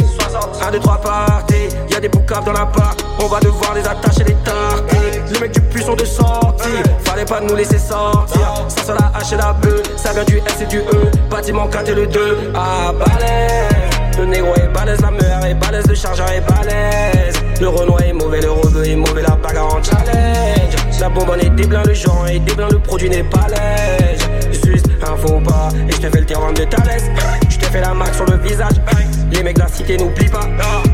1, 0.68 0.72
2, 0.72 0.80
3 0.80 0.98
parties. 1.02 1.70
Y'a 1.92 2.00
des 2.00 2.10
boucaves 2.10 2.44
dans 2.44 2.54
la 2.54 2.66
part 2.66 2.96
On 3.20 3.28
va 3.28 3.40
devoir 3.40 3.76
les 3.76 3.88
attacher 3.88 4.24
les 4.24 4.34
tartés 4.44 5.22
Les 5.32 5.40
mecs 5.40 5.52
du 5.52 5.62
puits 5.62 5.84
sont 5.84 5.96
de 5.96 6.06
sortie. 6.06 6.70
Fallait 7.04 7.26
pas 7.26 7.40
nous 7.40 7.56
laisser 7.56 7.78
sortir. 7.78 8.66
Ça 8.68 8.84
sur 8.84 8.96
la 8.96 9.12
H 9.20 9.34
et 9.34 9.38
la 9.38 9.54
B 9.54 9.66
Ça 9.96 10.12
vient 10.14 10.24
du 10.24 10.38
S 10.38 10.62
et 10.62 10.66
du 10.66 10.80
E. 10.80 11.12
Bâtiment 11.30 11.68
4 11.68 11.90
et 11.90 11.94
le 11.96 12.08
2 12.08 12.52
Ah 12.56 12.92
balèze. 12.92 14.18
Le 14.18 14.26
négro 14.26 14.56
est 14.56 14.74
balèze. 14.74 15.02
La 15.02 15.12
mère 15.12 15.46
est 15.46 15.54
balèze. 15.54 15.86
Le 15.86 15.96
chargeur 15.96 16.30
est 16.32 16.42
balèze. 16.42 17.36
Le 17.60 17.68
Renoir 17.68 18.02
est 18.02 18.14
mauvais. 18.14 18.42
Le 18.42 18.52
rebeu 18.52 18.88
est 18.88 18.96
mauvais. 18.96 19.22
La 19.22 19.36
bagarre 19.36 19.76
en 19.76 19.84
challenge. 19.84 20.76
La 21.00 21.10
bonbonne 21.10 21.42
est 21.42 21.52
déblin. 21.52 21.84
Le 21.84 21.94
genre 21.94 22.28
est 22.28 22.40
déblin. 22.40 22.70
Le 22.72 22.80
produit 22.80 23.10
n'est 23.10 23.24
pas 23.24 23.46
lège 23.50 24.20
Juste 24.66 24.88
un 25.08 25.16
faux 25.16 25.40
pas. 25.42 25.70
Et 25.88 25.92
je 25.92 25.98
te 25.98 26.10
fais 26.10 26.20
le 26.20 26.26
tirant 26.26 26.52
de 26.52 26.64
Thalès 26.64 27.04
fais 27.72 27.82
la 27.82 27.94
marque 27.94 28.16
sur 28.16 28.26
le 28.26 28.38
visage. 28.38 28.76
Les 29.32 29.44
mecs 29.44 29.56
de 29.56 29.62
la 29.62 29.68
cité 29.68 29.98
n'oublient 29.98 30.30
pas. 30.30 30.48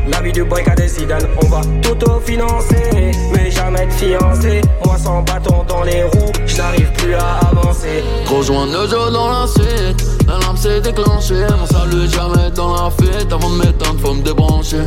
La 0.08 0.20
vie 0.20 0.32
du 0.32 0.44
boy 0.44 0.62
qu'a 0.62 0.74
des 0.74 0.88
Zidane 0.88 1.26
On 1.42 1.48
va 1.48 1.60
tout-financer 1.82 3.10
Mais 3.34 3.50
jamais 3.50 3.86
de 3.86 3.92
fiancé. 3.92 4.60
Moi 4.84 4.96
sans 4.96 5.22
bâton 5.22 5.64
dans 5.68 5.82
les 5.82 6.04
roues 6.04 6.32
Je 6.46 6.56
n'arrive 6.56 6.92
plus 6.92 7.14
à 7.14 7.40
avancer. 7.50 8.02
Rejoins 8.26 8.66
le 8.66 8.88
jeu 8.88 9.10
dans 9.12 9.28
la 9.28 9.46
suite. 9.46 10.06
L'alarme 10.26 10.56
s'est 10.56 10.80
déclenchée. 10.80 11.46
Mon 11.58 11.66
salut 11.66 12.08
jamais 12.08 12.50
dans 12.54 12.74
la 12.74 12.90
fuite. 12.90 13.32
Avant 13.32 13.50
de 13.50 13.56
m'éteindre 13.56 14.00
faut 14.00 14.14
me 14.14 14.22
débrancher. 14.22 14.84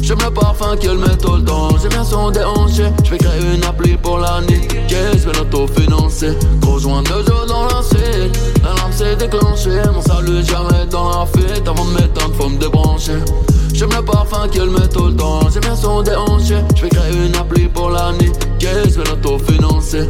J'aime 0.00 0.18
le 0.24 0.30
parfum 0.30 0.76
qu'elle 0.76 0.98
met 0.98 1.16
tout 1.16 1.34
le 1.36 1.44
temps. 1.44 1.70
J'aime 1.80 1.90
bien 1.90 2.04
son 2.04 2.30
déhanché. 2.30 2.84
Je 3.04 3.10
vais 3.10 3.18
créer 3.18 3.54
une 3.54 3.64
appli 3.64 3.96
pour 3.96 4.18
la 4.18 4.40
niquer. 4.42 4.80
Je 4.88 5.28
vais 5.28 5.38
l'autofinancer. 5.38 6.38
Rejoins 6.64 7.02
le 7.02 7.24
jeu 7.24 7.46
dans 7.48 7.64
la 7.64 7.82
suite 7.82 8.38
L'alarme 8.92 8.96
s'est 8.96 9.16
déclenchée 9.16 9.82
Mon 9.92 10.02
salut 10.02 10.44
jamais 10.44 10.86
dans 10.90 11.10
la 11.10 11.26
fuite 11.26 11.66
Avant 11.66 11.84
de 11.84 11.92
m'éteindre 11.92 12.34
faut 12.36 12.48
me 12.48 12.58
débrancher. 12.58 13.18
J'aime 13.72 13.90
le 13.96 14.02
parfum 14.02 14.48
qu'elle 14.48 14.70
met 14.70 14.88
tout 14.88 15.06
le 15.06 15.16
temps. 15.16 15.40
J'aime 15.50 15.62
bien 15.62 15.76
son 15.76 16.02
déhanché. 16.02 16.56
Je 16.76 16.82
vais 16.82 16.88
créer 16.88 17.26
une 17.26 17.34
appli 17.36 17.68
pour 17.68 17.90
la 17.90 18.12
niquer 18.12 18.68
Je 18.86 19.00
vais 19.00 19.04
l'autofinancer. 19.04 20.08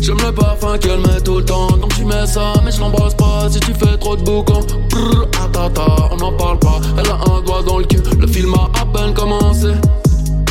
J'aime 0.00 0.18
le 0.24 0.32
parfum 0.32 0.78
qu'elle 0.78 1.00
met 1.00 1.20
tout 1.24 1.38
le 1.38 1.44
temps. 1.44 1.68
Donc 1.68 1.94
tu 1.94 2.04
mets 2.04 2.26
ça 2.26 2.52
mais 2.64 2.72
je 2.72 2.78
pas. 3.16 3.48
Si 3.50 3.60
tu 3.60 3.72
fais 3.72 3.96
trop 3.98 4.16
de 4.16 4.22
boucan 4.22 4.60
Brrr, 4.90 5.28
atata, 5.42 5.86
on 6.10 6.16
n'en 6.16 6.32
parle 6.32 6.58
pas. 6.58 6.80
Elle 6.98 7.10
a 7.10 7.18
un 7.32 7.40
doigt 7.42 7.62
dans 7.62 7.78
le 7.78 7.84
cul. 7.84 8.02
Le 8.18 8.26
film 8.26 8.54
a 8.54 8.80
à 8.80 8.84
peine 8.86 9.14
commencé. 9.14 9.68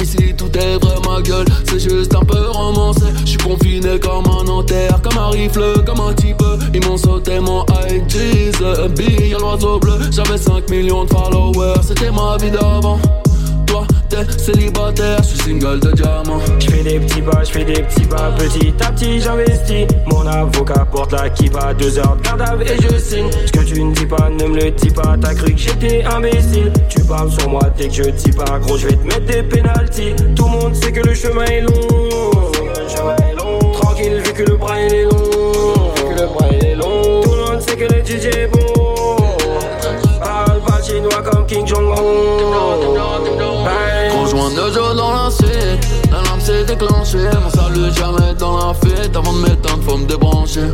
Ici 0.01 0.33
tout 0.37 0.51
est 0.57 0.77
vrai 0.83 0.95
ma 1.07 1.21
gueule 1.21 1.45
C'est 1.69 1.79
juste 1.79 2.15
un 2.15 2.25
peu 2.25 2.49
romancé. 2.49 3.05
Je 3.21 3.29
suis 3.29 3.37
confiné 3.37 3.99
comme 3.99 4.25
un 4.25 4.32
Comme 5.03 5.17
un 5.17 5.29
rifle, 5.29 5.83
comme 5.85 5.99
un 5.99 6.13
type. 6.13 6.41
Ils 6.73 6.85
m'ont 6.85 6.97
sauté 6.97 7.39
mon 7.39 7.65
IG 7.89 8.51
The 8.53 8.87
bee, 8.95 9.29
y'a 9.29 9.37
l'oiseau 9.37 9.79
bleu 9.79 9.99
J'avais 10.11 10.37
5 10.37 10.69
millions 10.69 11.03
de 11.03 11.09
followers. 11.09 11.81
C'était 11.83 12.11
ma 12.11 12.37
vie 12.37 12.51
d'avant. 12.51 12.99
Toi 13.67 13.85
t'es 14.09 14.25
célibataire 14.37 15.17
Je 15.23 15.27
suis 15.27 15.39
single 15.39 15.79
de 15.79 15.91
diamant. 15.91 16.39
Je 16.59 16.69
fais 16.69 16.83
des 16.83 16.99
petits 16.99 17.21
pas, 17.21 17.43
je 17.43 17.51
fais 17.51 17.63
des 17.65 17.81
petits 17.83 18.05
pas. 18.05 18.31
Petit 18.37 18.73
à 18.81 18.91
petit 18.91 19.19
j'investis. 19.19 19.87
Mon 20.05 20.25
avocat 20.25 20.85
porte 20.91 21.11
la 21.11 21.29
kippa. 21.29 21.73
Deux 21.73 21.97
heures 21.99 22.15
de 22.15 22.23
garde 22.23 22.61
et 22.61 22.81
je 22.81 22.97
signe. 22.97 23.29
Ce 23.45 23.51
que 23.51 23.63
tu 23.63 23.83
ne 23.83 23.93
dis 23.93 24.05
pas 24.05 24.29
ne 24.29 24.45
me 24.45 24.55
le 24.55 24.71
dis 24.71 24.91
pas. 24.91 25.15
T'as 25.19 25.33
cru 25.33 25.53
que 25.53 25.59
j'étais 25.59 26.03
imbécile. 26.05 26.71
Tu 26.89 27.01
parles 27.01 27.31
sur 27.31 27.49
moi 27.49 27.63
dès 27.77 27.87
que 27.87 27.95
je 27.95 28.09
dis 28.09 28.31
pas. 28.31 28.59
Gros 28.59 28.77
je 28.77 28.87
vais 28.87 28.95
te 28.95 29.05
mettre 29.05 29.25
des 29.25 29.43
pénalties. 29.43 30.15
Tout 30.35 30.45
le 30.45 30.51
monde 30.51 30.75
sait 30.75 30.91
que 30.91 31.01
le 31.05 31.13
chemin 31.13 31.45
est 31.45 31.61
long 31.61 32.03
Tranquille 33.93 34.21
vu 34.25 34.33
que 34.33 34.43
le 34.49 34.57
bras 34.57 34.81
il 34.81 34.91
est 34.91 35.03
long. 35.03 35.91
Vu 35.95 36.15
que 36.15 36.21
le 36.21 36.27
bras 36.27 36.47
il 36.49 36.65
est 36.65 36.75
long. 36.75 37.21
Tout 37.21 37.31
le 37.31 37.45
monde 37.45 37.61
sait 37.61 37.75
que 37.75 37.93
le 37.93 38.03
DJ 38.03 38.25
est 38.25 38.47
bon. 38.47 39.17
Parle 40.19 40.61
pas 40.61 40.81
chinois 40.81 41.21
comme 41.21 41.45
King 41.45 41.67
Jong-un 41.67 42.01
Rejoins 44.19 44.49
jeu 44.49 44.95
dans 44.95 45.11
la 45.11 45.29
suite 45.29 45.87
L'alarme 46.11 46.41
s'est 46.41 46.63
déclenchée. 46.63 47.29
Mon 47.43 47.49
salut 47.51 47.93
jamais 47.93 48.33
dans 48.33 48.57
la 48.57 48.73
fuite 48.73 49.15
Avant 49.15 49.33
de 49.33 49.41
m'éteindre 49.41 49.83
faut 49.83 49.97
me 49.97 50.07
débrancher 50.07 50.71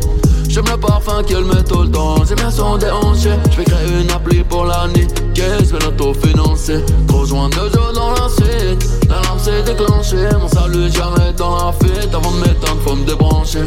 J'aime 0.50 0.64
le 0.68 0.76
parfum 0.76 1.22
qu'elle 1.22 1.44
met 1.44 1.62
tout 1.62 1.82
le 1.82 1.90
temps. 1.92 2.24
J'aime 2.24 2.38
bien 2.38 2.50
son 2.50 2.76
déhanché. 2.76 3.30
J'vais 3.52 3.62
créer 3.62 4.00
une 4.02 4.10
appli 4.10 4.42
pour 4.42 4.64
l'année. 4.64 5.06
Qu'est-ce 5.32 5.72
vais 5.72 5.78
l'auto-financer? 5.78 6.84
Gros 7.06 7.24
joint 7.24 7.48
de 7.50 7.54
jeu 7.54 7.92
dans 7.94 8.10
la 8.10 8.28
suite. 8.28 8.84
L'alarme 9.08 9.38
s'est 9.38 9.62
déclenchée. 9.62 10.28
Mon 10.40 10.48
salut 10.48 10.90
jamais 10.90 11.32
dans 11.36 11.54
la 11.54 11.72
fuite. 11.72 12.12
Avant 12.12 12.32
de 12.32 12.38
m'éteindre, 12.38 12.80
faut 12.84 12.96
me 12.96 13.06
débrancher. 13.06 13.62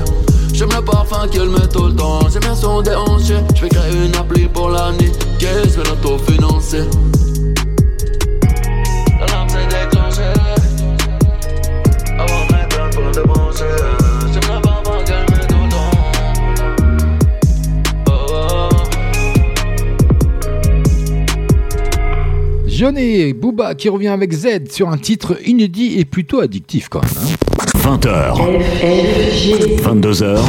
J'aime 0.51 0.71
le 0.75 0.83
parfum 0.83 1.25
qu'elle 1.29 1.47
met 1.47 1.67
tout 1.71 1.85
le 1.85 1.95
temps. 1.95 2.27
J'aime 2.29 2.41
bien 2.41 2.55
son 2.55 2.81
déhanché. 2.81 3.37
J'vais 3.55 3.69
créer 3.69 4.05
une 4.05 4.15
appli 4.15 4.49
pour 4.49 4.69
l'année. 4.69 5.13
Qu'est-ce 5.39 5.77
vais 5.77 5.89
l'auto-financer? 5.89 6.89
Johnny 22.75 23.33
Booba 23.33 23.75
qui 23.75 23.87
revient 23.87 24.07
avec 24.07 24.33
Z 24.33 24.71
sur 24.71 24.89
un 24.89 24.97
titre 24.97 25.37
inédit 25.45 25.99
et 25.99 26.05
plutôt 26.05 26.39
addictif 26.39 26.89
quand 26.89 27.01
même. 27.03 27.11
hein. 27.21 27.97
20h. 27.99 28.35
22h. 29.83 30.39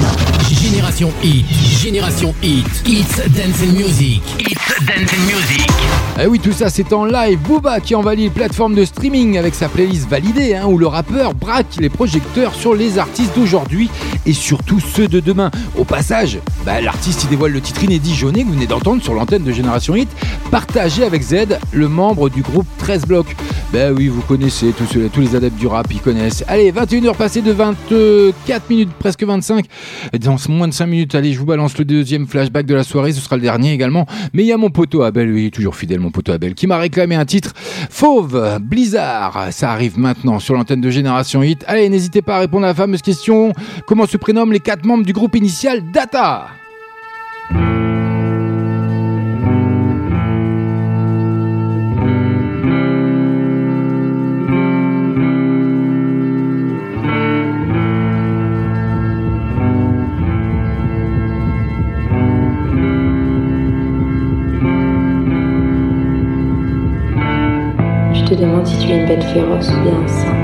Génération 0.68 1.12
Hit, 1.22 1.44
Génération 1.82 2.34
Hit, 2.42 2.64
It's 2.86 3.16
Dance 3.18 3.60
and 3.62 3.72
Music, 3.76 4.22
It's 4.40 4.86
Dance 4.86 5.12
and 5.12 5.26
Music. 5.26 5.66
Eh 6.22 6.26
oui, 6.26 6.38
tout 6.38 6.52
ça 6.52 6.70
c'est 6.70 6.90
en 6.94 7.04
live. 7.04 7.38
Booba 7.40 7.80
qui 7.80 7.94
envahit 7.94 8.18
les 8.18 8.30
plateformes 8.30 8.74
de 8.74 8.84
streaming 8.86 9.36
avec 9.36 9.54
sa 9.54 9.68
playlist 9.68 10.08
validée, 10.08 10.54
hein, 10.54 10.64
où 10.66 10.78
le 10.78 10.86
rappeur 10.86 11.34
braque 11.34 11.76
les 11.80 11.90
projecteurs 11.90 12.54
sur 12.54 12.74
les 12.74 12.98
artistes 12.98 13.34
d'aujourd'hui 13.36 13.90
et 14.24 14.32
surtout 14.32 14.80
ceux 14.80 15.06
de 15.06 15.20
demain. 15.20 15.50
Au 15.76 15.84
passage, 15.84 16.38
bah, 16.64 16.80
l'artiste 16.80 17.24
il 17.24 17.28
dévoile 17.28 17.52
le 17.52 17.60
titre 17.60 17.84
inédit 17.84 18.14
Jaunet 18.14 18.40
que 18.42 18.46
vous 18.46 18.54
venez 18.54 18.66
d'entendre 18.66 19.02
sur 19.02 19.12
l'antenne 19.12 19.44
de 19.44 19.52
Génération 19.52 19.94
Hit, 19.94 20.08
partagé 20.50 21.04
avec 21.04 21.22
Z, 21.22 21.58
le 21.72 21.88
membre 21.88 22.30
du 22.30 22.40
groupe 22.40 22.66
13 22.78 23.04
Blocs. 23.04 23.36
Ben 23.72 23.92
oui, 23.94 24.08
vous 24.08 24.22
connaissez, 24.22 24.68
tous, 24.72 24.86
ceux- 24.86 25.10
tous 25.12 25.20
les 25.20 25.34
adeptes 25.36 25.58
du 25.58 25.66
rap, 25.66 25.88
ils 25.92 26.00
connaissent. 26.00 26.42
Allez, 26.48 26.70
21h 26.72 27.14
passées 27.16 27.42
de 27.42 27.50
24 27.52 28.70
minutes, 28.70 28.92
presque 28.98 29.24
25. 29.24 29.66
Dans 30.20 30.38
moins 30.54 30.68
de 30.68 30.72
5 30.72 30.86
minutes, 30.86 31.14
allez, 31.14 31.32
je 31.32 31.38
vous 31.38 31.44
balance 31.46 31.76
le 31.78 31.84
deuxième 31.84 32.26
flashback 32.26 32.66
de 32.66 32.74
la 32.74 32.84
soirée, 32.84 33.12
ce 33.12 33.20
sera 33.20 33.36
le 33.36 33.42
dernier 33.42 33.72
également. 33.72 34.06
Mais 34.32 34.42
il 34.42 34.46
y 34.46 34.52
a 34.52 34.56
mon 34.56 34.70
poteau 34.70 35.02
Abel, 35.02 35.30
oui, 35.30 35.50
toujours 35.50 35.76
fidèle 35.76 36.00
mon 36.00 36.10
poteau 36.10 36.32
Abel, 36.32 36.54
qui 36.54 36.66
m'a 36.66 36.78
réclamé 36.78 37.14
un 37.14 37.24
titre 37.24 37.52
Fauve, 37.56 38.58
Blizzard. 38.60 39.48
Ça 39.50 39.70
arrive 39.70 39.98
maintenant 39.98 40.38
sur 40.38 40.54
l'antenne 40.54 40.80
de 40.80 40.90
Génération 40.90 41.42
Hit. 41.42 41.64
Allez, 41.66 41.88
n'hésitez 41.88 42.22
pas 42.22 42.36
à 42.36 42.38
répondre 42.40 42.64
à 42.64 42.68
la 42.68 42.74
fameuse 42.74 43.02
question. 43.02 43.52
Comment 43.86 44.06
se 44.06 44.16
prénomment 44.16 44.52
les 44.52 44.60
quatre 44.60 44.84
membres 44.84 45.04
du 45.04 45.12
groupe 45.12 45.36
initial 45.36 45.82
Data? 45.92 46.48
Bête 69.06 69.24
féroce 69.24 69.70
ou 69.70 69.82
bien 69.82 69.98
un 70.02 70.08
saint. 70.08 70.34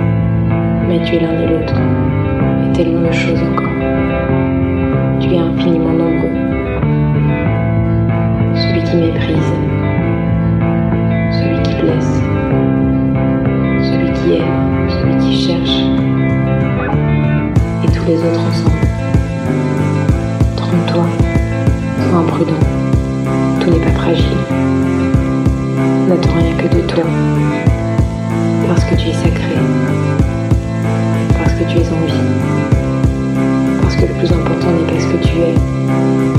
Mais 0.89 1.01
tu 1.05 1.17
es 1.17 1.21
l'un 1.21 1.33
et 1.33 1.47
l'autre. 1.47 1.75
Et 2.65 2.73
tellement 2.73 3.09
de 3.09 3.13
choses 3.13 3.41
encore. 3.43 3.69
Tu 5.21 5.35
es 5.35 5.39
infiniment 5.39 5.93
nombreux. 5.93 6.29
Celui 8.55 8.83
qui 8.83 8.97
méprise. 8.97 9.53
Celui 11.33 11.63
qui 11.63 11.75
blesse. 11.81 12.23
Celui 13.83 14.13
qui 14.13 14.37
aime. 14.37 14.89
Celui 14.89 15.17
qui 15.19 15.47
cherche. 15.47 15.81
Et 17.85 17.91
tous 17.93 18.07
les 18.07 18.19
autres 18.19 18.41
ensemble. 18.49 18.77
Trompe-toi. 20.57 21.07
Sois 21.99 22.19
imprudent. 22.19 22.61
Tout 23.61 23.71
n'est 23.71 23.85
pas 23.85 23.93
fragile. 23.93 24.37
N'attends 26.09 26.35
rien 26.37 26.57
que 26.57 26.77
de 26.77 26.81
toi. 26.83 27.05
Parce 28.71 28.85
que 28.85 28.95
tu 28.95 29.09
es 29.09 29.15
sacré. 29.15 29.57
Parce 31.37 31.55
que 31.55 31.65
tu 31.65 31.79
es 31.79 31.93
en 31.93 32.07
vie. 32.07 32.13
Parce 33.83 33.97
que 33.97 34.03
le 34.03 34.15
plus 34.15 34.33
important 34.33 34.71
n'est 34.71 34.93
pas 34.93 35.01
ce 35.01 35.07
que 35.09 35.25
tu 35.27 35.39
es, 35.41 35.55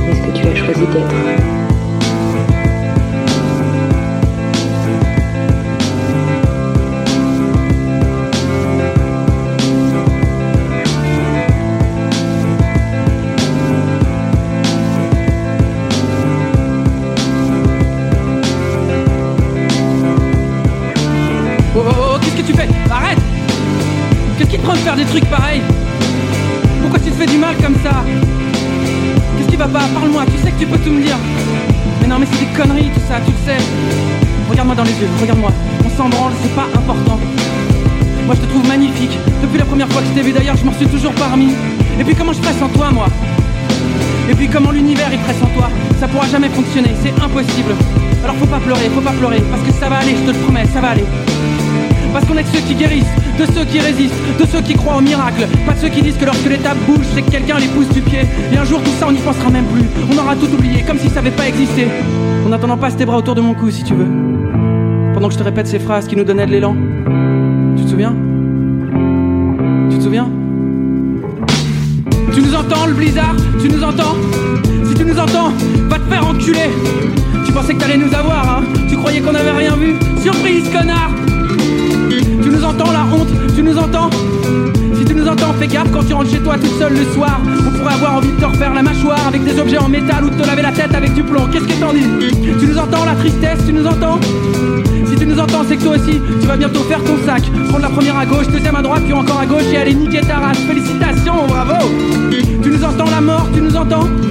mais 0.08 0.16
ce 0.16 0.22
que 0.22 0.38
tu 0.38 0.48
as 0.48 0.56
choisi 0.56 0.88
d'être. 0.94 1.71
Des 24.96 25.06
trucs 25.06 25.26
pareils 25.26 25.62
Pourquoi 26.82 27.00
tu 27.00 27.12
te 27.12 27.16
fais 27.16 27.26
du 27.26 27.38
mal 27.38 27.56
comme 27.58 27.76
ça 27.84 28.04
Qu'est-ce 29.38 29.48
qui 29.48 29.56
va 29.56 29.68
pas 29.68 29.88
Parle-moi, 29.94 30.24
tu 30.26 30.44
sais 30.44 30.52
que 30.52 30.60
tu 30.60 30.66
peux 30.66 30.78
tout 30.80 30.92
me 30.92 31.02
dire. 31.02 31.18
Mais 32.02 32.08
non, 32.08 32.18
mais 32.20 32.28
c'est 32.32 32.40
des 32.40 32.52
conneries 32.58 32.90
tout 32.94 33.02
ça, 33.08 33.20
tu 33.26 33.32
le 33.32 33.38
sais. 33.46 33.64
Regarde-moi 34.50 34.76
dans 34.76 34.84
les 34.84 34.92
yeux, 34.92 35.08
regarde-moi. 35.22 35.52
On 35.86 35.98
s'en 35.98 36.10
branle, 36.10 36.34
c'est 36.42 36.56
pas 36.56 36.68
important. 36.76 37.20
Moi 38.26 38.36
je 38.36 38.42
te 38.42 38.46
trouve 38.48 38.68
magnifique. 38.68 39.18
Depuis 39.42 39.60
la 39.60 39.66
première 39.66 39.88
fois 39.88 40.02
que 40.02 40.08
je 40.08 40.14
t'ai 40.14 40.22
vu 40.22 40.34
d'ailleurs, 40.34 40.58
je 40.58 40.66
m'en 40.66 40.74
suis 40.74 40.88
toujours 40.88 41.14
pas 41.14 41.28
remis. 41.28 41.54
Et 42.00 42.04
puis 42.04 42.16
comment 42.16 42.34
je 42.34 42.42
presse 42.42 42.62
en 42.62 42.70
toi, 42.70 42.92
moi 42.92 43.08
Et 44.30 44.36
puis 44.36 44.50
comment 44.50 44.72
l'univers 44.72 45.10
il 45.12 45.20
presse 45.20 45.42
en 45.42 45.48
toi 45.58 45.70
Ça 46.00 46.08
pourra 46.08 46.28
jamais 46.28 46.50
fonctionner, 46.50 46.92
c'est 47.02 47.16
impossible. 47.24 47.76
Alors 48.24 48.36
faut 48.36 48.46
pas 48.46 48.60
pleurer, 48.60 48.90
faut 48.94 49.02
pas 49.02 49.14
pleurer, 49.14 49.42
parce 49.52 49.64
que 49.64 49.72
ça 49.74 49.90
va 49.90 49.98
aller, 49.98 50.16
je 50.16 50.32
te 50.32 50.38
le 50.38 50.44
promets, 50.44 50.66
ça 50.74 50.82
va 50.82 50.90
aller. 50.90 51.06
Parce 52.14 52.26
qu'on 52.26 52.38
est 52.38 52.46
ceux 52.54 52.60
qui 52.60 52.76
guérissent, 52.76 53.16
de 53.42 53.52
ceux 53.54 53.66
qui 53.66 53.80
résistent, 53.80 54.14
de 54.40 54.46
ceux 54.46 54.62
qui 54.62 54.76
croient 54.76 54.98
au 54.98 55.02
miracle. 55.02 55.48
Pas 55.66 55.76
ceux 55.76 55.90
qui 55.90 56.02
disent 56.02 56.18
que 56.18 56.26
lorsque 56.26 56.46
l'étape 56.46 56.78
bouge, 56.86 57.06
c'est 57.16 57.24
que 57.24 57.32
quelqu'un 57.32 57.58
les 57.58 57.68
pousse 57.68 57.90
du 57.90 58.02
pied. 58.02 58.22
Et 58.54 58.58
un 58.58 58.66
jour 58.66 58.82
tout 58.84 58.92
ça 59.00 59.08
on 59.08 59.12
n'y 59.12 59.20
pensera 59.20 59.50
même 59.50 59.66
plus. 59.66 59.84
On 60.12 60.18
aura 60.18 60.36
tout 60.36 60.54
oublié, 60.54 60.84
comme 60.84 61.00
si 61.00 61.10
ça 61.10 61.20
avait 61.20 61.32
pas 61.32 61.48
existé. 61.48 61.88
En 62.48 62.52
attendant, 62.52 62.78
passe 62.78 62.96
tes 62.96 63.06
bras 63.06 63.18
autour 63.18 63.36
de 63.36 63.42
mon 63.42 63.54
cou 63.54 63.72
si 63.72 63.84
tu 63.84 63.96
veux. 63.96 64.08
Pendant 65.14 65.28
que 65.28 65.34
je 65.34 65.40
te 65.40 65.44
répète 65.44 65.68
ces 65.68 65.80
phrases 65.80 66.08
qui 66.08 66.16
nous 66.16 66.24
donnaient 66.24 66.46
de 66.46 66.52
l'élan. 66.52 66.76
Tu 67.78 67.84
te 67.84 67.90
souviens? 67.90 68.14
Tu 69.90 69.98
te 69.98 70.04
souviens? 70.04 70.30
Tu 72.34 72.42
nous 72.42 72.56
entends 72.56 72.86
le 72.86 72.94
blizzard? 72.94 73.36
Tu 73.60 73.70
nous 73.70 73.84
entends? 73.84 74.16
Si 74.86 74.94
tu 74.94 75.04
nous 75.04 75.18
entends, 75.18 75.52
va 75.90 75.98
te 75.98 76.10
faire 76.10 76.28
enculer 76.28 76.70
Tu 77.46 77.52
pensais 77.52 77.74
que 77.74 77.80
t'allais 77.80 77.98
nous 77.98 78.14
avoir, 78.14 78.60
hein? 78.60 78.64
Tu 78.88 78.98
croyais 78.98 79.20
qu'on 79.20 79.34
avait 79.34 79.52
rien 79.52 79.76
vu? 79.76 79.96
Surprise, 80.22 80.70
connard 80.72 81.21
nous 82.62 82.68
entends 82.68 82.92
la 82.92 83.06
honte 83.06 83.30
Tu 83.56 83.64
nous 83.64 83.78
entends 83.78 84.10
Si 84.96 85.06
tu 85.06 85.16
nous 85.16 85.28
entends, 85.28 85.54
fais 85.54 85.68
gaffe 85.68 85.92
quand 85.92 86.04
tu 86.04 86.14
rentres 86.14 86.30
chez 86.30 86.40
toi 86.40 86.56
toute 86.58 86.78
seule 86.78 86.94
le 86.94 87.06
soir. 87.14 87.42
On 87.68 87.78
pourrait 87.78 87.94
avoir 87.94 88.18
envie 88.18 88.32
de 88.32 88.40
te 88.40 88.46
refaire 88.46 88.74
la 88.74 88.84
mâchoire 88.84 89.28
avec 89.28 89.44
des 89.44 89.60
objets 89.60 89.80
en 89.80 89.90
métal 89.90 90.24
ou 90.26 90.30
de 90.30 90.36
te 90.36 90.46
laver 90.46 90.62
la 90.62 90.72
tête 90.72 90.94
avec 90.94 91.14
du 91.14 91.24
plomb. 91.24 91.48
Qu'est-ce 91.52 91.66
que 91.66 91.80
t'en 91.80 91.94
dis 91.94 92.06
Tu 92.60 92.68
nous 92.68 92.78
entends 92.78 93.06
la 93.06 93.16
tristesse 93.16 93.60
Tu 93.66 93.74
nous 93.74 93.86
entends 93.86 94.20
si 95.10 95.18
tu 95.18 95.26
nous 95.26 95.40
entends, 95.40 95.66
c'est 95.68 95.76
que 95.76 95.84
toi 95.84 95.96
aussi, 95.98 96.22
tu 96.40 96.48
vas 96.48 96.56
bientôt 96.56 96.80
faire 96.84 97.04
ton 97.04 97.18
sac. 97.26 97.44
Prendre 97.68 97.84
la 97.84 97.90
première 97.90 98.18
à 98.18 98.26
gauche, 98.26 98.48
deuxième 98.48 98.76
à 98.76 98.82
droite, 98.82 99.02
puis 99.04 99.12
encore 99.12 99.42
à 99.42 99.46
gauche 99.46 99.66
et 99.74 99.78
aller 99.78 99.94
niquer 99.94 100.22
ta 100.22 100.38
race. 100.38 100.58
Félicitations, 100.60 101.48
bravo 101.48 101.86
Tu 102.64 102.70
nous 102.70 102.84
entends 102.84 103.10
la 103.10 103.20
mort, 103.20 103.48
tu 103.54 103.62
nous 103.62 103.76
entends 103.76 104.08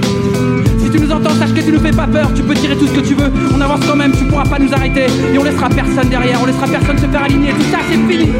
tu 1.63 1.71
nous 1.71 1.79
fais 1.79 1.91
pas 1.91 2.07
peur, 2.07 2.31
tu 2.33 2.43
peux 2.43 2.53
tirer 2.53 2.75
tout 2.75 2.87
ce 2.87 2.93
que 2.93 3.01
tu 3.01 3.13
veux. 3.13 3.31
On 3.55 3.61
avance 3.61 3.81
quand 3.87 3.95
même, 3.95 4.11
tu 4.11 4.25
pourras 4.25 4.45
pas 4.45 4.59
nous 4.59 4.73
arrêter. 4.73 5.05
Et 5.33 5.37
on 5.37 5.43
laissera 5.43 5.69
personne 5.69 6.09
derrière, 6.09 6.39
on 6.41 6.45
laissera 6.45 6.67
personne 6.67 6.97
se 6.97 7.05
faire 7.05 7.23
aligner. 7.23 7.51
Tout 7.51 7.71
ça, 7.71 7.79
c'est 7.89 7.97
fini 8.11 8.31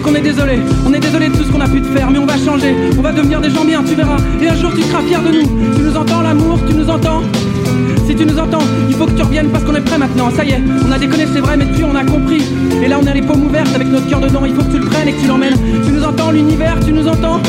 qu'on 0.00 0.14
est 0.14 0.20
désolé. 0.20 0.58
On 0.86 0.92
est 0.92 1.00
désolé 1.00 1.28
de 1.28 1.36
tout 1.36 1.44
ce 1.44 1.52
qu'on 1.52 1.60
a 1.60 1.68
pu 1.68 1.80
te 1.80 1.88
faire, 1.88 2.10
mais 2.10 2.18
on 2.18 2.26
va 2.26 2.36
changer. 2.36 2.74
On 2.98 3.02
va 3.02 3.12
devenir 3.12 3.40
des 3.40 3.50
gens 3.50 3.64
bien, 3.64 3.82
tu 3.82 3.94
verras. 3.94 4.16
Et 4.40 4.48
un 4.48 4.54
jour 4.54 4.72
tu 4.74 4.82
seras 4.82 5.02
fier 5.02 5.20
de 5.22 5.28
nous. 5.28 5.74
Tu 5.76 5.82
nous 5.82 5.96
entends 5.96 6.22
l'amour 6.22 6.58
Tu 6.66 6.74
nous 6.74 6.88
entends? 6.88 7.22
Si 8.06 8.16
tu 8.16 8.26
nous 8.26 8.38
entends, 8.38 8.62
il 8.88 8.96
faut 8.96 9.06
que 9.06 9.12
tu 9.12 9.22
reviennes 9.22 9.50
parce 9.50 9.62
qu'on 9.64 9.74
est 9.74 9.80
prêt 9.80 9.98
maintenant. 9.98 10.30
Ça 10.30 10.44
y 10.44 10.50
est, 10.50 10.60
on 10.86 10.90
a 10.90 10.98
déconné, 10.98 11.26
c'est 11.32 11.40
vrai, 11.40 11.56
mais 11.56 11.66
tu 11.76 11.84
on 11.84 11.94
a 11.94 12.04
compris. 12.04 12.42
Et 12.82 12.88
là, 12.88 12.98
on 13.00 13.06
a 13.06 13.14
les 13.14 13.22
paumes 13.22 13.46
ouvertes 13.46 13.74
avec 13.74 13.88
notre 13.88 14.08
cœur 14.08 14.20
dedans. 14.20 14.44
Il 14.44 14.54
faut 14.54 14.62
que 14.62 14.72
tu 14.72 14.78
le 14.78 14.86
prennes 14.86 15.08
et 15.08 15.12
que 15.12 15.20
tu 15.20 15.28
l'emmènes. 15.28 15.56
Tu 15.84 15.92
nous 15.92 16.02
entends, 16.02 16.30
l'univers, 16.30 16.76
tu 16.84 16.92
nous 16.92 17.06
entends? 17.06 17.40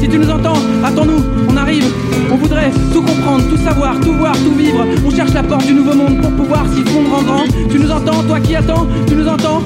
Si 0.00 0.08
tu 0.08 0.18
nous 0.18 0.30
entends, 0.30 0.56
attends-nous, 0.84 1.22
on 1.48 1.56
arrive. 1.56 1.84
On 2.30 2.36
voudrait 2.36 2.70
tout 2.92 3.02
comprendre, 3.02 3.44
tout 3.48 3.56
savoir, 3.56 3.98
tout 4.00 4.12
voir, 4.14 4.34
tout 4.38 4.54
vivre. 4.54 4.84
On 5.06 5.10
cherche 5.10 5.32
la 5.32 5.42
porte 5.42 5.66
du 5.66 5.74
nouveau 5.74 5.94
monde 5.94 6.20
pour 6.20 6.32
pouvoir 6.32 6.66
s'y 6.74 6.82
fondre 6.82 7.14
en 7.14 7.22
grand. 7.22 7.44
Tu 7.70 7.78
nous 7.78 7.90
entends, 7.90 8.22
toi 8.26 8.40
qui 8.40 8.56
attends, 8.56 8.86
tu 9.06 9.14
nous 9.14 9.28
entends? 9.28 9.62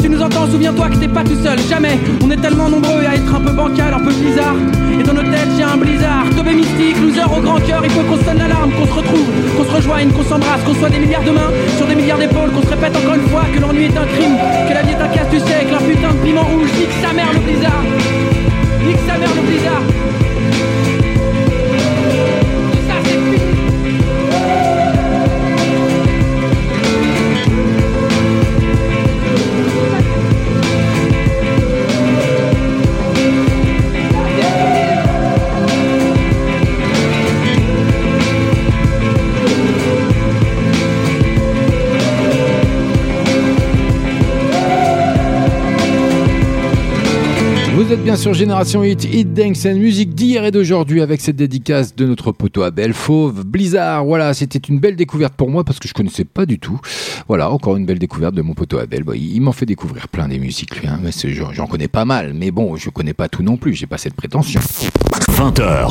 Tu 0.00 0.08
nous 0.08 0.22
entends, 0.22 0.46
souviens-toi 0.50 0.88
que 0.88 0.96
t'es 0.96 1.08
pas 1.08 1.22
tout 1.22 1.36
seul, 1.42 1.58
jamais. 1.68 1.98
On 2.24 2.30
est 2.30 2.36
tellement 2.36 2.68
nombreux 2.68 3.04
à 3.06 3.14
être 3.14 3.34
un 3.34 3.40
peu 3.40 3.52
bancal, 3.52 3.92
un 3.92 4.00
peu 4.00 4.12
bizarre. 4.12 4.56
Et 4.98 5.02
dans 5.02 5.12
nos 5.12 5.22
têtes, 5.22 5.48
y 5.58 5.62
a 5.62 5.70
un 5.70 5.76
blizzard. 5.76 6.24
Tobé 6.36 6.54
mystique, 6.54 6.96
loser 7.00 7.24
au 7.24 7.40
grand 7.40 7.60
cœur. 7.60 7.80
Il 7.84 7.90
faut 7.90 8.02
qu'on 8.02 8.22
sonne 8.24 8.38
l'alarme, 8.38 8.70
qu'on 8.72 8.86
se 8.86 8.92
retrouve, 8.92 9.28
qu'on 9.56 9.64
se 9.64 9.76
rejoigne, 9.76 10.10
qu'on 10.10 10.24
s'embrasse, 10.24 10.62
qu'on 10.64 10.74
soit 10.74 10.90
des 10.90 10.98
milliards 10.98 11.24
de 11.24 11.30
mains 11.30 11.52
sur 11.76 11.86
des 11.86 11.94
milliards 11.94 12.18
d'épaules, 12.18 12.50
qu'on 12.50 12.62
se 12.62 12.68
répète 12.74 12.96
encore 12.96 13.14
une 13.14 13.28
fois 13.28 13.44
que 13.52 13.60
l'ennui 13.60 13.84
est 13.84 13.96
un 13.96 14.06
crime, 14.06 14.36
que 14.68 14.74
la 14.74 14.82
vie 14.82 14.92
est 14.92 15.02
un 15.02 15.08
casse, 15.08 15.28
tu 15.30 15.38
sais, 15.38 15.64
que 15.64 15.70
leur 15.70 15.82
putain 15.82 16.12
de 16.12 16.20
piment 16.24 16.44
rouge 16.44 16.70
nique 16.78 16.94
sa 17.02 17.12
mère 17.12 17.32
le 17.32 17.40
blizzard. 17.40 17.82
Nique 18.86 19.02
sa 19.06 19.18
mère 19.18 19.34
le 19.34 19.42
blizzard. 19.48 19.99
Sur 48.20 48.34
Génération 48.34 48.84
Hit, 48.84 49.04
Hit 49.04 49.32
Dance 49.32 49.64
and 49.64 49.76
Musique 49.76 50.14
d'hier 50.14 50.44
et 50.44 50.50
d'aujourd'hui 50.50 51.00
avec 51.00 51.22
cette 51.22 51.36
dédicace 51.36 51.96
de 51.96 52.04
notre 52.04 52.32
poteau 52.32 52.60
Abel 52.60 52.92
Fauve 52.92 53.46
Blizzard. 53.46 54.04
Voilà, 54.04 54.34
c'était 54.34 54.58
une 54.58 54.78
belle 54.78 54.94
découverte 54.94 55.32
pour 55.32 55.48
moi 55.48 55.64
parce 55.64 55.78
que 55.78 55.88
je 55.88 55.94
connaissais 55.94 56.26
pas 56.26 56.44
du 56.44 56.58
tout. 56.58 56.78
Voilà, 57.28 57.50
encore 57.50 57.78
une 57.78 57.86
belle 57.86 57.98
découverte 57.98 58.34
de 58.34 58.42
mon 58.42 58.52
poteau 58.52 58.76
Abel. 58.78 59.04
Il 59.14 59.40
m'en 59.40 59.52
fait 59.52 59.64
découvrir 59.64 60.06
plein 60.08 60.28
des 60.28 60.38
musiques 60.38 60.78
lui, 60.82 60.86
hein, 60.86 61.00
j'en 61.54 61.66
connais 61.66 61.88
pas 61.88 62.04
mal. 62.04 62.34
Mais 62.34 62.50
bon, 62.50 62.76
je 62.76 62.90
connais 62.90 63.14
pas 63.14 63.30
tout 63.30 63.42
non 63.42 63.56
plus, 63.56 63.72
j'ai 63.72 63.86
pas 63.86 63.96
cette 63.96 64.14
prétention. 64.14 64.60
20h. 65.40 65.88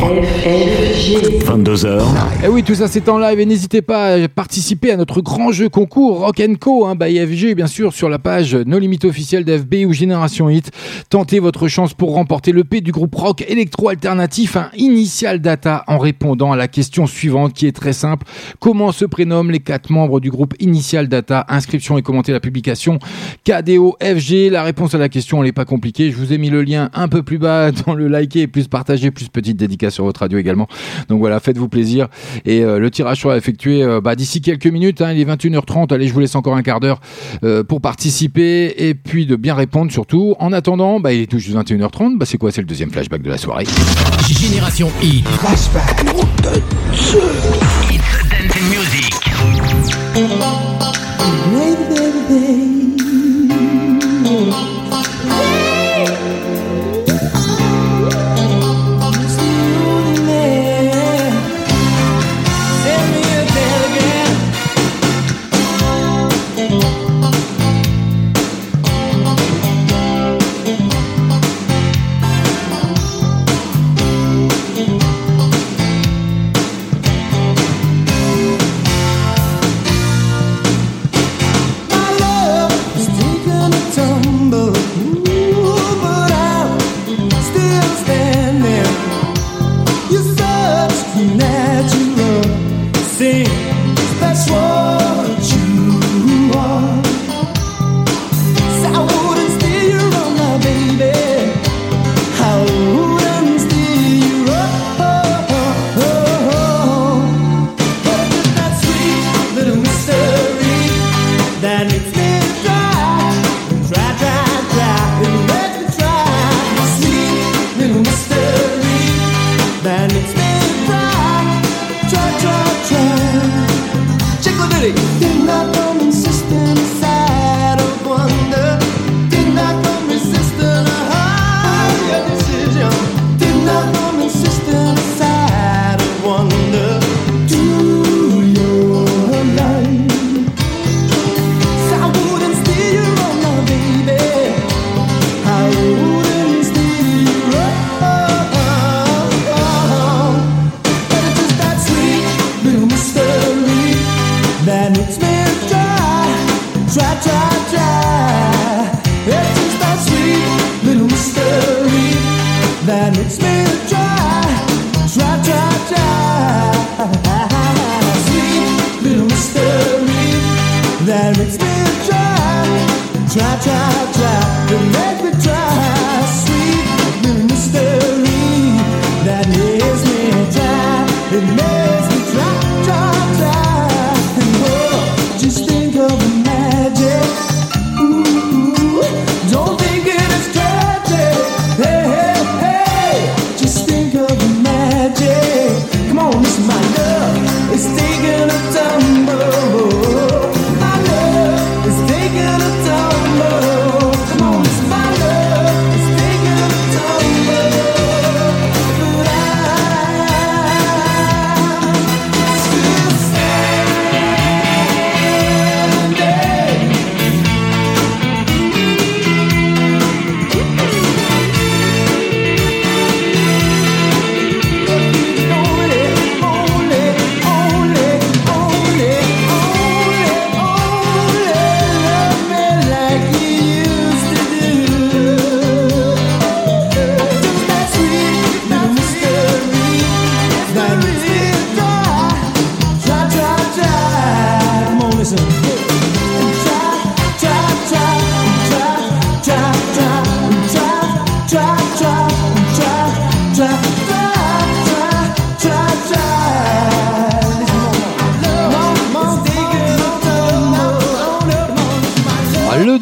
22h. 1.43 2.03
Et 2.43 2.47
oui, 2.47 2.61
tout 2.61 2.75
ça 2.75 2.87
c'est 2.87 3.09
en 3.09 3.17
live 3.17 3.39
et 3.39 3.45
n'hésitez 3.47 3.81
pas 3.81 4.13
à 4.13 4.27
participer 4.27 4.91
à 4.91 4.97
notre 4.97 5.21
grand 5.21 5.51
jeu 5.51 5.69
concours 5.69 6.19
Rock 6.19 6.39
Co 6.59 6.85
hein, 6.85 6.95
by 6.95 7.17
FG 7.17 7.55
bien 7.55 7.65
sûr 7.65 7.93
sur 7.93 8.09
la 8.09 8.19
page 8.19 8.53
No 8.53 8.77
Limit 8.77 8.99
officielle 9.05 9.45
d'FB 9.45 9.87
ou 9.87 9.93
Génération 9.93 10.49
Hit. 10.49 10.69
Tentez 11.09 11.39
votre 11.39 11.67
chance 11.67 11.95
pour 11.95 12.13
remporter 12.19 12.51
le 12.51 12.65
P 12.65 12.81
du 12.81 12.91
groupe 12.91 13.15
rock 13.15 13.45
électro-alternatif 13.47 14.57
Initial 14.75 15.39
Data 15.39 15.85
en 15.87 15.97
répondant 15.97 16.51
à 16.51 16.57
la 16.57 16.67
question 16.67 17.07
suivante 17.07 17.53
qui 17.53 17.65
est 17.65 17.71
très 17.71 17.93
simple. 17.93 18.27
Comment 18.59 18.91
se 18.91 19.05
prénomment 19.05 19.51
les 19.51 19.61
quatre 19.61 19.89
membres 19.89 20.19
du 20.19 20.29
groupe 20.29 20.53
Initial 20.59 21.07
Data? 21.07 21.45
Inscription 21.47 21.97
et 21.97 22.01
commenter 22.01 22.33
la 22.33 22.41
publication 22.41 22.99
KDO 23.45 23.95
FG. 24.01 24.51
La 24.51 24.63
réponse 24.63 24.93
à 24.95 24.97
la 24.97 25.07
question 25.07 25.37
elle 25.37 25.45
n'est 25.45 25.53
pas 25.53 25.63
compliquée. 25.63 26.11
Je 26.11 26.17
vous 26.17 26.33
ai 26.33 26.37
mis 26.37 26.49
le 26.49 26.61
lien 26.61 26.89
un 26.93 27.07
peu 27.07 27.23
plus 27.23 27.37
bas 27.37 27.71
dans 27.85 27.93
le 27.93 28.09
liker, 28.09 28.47
plus 28.47 28.67
partager, 28.67 29.11
plus 29.11 29.29
petite 29.29 29.55
dédicace 29.55 29.93
sur 29.93 30.03
votre 30.03 30.19
radio 30.19 30.37
également. 30.37 30.67
Donc 31.07 31.19
voilà, 31.19 31.39
faites-vous 31.39 31.69
plaisir. 31.69 32.09
Et 32.43 32.65
euh, 32.65 32.79
le 32.79 32.91
tirage 32.91 33.21
sera 33.21 33.37
effectué 33.37 33.81
euh, 33.81 34.01
bah, 34.01 34.17
d'ici 34.17 34.41
quelques 34.41 34.67
minutes. 34.67 35.01
hein, 35.01 35.13
il 35.13 35.21
est 35.21 35.25
21h30. 35.25 35.93
Allez, 35.93 36.09
je 36.09 36.13
vous 36.13 36.19
laisse 36.19 36.35
encore 36.35 36.57
un 36.57 36.63
quart 36.63 36.81
d'heure 36.81 36.99
euh, 37.45 37.63
pour 37.63 37.79
participer 37.79 38.73
et 38.77 38.93
puis 38.93 39.25
de 39.25 39.37
bien 39.37 39.55
répondre 39.55 39.89
surtout. 39.89 40.35
En 40.39 40.51
attendant, 40.51 40.99
bah, 40.99 41.13
il 41.13 41.21
est 41.21 41.27
tout 41.27 41.39
juste 41.39 41.55
21h30. 41.55 42.08
Bah, 42.17 42.25
c'est 42.25 42.37
quoi 42.37 42.51
C'est 42.51 42.61
le 42.61 42.67
deuxième 42.67 42.91
flashback 42.91 43.21
de 43.21 43.29
la 43.29 43.37
soirée. 43.37 43.65
Génération 44.27 44.91
Hit. 45.01 45.27
Flashback. 45.27 46.05
Dance 46.05 47.15
Music. 48.69 49.15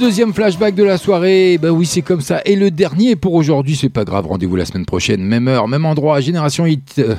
Deuxième 0.08 0.34
flashback 0.34 0.74
de 0.74 0.86
la 0.86 0.98
soirée. 0.98 1.58
Bah 1.62 1.72
oui, 1.72 1.86
c'est 1.86 2.02
comme 2.02 2.22
ça. 2.22 2.42
Et 2.46 2.56
le 2.56 2.72
dernier 2.72 3.18
pour 3.18 3.34
aujourd'hui, 3.34 3.76
c'est 3.76 3.90
pas 3.90 4.06
grave. 4.06 4.26
Rendez-vous 4.26 4.56
la 4.56 4.64
semaine 4.64 4.86
prochaine, 4.86 5.22
même 5.22 5.50
heure, 5.50 5.68
même 5.68 5.84
endroit, 5.84 6.22
génération 6.22 6.66
hit, 6.66 7.00
euh, 7.00 7.16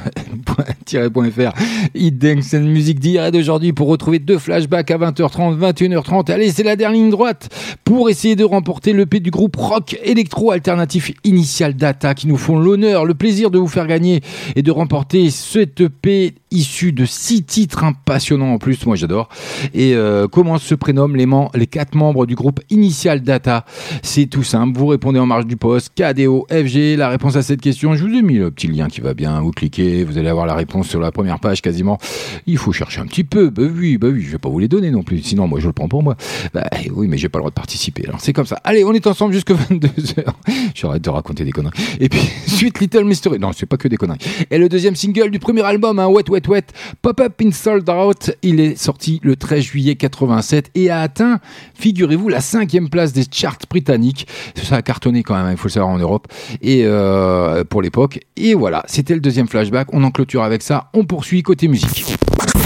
.fr, 0.87 1.53
hit 1.95 2.19
dance 2.19 2.55
and 2.55 2.63
music 2.63 2.99
d'hier 2.99 3.27
et 3.27 3.31
d'aujourd'hui 3.31 3.75
pour 3.75 3.89
retrouver 3.89 4.21
deux 4.21 4.39
flashbacks 4.39 4.91
à 4.91 4.97
20h30, 4.97 5.59
21h30. 5.59 6.33
Allez, 6.33 6.51
c'est 6.51 6.63
la 6.63 6.77
dernière 6.77 6.99
ligne 6.99 7.11
droite 7.11 7.51
pour 7.85 8.09
essayer 8.09 8.37
de 8.37 8.45
remporter 8.45 8.95
le 8.95 9.05
P 9.05 9.21
du 9.21 9.31
groupe 9.31 9.57
rock 9.57 9.99
électro 10.03 10.51
alternatif 10.51 11.13
Initial 11.25 11.75
Data 11.75 12.15
qui 12.15 12.27
nous 12.27 12.39
font 12.39 12.59
l'honneur, 12.59 13.05
le 13.05 13.13
plaisir 13.13 13.51
de 13.51 13.59
vous 13.59 13.69
faire 13.69 13.87
gagner 13.87 14.23
et 14.57 14.63
de 14.63 14.71
remporter 14.71 15.29
cette 15.29 15.83
EP 15.83 16.33
issu 16.51 16.93
de 16.93 17.05
six 17.05 17.43
titres 17.43 17.85
passionnants 18.07 18.55
en 18.55 18.59
plus, 18.59 18.87
moi 18.87 18.97
j'adore. 18.97 19.29
Et 19.75 19.95
euh, 19.95 20.27
comment 20.27 20.57
se 20.57 20.75
prénomment 20.75 21.15
les, 21.15 21.27
les 21.55 21.67
quatre 21.67 21.95
membres 21.95 22.25
du 22.25 22.35
groupe 22.35 22.61
Initial 22.71 22.78
Data 23.23 23.65
C'est 24.03 24.27
tout 24.27 24.43
simple, 24.43 24.79
vous 24.79 24.87
répondez 24.87 25.19
en 25.19 25.27
marge 25.27 25.47
du 25.47 25.57
poste, 25.57 25.93
KDO, 25.97 26.47
FG, 26.51 26.97
la 26.97 27.09
réponse 27.09 27.37
à 27.37 27.43
cette 27.43 27.61
question, 27.61 27.95
je 27.95 28.05
vous 28.05 28.15
ai 28.15 28.23
mis 28.23 28.35
le 28.35 28.51
petit 28.51 28.69
lien 28.69 28.89
qui 28.89 29.01
va 29.01 29.15
bien, 29.15 29.41
vous 29.41 29.51
cliquez, 29.51 30.05
vous 30.05 30.19
allez 30.19 30.29
avoir 30.29 30.47
la 30.47 30.55
réponse 30.55 30.89
sur 30.89 31.01
la 31.01 31.11
première 31.11 31.41
page 31.41 31.61
quasiment. 31.61 31.99
Il 32.47 32.59
faut 32.59 32.73
chercher 32.73 33.01
un 33.01 33.07
petit 33.07 33.25
peu, 33.25 33.51
bah 33.51 33.63
oui, 33.75 33.99
bah 33.99 34.09
oui, 34.13 34.23
je 34.23 34.31
vais 34.31 34.39
pas 34.39 34.49
vous 34.49 34.59
les 34.59 34.69
donner 34.69 34.91
non 34.91 35.03
plus, 35.03 35.23
sinon 35.23 35.49
moi 35.49 35.61
je 35.61 35.67
le 35.67 35.73
prends 35.73 35.89
pour 35.89 36.03
moi. 36.03 36.17
Bah 36.55 36.69
oui, 36.93 37.09
mais 37.09 37.19
j'ai 37.19 37.29
pas 37.29 37.39
le 37.39 37.43
droit 37.43 37.51
de 37.51 37.55
participer, 37.55 38.05
alors 38.07 38.21
c'est 38.21 38.33
comme 38.33 38.47
ça. 38.47 38.61
Allez, 38.65 38.85
on 38.85 38.93
est 38.93 39.07
ensemble 39.07 39.33
jusque 39.33 39.51
22h. 39.51 40.25
J'arrête 40.75 41.03
de 41.03 41.11
raconter 41.11 41.45
des 41.45 41.53
conneries. 41.53 41.79
Et 42.01 42.09
puis, 42.09 42.21
suite 42.47 42.81
Little 42.81 43.05
Mystery, 43.05 43.39
non, 43.39 43.53
c'est 43.53 43.67
pas 43.67 43.77
que 43.77 43.89
des 43.89 43.97
conneries. 43.97 44.19
Et 44.51 44.59
le 44.59 44.69
deuxième 44.69 44.95
single 44.95 45.31
du 45.31 45.39
premier 45.39 45.63
album, 45.63 45.99
hein, 45.99 46.07
Wet 46.07 46.31
Wet 46.31 46.49
Wet, 46.49 46.67
Pop 47.03 47.21
Up 47.21 47.35
in 47.43 47.51
Sold 47.51 47.89
Out, 47.89 48.33
il 48.43 48.61
est 48.61 48.77
sorti 48.77 49.21
le 49.23 49.37
13 49.37 49.63
juillet 49.63 49.97
87 49.97 50.71
et 50.75 50.91
a 50.91 51.01
atteint, 51.01 51.41
figurez-vous, 51.75 52.29
la 52.29 52.41
cinquième 52.69 52.91
place 52.91 53.15
des 53.15 53.25
charts 53.31 53.57
britanniques. 53.71 54.27
Ça 54.63 54.77
a 54.77 54.83
cartonné 54.83 55.23
quand 55.23 55.35
même, 55.35 55.47
hein, 55.47 55.53
il 55.53 55.57
faut 55.57 55.69
le 55.69 55.73
savoir 55.73 55.91
en 55.91 55.99
Europe 55.99 56.27
et 56.61 56.83
euh, 56.85 57.65
pour 57.65 57.81
l'époque. 57.81 58.21
Et 58.37 58.53
voilà, 58.53 58.83
c'était 58.87 59.15
le 59.15 59.21
deuxième 59.21 59.49
flashback. 59.49 59.89
On 59.95 60.05
en 60.05 60.11
clôture 60.11 60.43
avec 60.43 60.63
ça. 60.63 60.91
On 60.93 61.05
poursuit 61.05 61.43
côté 61.43 61.67
musique. 61.67 62.05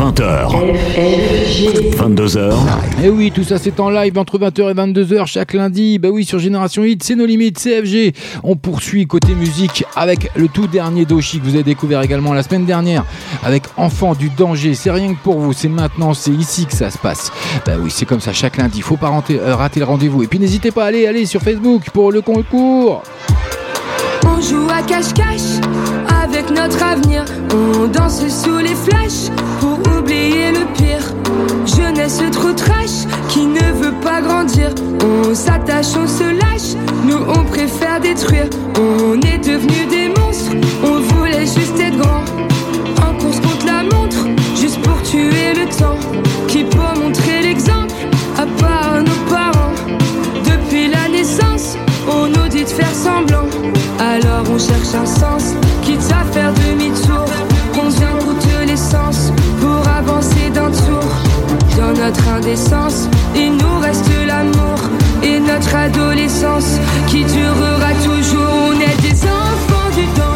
20h. 0.03 0.49
22h. 1.97 2.55
Et 3.05 3.09
oui, 3.09 3.31
tout 3.31 3.45
ça 3.45 3.59
c'est 3.59 3.79
en 3.79 3.89
live 3.89 4.19
entre 4.19 4.39
20h 4.39 4.71
et 4.71 4.75
22h 4.75 5.27
chaque 5.27 5.53
lundi. 5.53 5.99
Bah 6.01 6.09
oui, 6.11 6.25
sur 6.25 6.41
Génération 6.41 6.83
Hit, 6.83 7.05
c'est 7.05 7.15
nos 7.15 7.27
limites, 7.27 7.59
CFG. 7.59 8.13
On 8.43 8.57
poursuit 8.57 9.07
côté 9.07 9.35
musique 9.35 9.85
avec 9.95 10.31
le 10.35 10.49
tout 10.49 10.67
dernier 10.67 11.05
Doshi 11.05 11.39
que 11.39 11.45
vous 11.45 11.55
avez 11.55 11.63
découvert 11.63 12.03
également 12.03 12.35
la 12.35 12.43
semaine 12.43 12.65
dernière 12.65 13.05
avec 13.45 13.63
Enfant 13.77 14.15
du 14.15 14.29
danger. 14.29 14.75
C'est 14.75 14.91
rien 14.91 15.15
que 15.15 15.19
pour 15.23 15.39
vous, 15.39 15.53
c'est 15.53 15.69
maintenant, 15.69 16.15
c'est 16.15 16.33
ici 16.33 16.67
que 16.67 16.75
ça 16.75 16.91
se 16.91 16.99
passe. 16.99 17.31
Bah 17.65 17.73
oui, 17.81 17.91
c'est 17.91 18.07
comme 18.07 18.21
ça 18.21 18.33
chaque 18.33 18.57
lundi. 18.57 18.83
Faut 18.83 18.97
pas 18.97 19.11
rater, 19.11 19.39
euh, 19.39 19.55
rater 19.55 19.79
le 19.81 19.87
Et 20.01 20.27
puis 20.27 20.39
n'hésitez 20.39 20.71
pas 20.71 20.85
à 20.85 20.87
aller, 20.87 21.07
aller 21.07 21.27
sur 21.27 21.43
Facebook 21.43 21.91
pour 21.93 22.13
le 22.13 22.23
concours. 22.23 23.03
On 24.25 24.41
joue 24.41 24.67
à 24.71 24.81
cache-cache 24.81 25.61
avec 26.25 26.49
notre 26.49 26.83
avenir. 26.83 27.27
On 27.53 27.89
danse 27.89 28.27
sous 28.27 28.57
les 28.57 28.75
flashs 28.75 29.29
pour 29.61 29.79
oublier 29.95 30.51
le 30.53 30.65
pire. 30.73 31.15
Jeunesse 31.67 32.23
trop 32.33 32.53
trash 32.53 33.05
qui 33.29 33.45
ne 33.45 33.61
veut 33.75 33.93
pas 34.03 34.23
grandir. 34.23 34.71
On 35.05 35.35
s'attache, 35.35 35.95
on 36.03 36.07
se 36.07 36.25
lâche. 36.25 36.75
Nous 37.05 37.19
on 37.29 37.45
préfère 37.45 38.01
détruire. 38.01 38.49
On 38.79 39.21
est 39.21 39.39
devenus 39.47 39.89
des 39.91 40.09
monstres. 40.09 40.53
On 40.83 41.01
voulait 41.01 41.41
juste 41.41 41.79
être 41.79 41.99
grand. 41.99 42.25
En 43.07 43.15
course 43.19 43.41
contre 43.41 43.67
la 43.67 43.83
montre, 43.83 44.27
juste 44.59 44.81
pour 44.81 45.03
tuer 45.03 45.53
le 45.55 45.67
temps. 45.77 45.99
Qui 46.49 46.65
peut 46.65 46.79
on 52.63 52.69
faire 52.71 52.95
semblant. 52.95 53.47
Alors 53.99 54.45
on 54.49 54.59
cherche 54.59 54.95
un 54.95 55.07
sens, 55.07 55.55
quitte 55.83 56.01
à 56.13 56.25
faire 56.33 56.53
demi-tour. 56.53 57.27
Combien 57.75 58.13
coûte 58.25 58.47
l'essence 58.67 59.33
pour 59.61 59.83
avancer 59.89 60.51
d'un 60.53 60.71
tour 60.71 61.05
Dans 61.77 61.93
notre 61.93 62.29
indécence, 62.29 63.09
il 63.35 63.53
nous 63.53 63.79
reste 63.81 64.09
l'amour 64.27 64.79
et 65.23 65.41
notre 65.41 65.75
adolescence 65.75 66.79
qui 67.09 67.25
durera 67.25 67.93
toujours. 68.05 68.53
On 68.69 68.81
est 68.81 69.01
des 69.03 69.25
enfants 69.25 69.91
du 69.97 70.05
danger. 70.19 70.32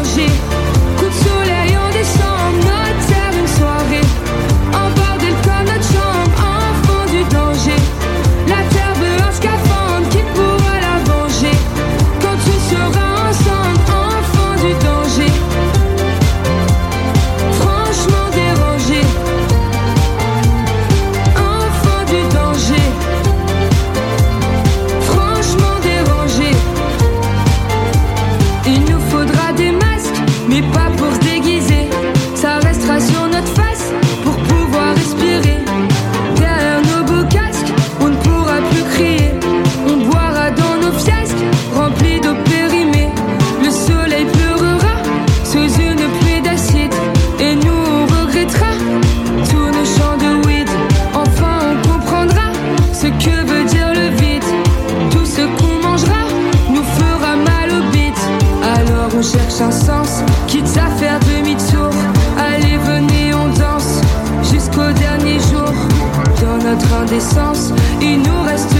Notre 66.77 66.93
indécence, 66.93 67.73
il 68.01 68.21
nous 68.21 68.41
reste 68.43 68.71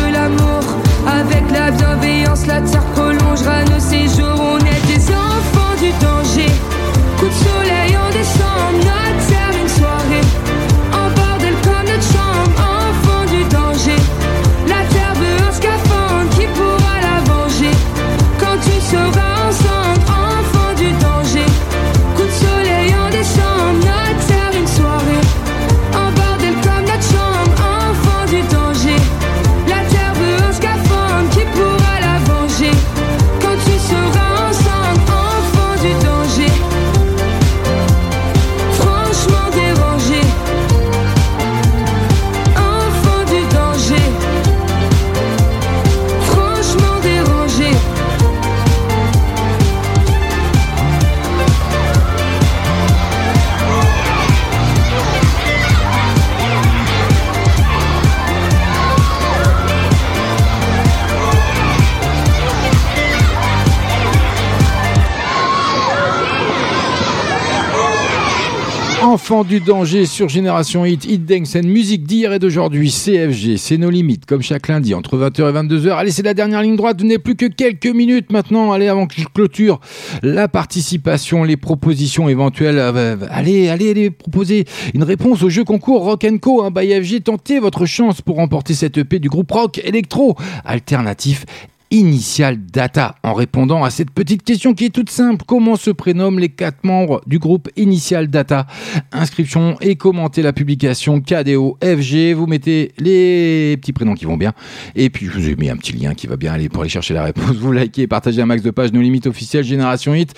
Du 69.44 69.60
danger 69.60 70.08
sur 70.08 70.30
Génération 70.30 70.84
Hit, 70.84 71.06
Hit 71.06 71.26
Dance 71.26 71.56
musique 71.58 72.06
d'hier 72.06 72.34
et 72.34 72.40
d'aujourd'hui, 72.40 72.90
CFG, 72.90 73.58
c'est 73.58 73.78
nos 73.78 73.92
limites, 73.92 74.26
comme 74.26 74.42
chaque 74.42 74.68
lundi, 74.68 74.96
entre 74.96 75.16
20h 75.16 75.50
et 75.50 75.54
22h. 75.54 75.92
Allez, 75.92 76.10
c'est 76.10 76.24
la 76.24 76.34
dernière 76.34 76.64
ligne 76.64 76.76
droite, 76.76 77.00
vous 77.00 77.06
n'avez 77.06 77.20
plus 77.20 77.36
que 77.36 77.46
quelques 77.46 77.86
minutes 77.86 78.32
maintenant, 78.32 78.72
allez, 78.72 78.88
avant 78.88 79.06
que 79.06 79.14
je 79.16 79.28
clôture 79.28 79.80
la 80.24 80.48
participation, 80.48 81.44
les 81.44 81.56
propositions 81.56 82.30
éventuelles. 82.30 82.80
Euh, 82.80 83.16
allez, 83.30 83.70
allez, 83.70 83.92
allez, 83.92 84.10
proposer 84.10 84.66
une 84.96 85.04
réponse 85.04 85.44
au 85.44 85.50
jeu 85.50 85.64
concours 85.64 86.04
Rock 86.04 86.26
Co, 86.42 86.64
hein, 86.64 86.72
by 86.72 87.00
FG, 87.00 87.22
tentez 87.24 87.60
votre 87.60 87.86
chance 87.86 88.22
pour 88.22 88.38
remporter 88.38 88.74
cette 88.74 88.98
EP 88.98 89.20
du 89.20 89.30
groupe 89.30 89.52
rock 89.52 89.80
électro 89.84 90.36
alternatif 90.66 91.46
Initial 91.92 92.58
Data 92.66 93.16
en 93.24 93.34
répondant 93.34 93.84
à 93.84 93.90
cette 93.90 94.12
petite 94.12 94.44
question 94.44 94.74
qui 94.74 94.86
est 94.86 94.90
toute 94.90 95.10
simple. 95.10 95.46
Comment 95.48 95.76
se 95.78 95.90
prénomment 95.90 96.38
les 96.38 96.50
quatre 96.50 96.84
membres 96.84 97.22
du 97.28 97.40
groupe 97.40 97.70
Initial 97.78 98.28
Data? 98.28 98.68
Inscription 99.12 99.78
et 99.80 99.96
commentez 99.96 100.42
la 100.42 100.52
publication 100.52 101.22
KDO 101.22 101.78
FG. 101.82 102.34
Vous 102.34 102.46
mettez 102.46 102.92
les 102.98 103.78
petits 103.78 103.94
prénoms 103.94 104.16
qui 104.16 104.26
vont 104.26 104.36
bien. 104.36 104.54
Et 104.96 105.10
puis 105.10 105.28
je 105.28 105.32
vous 105.32 105.50
ai 105.50 105.56
mis 105.56 105.70
un 105.70 105.78
petit 105.78 105.94
lien 105.94 106.14
qui 106.14 106.28
va 106.28 106.36
bien 106.36 106.52
aller 106.52 106.68
pour 106.68 106.82
aller 106.82 106.90
chercher 106.90 107.14
la 107.14 107.24
réponse. 107.24 107.52
Vous 107.58 107.72
likez 107.72 108.04
et 108.04 108.08
partagez 108.08 108.42
un 108.42 108.46
max 108.46 108.62
de 108.64 108.72
pages, 108.72 108.92
nos 108.92 109.02
limites 109.02 109.28
officielles 109.28 109.64
Génération 109.64 110.14
Hit. 110.14 110.34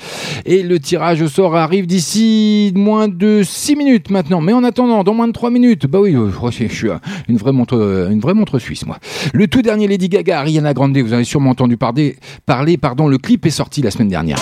Et 0.45 0.61
le 0.61 0.79
tirage 0.79 1.21
au 1.21 1.27
sort 1.27 1.55
arrive 1.55 1.87
d'ici 1.87 2.71
moins 2.75 3.07
de 3.07 3.41
6 3.43 3.75
minutes 3.75 4.09
maintenant. 4.11 4.41
Mais 4.41 4.53
en 4.53 4.63
attendant, 4.63 5.03
dans 5.03 5.13
moins 5.13 5.27
de 5.27 5.33
3 5.33 5.49
minutes, 5.49 5.87
bah 5.87 5.99
oui, 5.99 6.15
euh, 6.15 6.29
je 6.51 6.67
suis 6.67 6.89
une 7.27 7.37
vraie 7.37 7.51
montre, 7.51 8.07
une 8.11 8.19
vraie 8.19 8.33
montre 8.33 8.59
suisse, 8.59 8.85
moi. 8.85 8.99
Le 9.33 9.47
tout 9.47 9.61
dernier 9.61 9.87
Lady 9.87 10.09
Gaga, 10.09 10.39
Ariana 10.39 10.73
Grande, 10.73 10.97
vous 10.97 11.13
avez 11.13 11.23
sûrement 11.39 11.51
entendu 11.51 11.77
parler, 11.77 12.17
parler 12.45 12.77
pardon, 12.77 13.07
le 13.07 13.17
clip 13.17 13.45
est 13.45 13.49
sorti 13.49 13.81
la 13.81 13.91
semaine 13.91 14.09
dernière. 14.09 14.37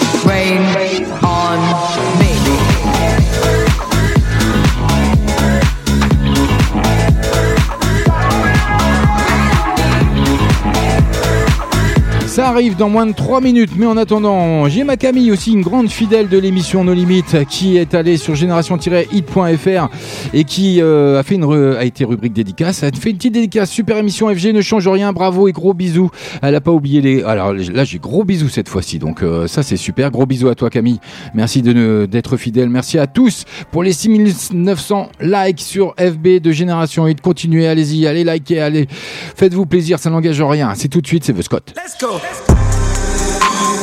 Ça 12.38 12.50
arrive 12.50 12.76
dans 12.76 12.88
moins 12.88 13.08
de 13.08 13.14
3 13.14 13.42
minutes, 13.42 13.72
mais 13.76 13.88
en 13.88 13.98
attendant, 13.98 14.70
j'ai 14.70 14.84
ma 14.84 14.96
Camille 14.96 15.32
aussi, 15.32 15.54
une 15.54 15.64
grande 15.64 15.90
fidèle 15.90 16.30
de 16.30 16.38
l'émission 16.38 16.84
No 16.84 16.94
Limites, 16.94 17.48
qui 17.50 17.78
est 17.78 17.96
allée 17.96 18.16
sur 18.16 18.36
génération-hit.fr 18.36 19.90
et 20.36 20.44
qui 20.44 20.80
euh, 20.80 21.20
a, 21.20 21.24
fait 21.24 21.34
une 21.34 21.76
a 21.76 21.84
été 21.84 22.06
rubrique 22.06 22.34
dédicace. 22.34 22.84
Elle 22.84 22.94
a 22.94 23.00
fait 23.00 23.10
une 23.10 23.18
petite 23.18 23.34
dédicace, 23.34 23.72
super 23.72 23.98
émission 23.98 24.30
FG, 24.30 24.54
ne 24.54 24.62
change 24.62 24.88
rien, 24.88 25.14
bravo 25.14 25.48
et 25.48 25.52
gros 25.52 25.74
bisous. 25.74 26.12
Elle 26.44 26.54
a 26.54 26.62
pas 26.62 26.70
oublié 26.70 27.02
les. 27.02 27.24
Alors 27.24 27.54
là, 27.54 27.84
j'ai 27.84 27.98
gros 27.98 28.24
bisous 28.24 28.50
cette 28.50 28.70
fois-ci, 28.70 29.00
donc 29.00 29.24
euh, 29.24 29.48
ça 29.48 29.64
c'est 29.64 29.76
super. 29.76 30.12
Gros 30.12 30.28
bisous 30.28 30.50
à 30.50 30.54
toi 30.54 30.70
Camille, 30.70 31.00
merci 31.34 31.64
d'être 31.64 32.38
fidèle. 32.38 32.70
Merci 32.70 33.00
à 33.00 33.08
tous 33.08 33.46
pour 33.72 33.82
les 33.82 33.94
6900 33.94 35.10
likes 35.22 35.62
sur 35.62 35.96
FB 36.00 36.40
de 36.40 36.52
Génération 36.52 37.08
Hit. 37.08 37.20
Continuez, 37.20 37.68
allez-y, 37.68 38.06
allez 38.06 38.24
liker, 38.24 38.60
allez, 38.60 38.88
faites-vous 39.36 39.66
plaisir, 39.66 39.98
ça 39.98 40.12
n'engage 40.12 40.40
rien. 40.40 40.74
C'est 40.76 40.88
tout 40.88 41.02
de 41.02 41.08
suite, 41.08 41.24
c'est 41.24 41.34
The 41.34 41.42
Scott. 41.42 41.74
Let's 41.76 41.98
go. 42.00 42.20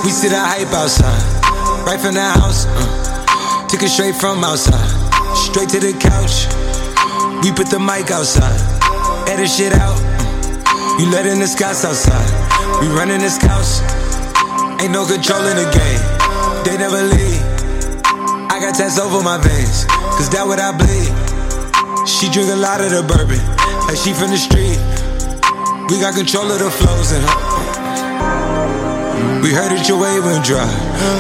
We 0.05 0.11
see 0.11 0.29
the 0.29 0.39
hype 0.39 0.69
outside, 0.77 1.17
right 1.87 2.01
from 2.01 2.15
the 2.15 2.23
house. 2.23 2.67
Uh, 2.69 3.67
took 3.69 3.83
it 3.83 3.89
straight 3.89 4.15
from 4.15 4.45
outside, 4.45 4.85
straight 5.33 5.69
to 5.71 5.81
the 5.81 5.97
couch. 5.97 6.45
We 7.45 7.53
put 7.53 7.73
the 7.73 7.81
mic 7.81 8.11
outside, 8.11 8.61
edit 9.29 9.49
shit 9.49 9.73
out. 9.73 9.97
Uh, 9.97 10.97
you 11.01 11.11
letting 11.11 11.41
the 11.41 11.47
scouts 11.49 11.85
outside, 11.85 12.29
we 12.81 12.89
running 12.93 13.21
the 13.21 13.31
scouts. 13.31 13.81
Ain't 14.81 14.93
no 14.93 15.07
control 15.09 15.41
in 15.49 15.57
the 15.57 15.69
game, 15.73 16.03
they 16.69 16.77
never 16.77 17.01
leave. 17.01 17.41
I 18.53 18.61
got 18.61 18.77
tats 18.77 18.99
over 18.99 19.25
my 19.25 19.39
veins, 19.41 19.89
cause 20.21 20.29
that 20.37 20.45
what 20.45 20.61
I 20.61 20.77
bleed. 20.77 21.09
She 22.07 22.29
drink 22.29 22.53
a 22.53 22.61
lot 22.61 22.85
of 22.85 22.93
the 22.93 23.01
bourbon, 23.03 23.41
like 23.89 23.97
she 23.97 24.13
from 24.13 24.31
the 24.31 24.37
street. 24.37 24.77
We 25.89 26.01
got 26.01 26.15
control 26.15 26.45
of 26.53 26.59
the 26.61 26.71
flows 26.71 27.13
in 27.13 27.23
her. 27.25 27.54
We 29.45 29.53
heard 29.53 29.77
that 29.77 29.87
your 29.87 30.01
wave 30.01 30.25
went 30.25 30.43
dry. 30.43 30.65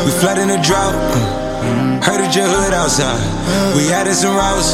We 0.07 0.11
flood 0.11 0.39
in 0.39 0.49
the 0.49 0.57
drought. 0.65 0.97
Mm. 0.97 2.01
Heard 2.01 2.25
that 2.25 2.33
your 2.35 2.49
hood 2.49 2.73
outside. 2.73 3.21
We 3.77 3.93
added 3.93 4.15
some 4.15 4.33
routes. 4.33 4.73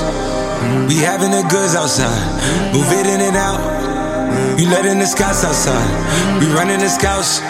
We 0.86 1.02
having 1.02 1.32
the 1.32 1.42
goods 1.50 1.74
outside. 1.74 2.14
Move 2.70 2.86
it 2.94 3.10
in 3.10 3.20
and 3.20 3.34
out. 3.34 3.58
You 4.56 4.70
letting 4.70 5.00
the 5.00 5.06
scouts 5.06 5.42
outside. 5.42 5.82
We 6.38 6.46
running 6.54 6.78
the 6.78 6.88
scouts. 6.88 7.40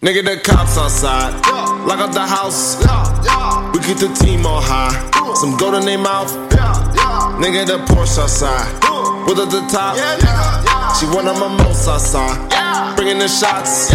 Nigga, 0.00 0.24
the 0.24 0.40
cops 0.42 0.78
outside. 0.78 1.36
Lock 1.84 2.00
up 2.00 2.12
the 2.12 2.24
house. 2.24 2.80
We 3.74 3.80
keep 3.84 3.98
the 3.98 4.08
team 4.24 4.46
on 4.46 4.62
high. 4.64 4.96
Some 5.34 5.58
gold 5.58 5.74
in 5.74 5.84
their 5.84 5.98
mouth. 5.98 6.49
Nigga, 7.40 7.64
the 7.64 7.78
Porsche 7.88 8.20
outside. 8.20 8.68
With 9.24 9.40
at 9.40 9.48
the 9.48 9.64
top. 9.72 9.96
She 11.00 11.06
one 11.06 11.26
of 11.26 11.40
my 11.40 11.48
most 11.64 11.88
outside. 11.88 12.36
Bringing 12.96 13.18
the 13.18 13.28
shots. 13.28 13.88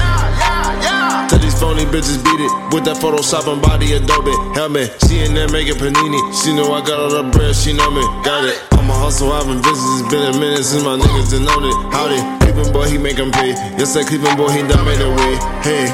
Tell 1.30 1.40
these 1.40 1.54
phony 1.60 1.86
bitches 1.86 2.18
beat 2.26 2.42
it 2.42 2.52
with 2.74 2.86
that 2.86 2.98
Photoshop 2.98 3.46
and 3.52 3.62
body 3.62 3.94
Adobe 3.94 4.34
helmet. 4.58 4.98
She 5.06 5.22
in 5.22 5.34
there 5.34 5.48
making 5.50 5.76
panini. 5.78 6.18
She 6.42 6.58
know 6.58 6.74
I 6.74 6.82
got 6.82 6.98
all 6.98 7.10
the 7.10 7.30
bread. 7.30 7.56
She 7.56 7.74
know 7.74 7.90
me. 7.92 8.02
Got 8.26 8.46
it. 8.46 8.58
I'm 8.74 8.90
a 8.90 8.94
hustle. 8.94 9.32
I've 9.32 9.46
been 9.46 9.62
busy. 9.62 9.90
It's 10.02 10.10
been 10.10 10.26
a 10.26 10.40
minute 10.40 10.66
since 10.66 10.84
my 10.84 10.98
niggas 10.98 11.30
done 11.30 11.46
known 11.46 11.70
it. 11.70 11.78
Howdy, 11.94 12.18
Cleveland 12.42 12.74
boy, 12.74 12.90
he 12.90 12.98
make 12.98 13.20
'em 13.20 13.32
pay. 13.32 13.54
Yes, 13.78 13.94
that 13.94 14.08
Cleveland 14.08 14.38
boy, 14.38 14.50
he 14.50 14.66
done 14.66 14.86
made 14.86 15.02
a 15.02 15.10
way. 15.10 15.38
Hey, 15.62 15.86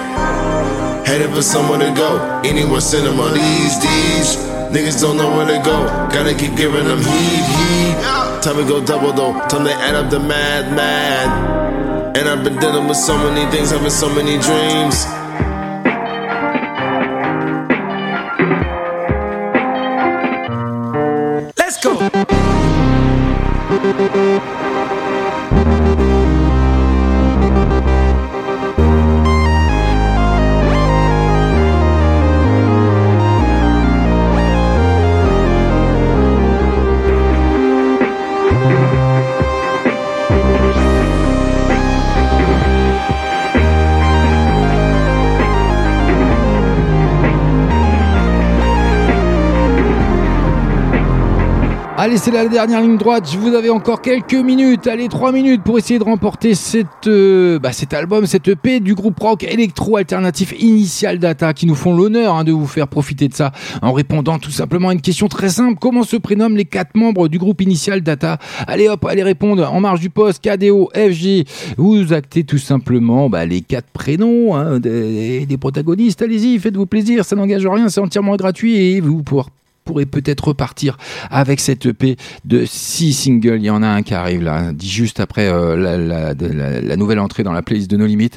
headed 1.04 1.36
for 1.36 1.42
somewhere 1.42 1.80
to 1.80 1.92
go. 1.92 2.16
Anywhere 2.44 2.80
cinema 2.80 3.28
these 3.36 3.76
days. 3.80 4.61
Niggas 4.72 5.02
don't 5.02 5.18
know 5.18 5.36
where 5.36 5.46
to 5.48 5.62
go. 5.66 5.86
Gotta 6.14 6.34
keep 6.34 6.56
giving 6.56 6.86
them 6.86 7.00
heat, 7.00 7.44
heat. 7.60 7.96
Time 8.42 8.56
to 8.56 8.64
go 8.64 8.82
double 8.82 9.12
though. 9.12 9.34
Time 9.50 9.66
to 9.66 9.74
add 9.74 9.96
up 9.96 10.10
the 10.10 10.20
mad, 10.20 10.74
mad. 10.74 12.16
And 12.16 12.30
I've 12.30 12.42
been 12.46 12.58
dealing 12.58 12.88
with 12.88 12.96
so 12.96 13.18
many 13.18 13.52
things, 13.52 13.72
having 13.72 13.90
so 13.90 14.08
many 14.08 14.40
dreams. 14.40 15.06
Let's 21.58 21.78
go. 21.84 22.12
Allez, 52.04 52.18
c'est 52.18 52.32
la 52.32 52.48
dernière 52.48 52.82
ligne 52.82 52.98
droite. 52.98 53.32
Vous 53.40 53.54
avais 53.54 53.70
encore 53.70 54.02
quelques 54.02 54.34
minutes. 54.34 54.88
Allez, 54.88 55.08
trois 55.08 55.32
minutes 55.32 55.62
pour 55.62 55.78
essayer 55.78 56.00
de 56.00 56.04
remporter 56.04 56.56
cette, 56.56 57.06
euh, 57.06 57.60
bah, 57.60 57.74
cet 57.74 57.94
album, 57.94 58.26
cette 58.26 58.48
EP 58.48 58.80
du 58.80 58.96
groupe 58.96 59.20
rock 59.20 59.44
électro 59.44 59.98
alternatif 59.98 60.52
Initial 60.60 61.20
Data 61.20 61.54
qui 61.54 61.68
nous 61.68 61.76
font 61.76 61.96
l'honneur 61.96 62.34
hein, 62.34 62.44
de 62.44 62.52
vous 62.52 62.66
faire 62.66 62.88
profiter 62.88 63.28
de 63.28 63.36
ça 63.36 63.52
en 63.84 63.94
répondant 63.94 64.40
tout 64.40 64.50
simplement 64.50 64.90
à 64.90 64.94
une 64.94 65.02
question 65.02 65.28
très 65.28 65.50
simple. 65.50 65.78
Comment 65.80 66.02
se 66.02 66.18
prénomment 66.18 66.56
les 66.56 66.66
quatre 66.66 66.96
membres 66.96 67.28
du 67.28 67.38
groupe 67.38 67.62
Initial 67.62 68.02
Data? 68.02 68.40
Allez 68.66 68.90
hop, 68.90 69.06
allez 69.06 69.22
répondre 69.22 69.72
en 69.72 69.80
marge 69.80 70.00
du 70.00 70.10
poste 70.10 70.44
KDO, 70.44 70.90
FG. 70.96 71.46
Vous 71.78 72.14
actez 72.14 72.44
tout 72.44 72.58
simplement 72.58 73.30
bah, 73.30 73.46
les 73.46 73.62
quatre 73.62 73.92
prénoms 73.94 74.56
hein, 74.56 74.80
des, 74.80 75.46
des 75.46 75.58
protagonistes. 75.60 76.24
Allez-y, 76.24 76.58
faites-vous 76.58 76.88
plaisir. 76.88 77.24
Ça 77.26 77.36
n'engage 77.36 77.68
rien, 77.68 77.90
c'est 77.90 78.02
entièrement 78.02 78.36
gratuit 78.38 78.76
et 78.76 79.02
vous 79.02 79.22
pourrez 79.22 79.52
pourrait 79.84 80.06
peut-être 80.06 80.50
repartir 80.50 80.98
avec 81.30 81.60
cette 81.60 81.86
EP 81.86 82.18
de 82.46 82.66
6 82.66 83.14
singles. 83.14 83.58
Il 83.58 83.66
y 83.66 83.70
en 83.70 83.84
a 83.84 83.88
un 83.88 84.02
qui 84.02 84.14
arrive 84.14 84.44
là, 84.44 84.72
dit 84.74 84.90
juste 84.90 85.20
après 85.20 85.48
euh, 85.48 85.76
la, 85.76 86.96
nouvelle 86.96 87.20
entrée 87.20 87.44
dans 87.44 87.54
la 87.54 87.62
playlist 87.62 87.90
de 87.90 87.98
No 87.98 88.06
Limit 88.06 88.32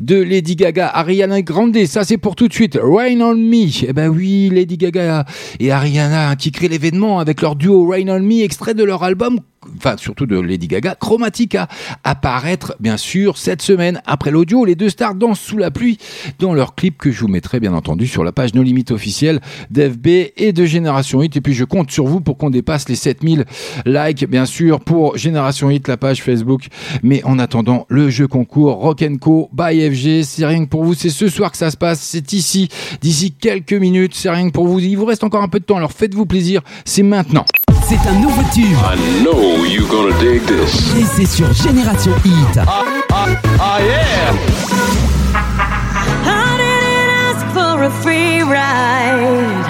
de 0.00 0.16
Lady 0.22 0.56
Gaga, 0.56 0.88
Ariana 0.88 1.42
Grande. 1.42 1.76
Ça, 1.86 2.04
c'est 2.04 2.18
pour 2.18 2.36
tout 2.36 2.48
de 2.48 2.52
suite. 2.52 2.78
Rain 2.80 3.20
on 3.20 3.34
Me. 3.34 3.64
Eh 3.86 3.92
ben 3.92 4.08
oui, 4.08 4.50
Lady 4.52 4.76
Gaga 4.76 5.24
et 5.60 5.72
Ariana 5.72 6.36
qui 6.36 6.52
créent 6.52 6.68
l'événement 6.68 7.18
avec 7.18 7.42
leur 7.42 7.56
duo 7.56 7.88
Rain 7.88 8.08
on 8.08 8.20
Me, 8.20 8.42
extrait 8.42 8.74
de 8.74 8.84
leur 8.84 9.02
album 9.02 9.40
enfin 9.76 9.96
surtout 9.96 10.26
de 10.26 10.38
Lady 10.38 10.68
Gaga, 10.68 10.94
Chromatica, 10.94 11.68
apparaître 12.02 12.74
bien 12.80 12.96
sûr 12.96 13.38
cette 13.38 13.62
semaine 13.62 14.00
après 14.06 14.30
l'audio. 14.30 14.64
Les 14.64 14.74
deux 14.74 14.88
stars 14.88 15.14
dansent 15.14 15.40
sous 15.40 15.58
la 15.58 15.70
pluie 15.70 15.98
dans 16.38 16.54
leur 16.54 16.74
clip 16.74 16.98
que 16.98 17.10
je 17.10 17.20
vous 17.20 17.28
mettrai 17.28 17.60
bien 17.60 17.74
entendu 17.74 18.06
sur 18.06 18.24
la 18.24 18.32
page 18.32 18.54
No 18.54 18.62
Limit 18.62 18.86
officielle 18.90 19.40
d'FB 19.70 20.06
et 20.36 20.52
de 20.52 20.64
Génération 20.64 21.22
Hit. 21.22 21.36
Et 21.36 21.40
puis 21.40 21.54
je 21.54 21.64
compte 21.64 21.90
sur 21.90 22.06
vous 22.06 22.20
pour 22.20 22.36
qu'on 22.38 22.50
dépasse 22.50 22.88
les 22.88 22.94
7000 22.94 23.44
likes, 23.86 24.28
bien 24.28 24.46
sûr, 24.46 24.80
pour 24.80 25.16
Génération 25.16 25.70
Hit, 25.70 25.88
la 25.88 25.96
page 25.96 26.22
Facebook. 26.22 26.66
Mais 27.02 27.22
en 27.24 27.38
attendant, 27.38 27.86
le 27.88 28.10
jeu 28.10 28.28
concours 28.28 28.74
Rock 28.76 29.04
Co 29.20 29.50
by 29.52 29.90
FG, 29.90 30.22
c'est 30.22 30.46
rien 30.46 30.64
que 30.64 30.70
pour 30.70 30.84
vous. 30.84 30.94
C'est 30.94 31.10
ce 31.10 31.28
soir 31.28 31.50
que 31.50 31.56
ça 31.56 31.70
se 31.70 31.76
passe. 31.76 32.00
C'est 32.00 32.32
ici, 32.32 32.68
d'ici 33.00 33.32
quelques 33.32 33.72
minutes. 33.72 34.14
C'est 34.14 34.30
rien 34.30 34.46
que 34.48 34.52
pour 34.52 34.66
vous. 34.66 34.78
Il 34.78 34.96
vous 34.96 35.04
reste 35.04 35.24
encore 35.24 35.42
un 35.42 35.48
peu 35.48 35.60
de 35.60 35.64
temps, 35.64 35.76
alors 35.76 35.92
faites-vous 35.92 36.26
plaisir. 36.26 36.62
C'est 36.84 37.02
maintenant. 37.02 37.44
C'est 38.02 38.08
un 38.08 38.14
nouveau 38.14 38.42
tube. 38.52 38.76
I 38.82 38.96
know 39.22 39.64
you're 39.64 39.86
gonna 39.88 40.12
dig 40.18 40.44
this. 40.46 40.96
Et 40.96 41.04
c'est 41.04 41.26
sur 41.26 41.52
Génération 41.52 42.12
Hit. 42.24 42.58
Ah 42.66 43.78
yeah! 43.80 44.32
I 46.24 46.56
didn't 46.58 47.10
ask 47.28 47.46
for 47.54 47.84
a 47.84 47.90
free 48.02 48.42
ride. 48.42 49.64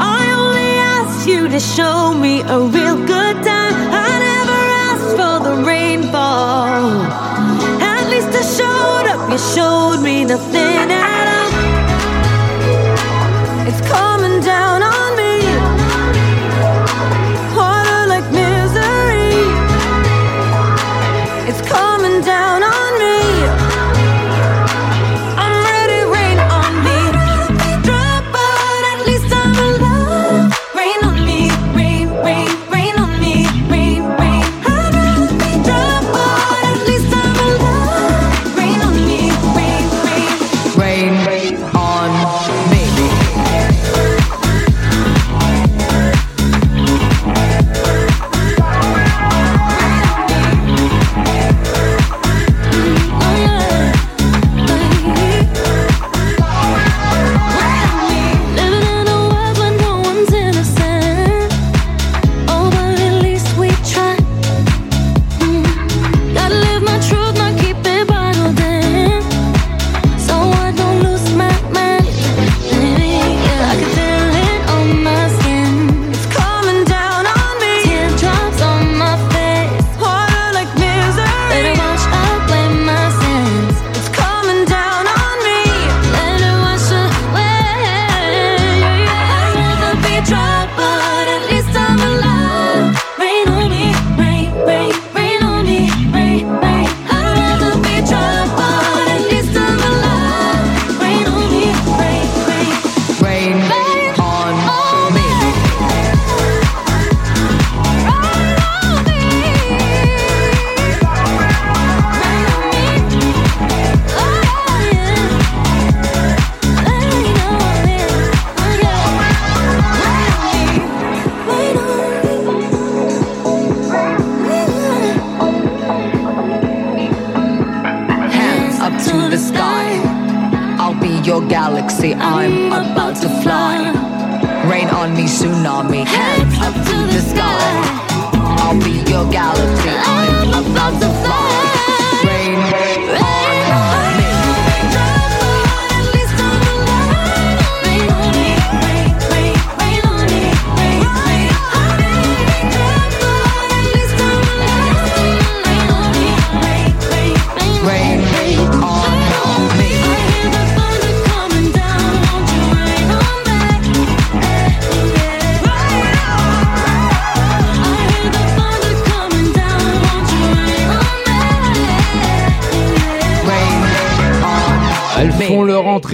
I 0.00 0.32
only 0.38 0.78
asked 0.96 1.26
you 1.28 1.48
to 1.48 1.60
show 1.60 2.14
me 2.14 2.40
a 2.48 2.58
real 2.60 2.96
good 2.96 3.42
time. 3.44 3.74
I 3.92 4.20
never 4.24 4.60
asked 4.88 5.14
for 5.18 5.40
the 5.44 5.62
rainfall. 5.62 7.02
At 7.82 8.08
least 8.08 8.32
I 8.32 8.42
showed 8.56 9.06
up. 9.12 9.28
You 9.30 9.38
showed 9.54 10.00
me 10.02 10.24
nothing 10.24 10.90
at 10.90 11.28
all. 11.36 11.50
It's 13.68 13.82
coming 13.86 14.40
down 14.40 14.82
on 14.82 14.95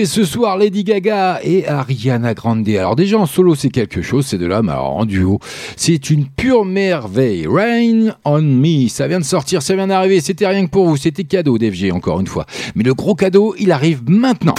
ce 0.06 0.24
soir, 0.24 0.56
Lady 0.56 0.84
Gaga 0.84 1.40
et 1.42 1.66
Ariana 1.66 2.34
Grande. 2.34 2.68
Alors 2.68 2.96
déjà 2.96 3.18
en 3.18 3.26
solo 3.26 3.54
c'est 3.54 3.70
quelque 3.70 4.02
chose, 4.02 4.26
c'est 4.26 4.38
de 4.38 4.46
là, 4.46 4.62
mais 4.62 4.72
alors 4.72 4.96
en 4.96 5.04
duo, 5.04 5.38
c'est 5.76 6.10
une 6.10 6.26
pure 6.26 6.64
merveille. 6.64 7.46
Rain 7.46 8.14
on 8.24 8.42
me, 8.42 8.88
ça 8.88 9.08
vient 9.08 9.20
de 9.20 9.24
sortir, 9.24 9.62
ça 9.62 9.74
vient 9.74 9.86
d'arriver, 9.86 10.20
c'était 10.20 10.46
rien 10.46 10.64
que 10.64 10.70
pour 10.70 10.86
vous, 10.86 10.96
c'était 10.96 11.24
cadeau 11.24 11.58
d'FG 11.58 11.92
encore 11.92 12.20
une 12.20 12.26
fois. 12.26 12.46
Mais 12.74 12.84
le 12.84 12.94
gros 12.94 13.14
cadeau, 13.14 13.54
il 13.58 13.72
arrive 13.72 14.02
maintenant. 14.06 14.54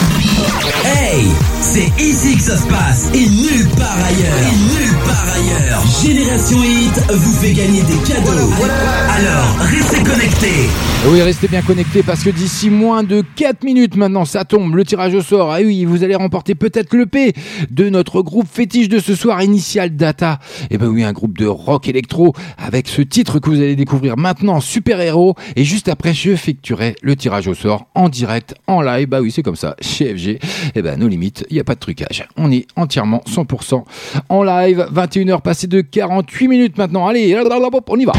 Hey, 0.83 1.27
c'est 1.63 2.03
ici 2.03 2.35
que 2.35 2.43
ça 2.43 2.57
se 2.57 2.67
passe 2.67 3.09
et 3.13 3.25
nulle 3.29 3.69
part 3.77 3.95
ailleurs. 3.95 4.37
Et 4.37 4.83
nulle 4.83 4.97
part 5.05 5.25
ailleurs. 5.33 5.81
Génération 6.03 6.61
Hit 6.61 7.01
vous 7.09 7.31
fait 7.31 7.53
gagner 7.53 7.81
des 7.83 7.97
cadeaux. 8.05 8.51
Alors, 9.09 9.57
restez 9.59 10.03
connectés. 10.03 10.69
Oui, 11.09 11.21
restez 11.21 11.47
bien 11.47 11.61
connectés 11.61 12.03
parce 12.03 12.23
que 12.23 12.29
d'ici 12.29 12.69
moins 12.69 13.03
de 13.03 13.23
4 13.35 13.63
minutes 13.63 13.95
maintenant, 13.95 14.25
ça 14.25 14.43
tombe, 14.43 14.75
le 14.75 14.83
tirage 14.83 15.13
au 15.13 15.21
sort. 15.21 15.51
Ah 15.51 15.59
oui, 15.63 15.85
vous 15.85 16.03
allez 16.03 16.15
remporter 16.15 16.53
peut-être 16.53 16.93
le 16.93 17.05
P 17.05 17.33
de 17.71 17.89
notre 17.89 18.21
groupe 18.21 18.47
fétiche 18.51 18.89
de 18.89 18.99
ce 18.99 19.15
soir, 19.15 19.41
Initial 19.41 19.95
Data. 19.95 20.39
Et 20.69 20.77
ben 20.77 20.87
oui, 20.87 21.03
un 21.03 21.13
groupe 21.13 21.37
de 21.37 21.45
rock 21.45 21.87
électro 21.87 22.33
avec 22.57 22.89
ce 22.89 23.01
titre 23.01 23.39
que 23.39 23.49
vous 23.49 23.57
allez 23.57 23.77
découvrir 23.77 24.17
maintenant, 24.17 24.59
Super 24.59 24.99
Héros. 24.99 25.35
Et 25.55 25.63
juste 25.63 25.87
après, 25.87 26.13
je 26.13 26.31
effectuerai 26.31 26.95
le 27.01 27.15
tirage 27.15 27.47
au 27.47 27.53
sort 27.53 27.87
en 27.95 28.09
direct, 28.09 28.55
en 28.67 28.81
live. 28.81 29.07
Bah 29.07 29.21
oui, 29.21 29.31
c'est 29.31 29.43
comme 29.43 29.55
ça, 29.55 29.75
chez 29.81 30.13
FG. 30.15 30.39
Et 30.75 30.81
ben 30.81 30.99
nos 30.99 31.07
limites, 31.07 31.45
il 31.53 31.57
n'y 31.57 31.61
a 31.61 31.63
pas 31.63 31.75
de 31.75 31.79
trucage. 31.79 32.27
On 32.35 32.51
est 32.51 32.65
entièrement 32.75 33.21
100% 33.27 33.83
en 34.29 34.43
live. 34.43 34.87
21h 34.91 35.41
passées 35.41 35.67
de 35.67 35.81
48 35.81 36.47
minutes 36.47 36.77
maintenant. 36.77 37.07
Allez, 37.07 37.35
on 37.87 37.99
y 37.99 38.05
va. 38.05 38.13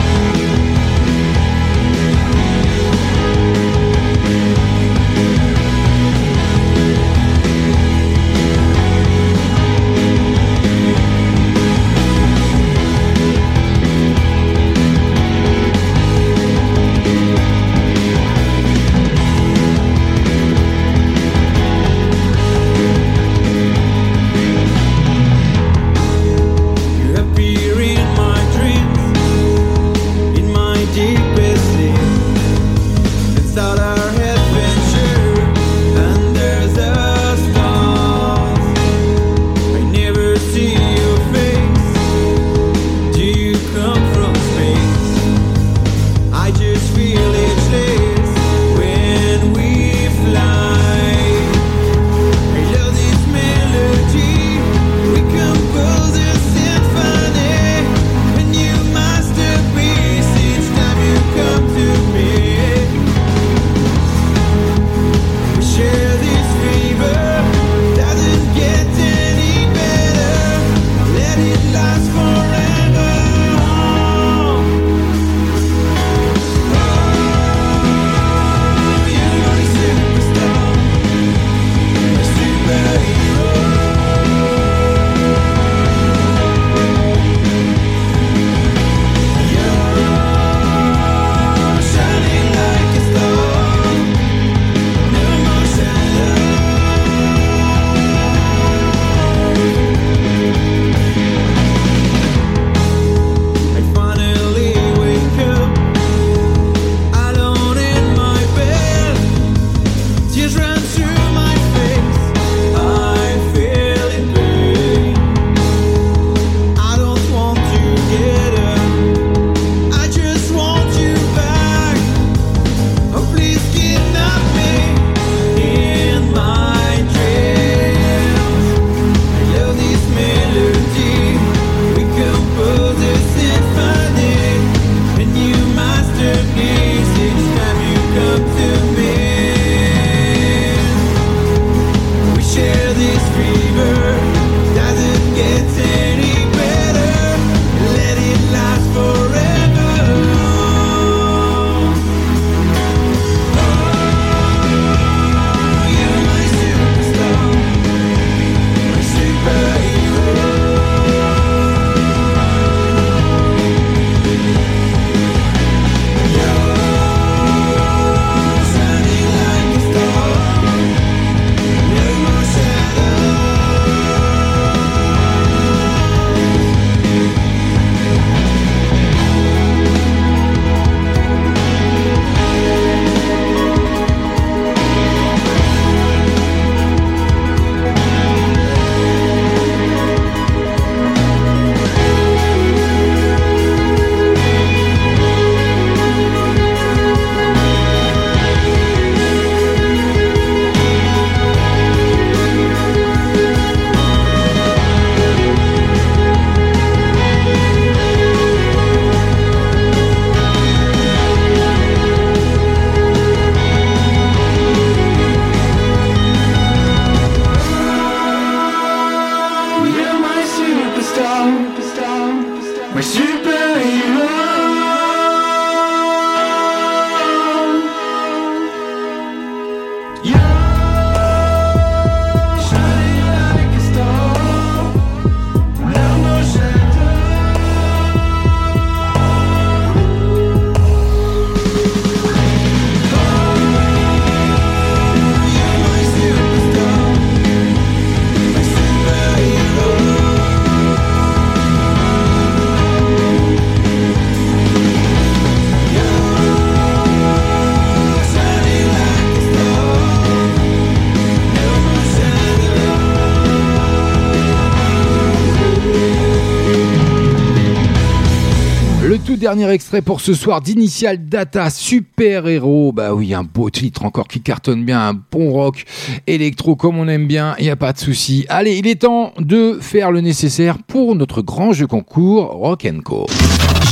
Dernier 269.56 269.72
extrait 269.72 270.02
pour 270.02 270.20
ce 270.20 270.34
soir 270.34 270.60
d'Initial 270.60 271.28
Data, 271.28 271.70
super 271.70 272.48
héros. 272.48 272.90
Bah 272.90 273.14
oui, 273.14 273.34
un 273.34 273.44
beau 273.44 273.70
titre 273.70 274.04
encore 274.04 274.26
qui 274.26 274.40
cartonne 274.40 274.84
bien, 274.84 275.00
un 275.10 275.14
bon 275.14 275.52
rock 275.52 275.84
électro 276.26 276.74
comme 276.74 276.98
on 276.98 277.06
aime 277.06 277.28
bien, 277.28 277.54
il 277.60 277.64
n'y 277.64 277.70
a 277.70 277.76
pas 277.76 277.92
de 277.92 277.98
souci. 277.98 278.46
Allez, 278.48 278.76
il 278.76 278.88
est 278.88 279.02
temps 279.02 279.32
de 279.38 279.78
faire 279.80 280.10
le 280.10 280.22
nécessaire 280.22 280.78
pour 280.78 281.14
notre 281.14 281.40
grand 281.40 281.72
jeu 281.72 281.86
concours 281.86 282.46
Rock 282.46 282.84
Co. 283.04 283.26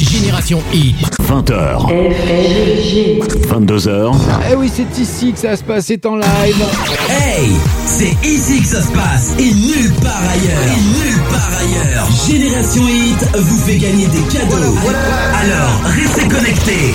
Génération 0.03 0.61
Hit. 0.73 0.97
20h. 1.23 1.87
22h. 3.49 4.15
Eh 4.51 4.55
oui, 4.57 4.71
c'est 4.75 5.01
ici 5.01 5.33
que 5.33 5.39
ça 5.39 5.57
se 5.57 5.63
passe, 5.63 5.87
c'est 5.87 6.05
en 6.07 6.17
live. 6.17 6.65
Hey, 7.09 7.51
c'est 7.87 8.17
ici 8.27 8.61
que 8.61 8.67
ça 8.67 8.83
se 8.83 8.91
passe 8.91 9.33
et 9.39 9.53
nulle 9.53 9.93
part 10.03 10.23
ailleurs. 10.29 10.63
Et 10.67 10.81
nulle 10.81 11.23
part 11.31 11.51
ailleurs. 11.59 12.09
Génération 12.29 12.83
Hit 12.89 13.37
vous 13.37 13.59
fait 13.59 13.79
gagner 13.79 14.07
des 14.07 14.23
cadeaux. 14.23 14.75
Alors, 15.35 15.81
restez 15.85 16.29
connectés. 16.29 16.95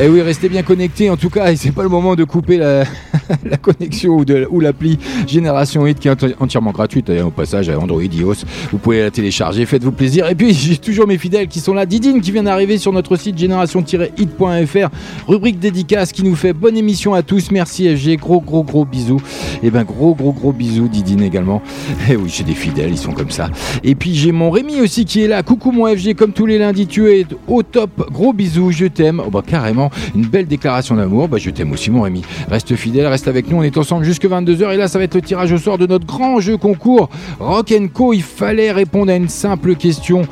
Eh 0.00 0.08
oui, 0.08 0.22
restez 0.22 0.48
bien 0.48 0.62
connectés 0.62 1.10
en 1.10 1.16
tout 1.16 1.28
cas, 1.28 1.50
et 1.50 1.56
c'est 1.56 1.72
pas 1.72 1.82
le 1.82 1.88
moment 1.88 2.14
de 2.14 2.22
couper 2.22 2.56
la, 2.56 2.84
connexion 3.60 4.24
ou, 4.50 4.60
l'appli 4.60 4.96
Génération 5.26 5.84
8 5.84 5.98
qui 5.98 6.06
est 6.06 6.12
enti- 6.12 6.34
entièrement 6.38 6.70
gratuite 6.70 7.10
au 7.10 7.30
passage 7.30 7.68
à 7.68 7.76
Android 7.76 8.00
iOS. 8.00 8.34
Vous 8.70 8.78
pouvez 8.78 9.02
la 9.02 9.10
télécharger, 9.10 9.66
faites-vous 9.66 9.90
plaisir. 9.90 10.28
Et 10.28 10.36
puis 10.36 10.54
j'ai 10.54 10.76
toujours 10.76 11.08
mes 11.08 11.18
fidèles 11.18 11.48
qui 11.48 11.58
sont 11.58 11.74
là. 11.74 11.84
Didine 11.84 12.20
qui 12.20 12.30
vient 12.30 12.44
d'arriver 12.44 12.78
sur 12.78 12.92
notre 12.92 13.16
site 13.16 13.36
génération-hit.fr, 13.38 14.88
rubrique 15.26 15.58
dédicace 15.58 16.12
qui 16.12 16.22
nous 16.22 16.36
fait 16.36 16.52
bonne 16.52 16.76
émission 16.76 17.14
à 17.14 17.22
tous. 17.22 17.50
Merci 17.50 17.88
FG, 17.96 18.18
gros 18.18 18.40
gros 18.40 18.62
gros 18.62 18.84
bisous. 18.84 19.20
Et 19.64 19.70
ben 19.72 19.82
gros 19.82 20.14
gros 20.14 20.32
gros 20.32 20.52
bisous 20.52 20.86
Didine 20.86 21.22
également. 21.22 21.60
Et 22.08 22.14
oui, 22.14 22.32
j'ai 22.32 22.44
des 22.44 22.54
fidèles, 22.54 22.90
ils 22.90 22.98
sont 22.98 23.12
comme 23.12 23.30
ça. 23.30 23.50
Et 23.82 23.96
puis 23.96 24.14
j'ai 24.14 24.30
mon 24.30 24.50
Rémi 24.50 24.80
aussi 24.80 25.04
qui 25.04 25.22
est 25.22 25.28
là. 25.28 25.42
Coucou 25.42 25.72
mon 25.72 25.86
FG, 25.88 26.14
comme 26.14 26.32
tous 26.32 26.46
les 26.46 26.58
lundis, 26.58 26.86
tu 26.86 27.10
es 27.10 27.26
au 27.48 27.64
top. 27.64 28.08
Gros 28.12 28.32
bisous, 28.32 28.70
je 28.70 28.86
t'aime. 28.86 29.20
Oh 29.26 29.30
bah 29.30 29.42
carrément, 29.44 29.87
une 30.14 30.26
belle 30.26 30.46
déclaration 30.46 30.96
d'amour. 30.96 31.28
Bah 31.28 31.38
je 31.38 31.50
t'aime 31.50 31.72
aussi 31.72 31.90
mon 31.90 32.02
Rémi. 32.02 32.22
Reste 32.50 32.74
fidèle, 32.76 33.06
reste 33.06 33.28
avec 33.28 33.48
nous. 33.50 33.58
On 33.58 33.62
est 33.62 33.76
ensemble 33.76 34.04
jusque 34.04 34.24
22h 34.24 34.72
et 34.72 34.76
là 34.76 34.88
ça 34.88 34.98
va 34.98 35.04
être 35.04 35.14
le 35.14 35.22
tirage 35.22 35.52
au 35.52 35.58
sort 35.58 35.78
de 35.78 35.86
notre 35.86 36.06
grand 36.06 36.40
jeu 36.40 36.56
concours 36.56 37.08
Rock 37.40 37.72
Co. 37.92 38.12
Il 38.12 38.22
fallait 38.22 38.72
répondre 38.72 39.12
à 39.12 39.16
une 39.16 39.28
simple 39.28 39.74
question. 39.76 40.22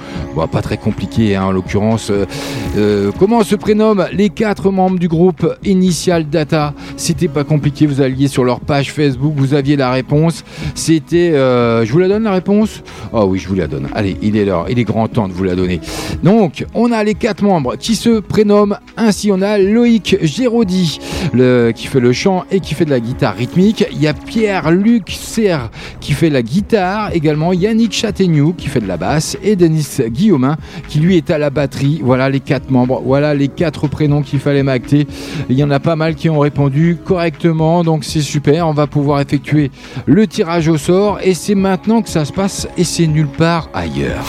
Pas 0.53 0.63
très 0.63 0.77
compliqué 0.77 1.35
hein, 1.35 1.45
en 1.45 1.53
l'occurrence. 1.53 2.11
Euh, 2.11 2.27
euh, 2.77 3.11
comment 3.19 3.43
se 3.43 3.55
prénomment 3.57 4.05
les 4.13 4.29
quatre 4.29 4.71
membres 4.71 4.99
du 4.99 5.09
groupe 5.09 5.47
Initial 5.65 6.29
Data? 6.29 6.75
C'était 6.97 7.29
pas 7.29 7.45
compliqué. 7.45 7.87
Vous 7.87 8.01
alliez 8.01 8.29
sur 8.29 8.45
leur 8.45 8.61
page 8.61 8.93
Facebook, 8.93 9.33
vous 9.37 9.55
aviez 9.55 9.77
la 9.77 9.91
réponse. 9.91 10.45
C'était, 10.75 11.33
euh, 11.33 11.85
je 11.85 11.93
vous 11.93 11.99
la 11.99 12.09
donne 12.09 12.25
la 12.25 12.33
réponse? 12.33 12.83
Oh 13.13 13.25
oui, 13.25 13.39
je 13.39 13.49
vous 13.49 13.55
la 13.55 13.67
donne. 13.67 13.89
Allez, 13.95 14.17
il 14.23 14.37
est 14.37 14.45
l'heure, 14.45 14.67
il 14.69 14.79
est 14.79 14.85
grand 14.85 15.09
temps 15.09 15.29
de 15.29 15.33
vous 15.33 15.45
la 15.45 15.55
donner. 15.55 15.81
Donc, 16.23 16.65
on 16.75 16.93
a 16.93 17.03
les 17.03 17.15
quatre 17.15 17.43
membres 17.43 17.77
qui 17.77 17.95
se 17.95 18.21
prénomment 18.21 18.77
ainsi. 18.97 19.31
On 19.33 19.41
a 19.41 19.46
Loïc 19.59 20.17
Géraudy, 20.23 20.99
qui 21.75 21.87
fait 21.87 22.01
le 22.01 22.13
chant 22.13 22.45
et 22.51 22.61
qui 22.61 22.75
fait 22.75 22.85
de 22.85 22.91
la 22.91 23.01
guitare 23.01 23.35
rythmique. 23.37 23.85
Il 23.93 24.01
y 24.01 24.07
a 24.07 24.15
Pierre-Luc 24.15 25.11
Serre 25.11 25.71
qui 26.01 26.13
fait 26.13 26.31
la 26.31 26.43
guitare. 26.43 27.11
Également 27.15 27.53
Yannick 27.53 27.93
Châtaignou 27.93 28.53
qui 28.53 28.69
fait 28.69 28.81
de 28.81 28.89
la 28.89 28.97
basse 28.97 29.37
et 29.43 29.57
Denis 29.57 29.87
Guillaumin 30.09 30.57
qui 30.89 30.99
lui 30.99 31.17
est 31.17 31.31
à 31.31 31.39
la 31.39 31.51
batterie. 31.51 32.01
Voilà 32.03 32.29
les 32.29 32.41
quatre 32.41 32.71
membres. 32.71 33.03
Voilà 33.05 33.35
les 33.35 33.49
quatre 33.49 33.87
prénoms 33.89 34.23
qu'il 34.23 34.41
fallait 34.41 34.63
m'acter. 34.63 35.07
Il 35.49 35.57
y 35.57 35.65
en 35.65 35.71
a 35.71 35.81
pas 35.81 35.97
mal 35.97 36.15
qui 36.15 36.29
ont 36.29 36.39
répondu 36.39 36.99
correctement, 37.05 37.85
donc 37.85 38.05
c'est 38.05 38.21
super. 38.21 38.67
On 38.69 38.73
va 38.73 38.87
pouvoir 38.87 39.21
effectuer 39.21 39.71
le 40.07 40.27
tirage 40.27 40.69
au 40.69 40.77
sort 40.77 41.19
et 41.23 41.35
c'est 41.35 41.55
maintenant 41.55 42.03
que 42.03 42.09
ça 42.09 42.25
se 42.25 42.33
passe 42.33 42.69
et 42.77 42.85
c'est 42.85 43.07
nulle 43.07 43.29
part 43.29 43.71
ailleurs. 43.73 44.25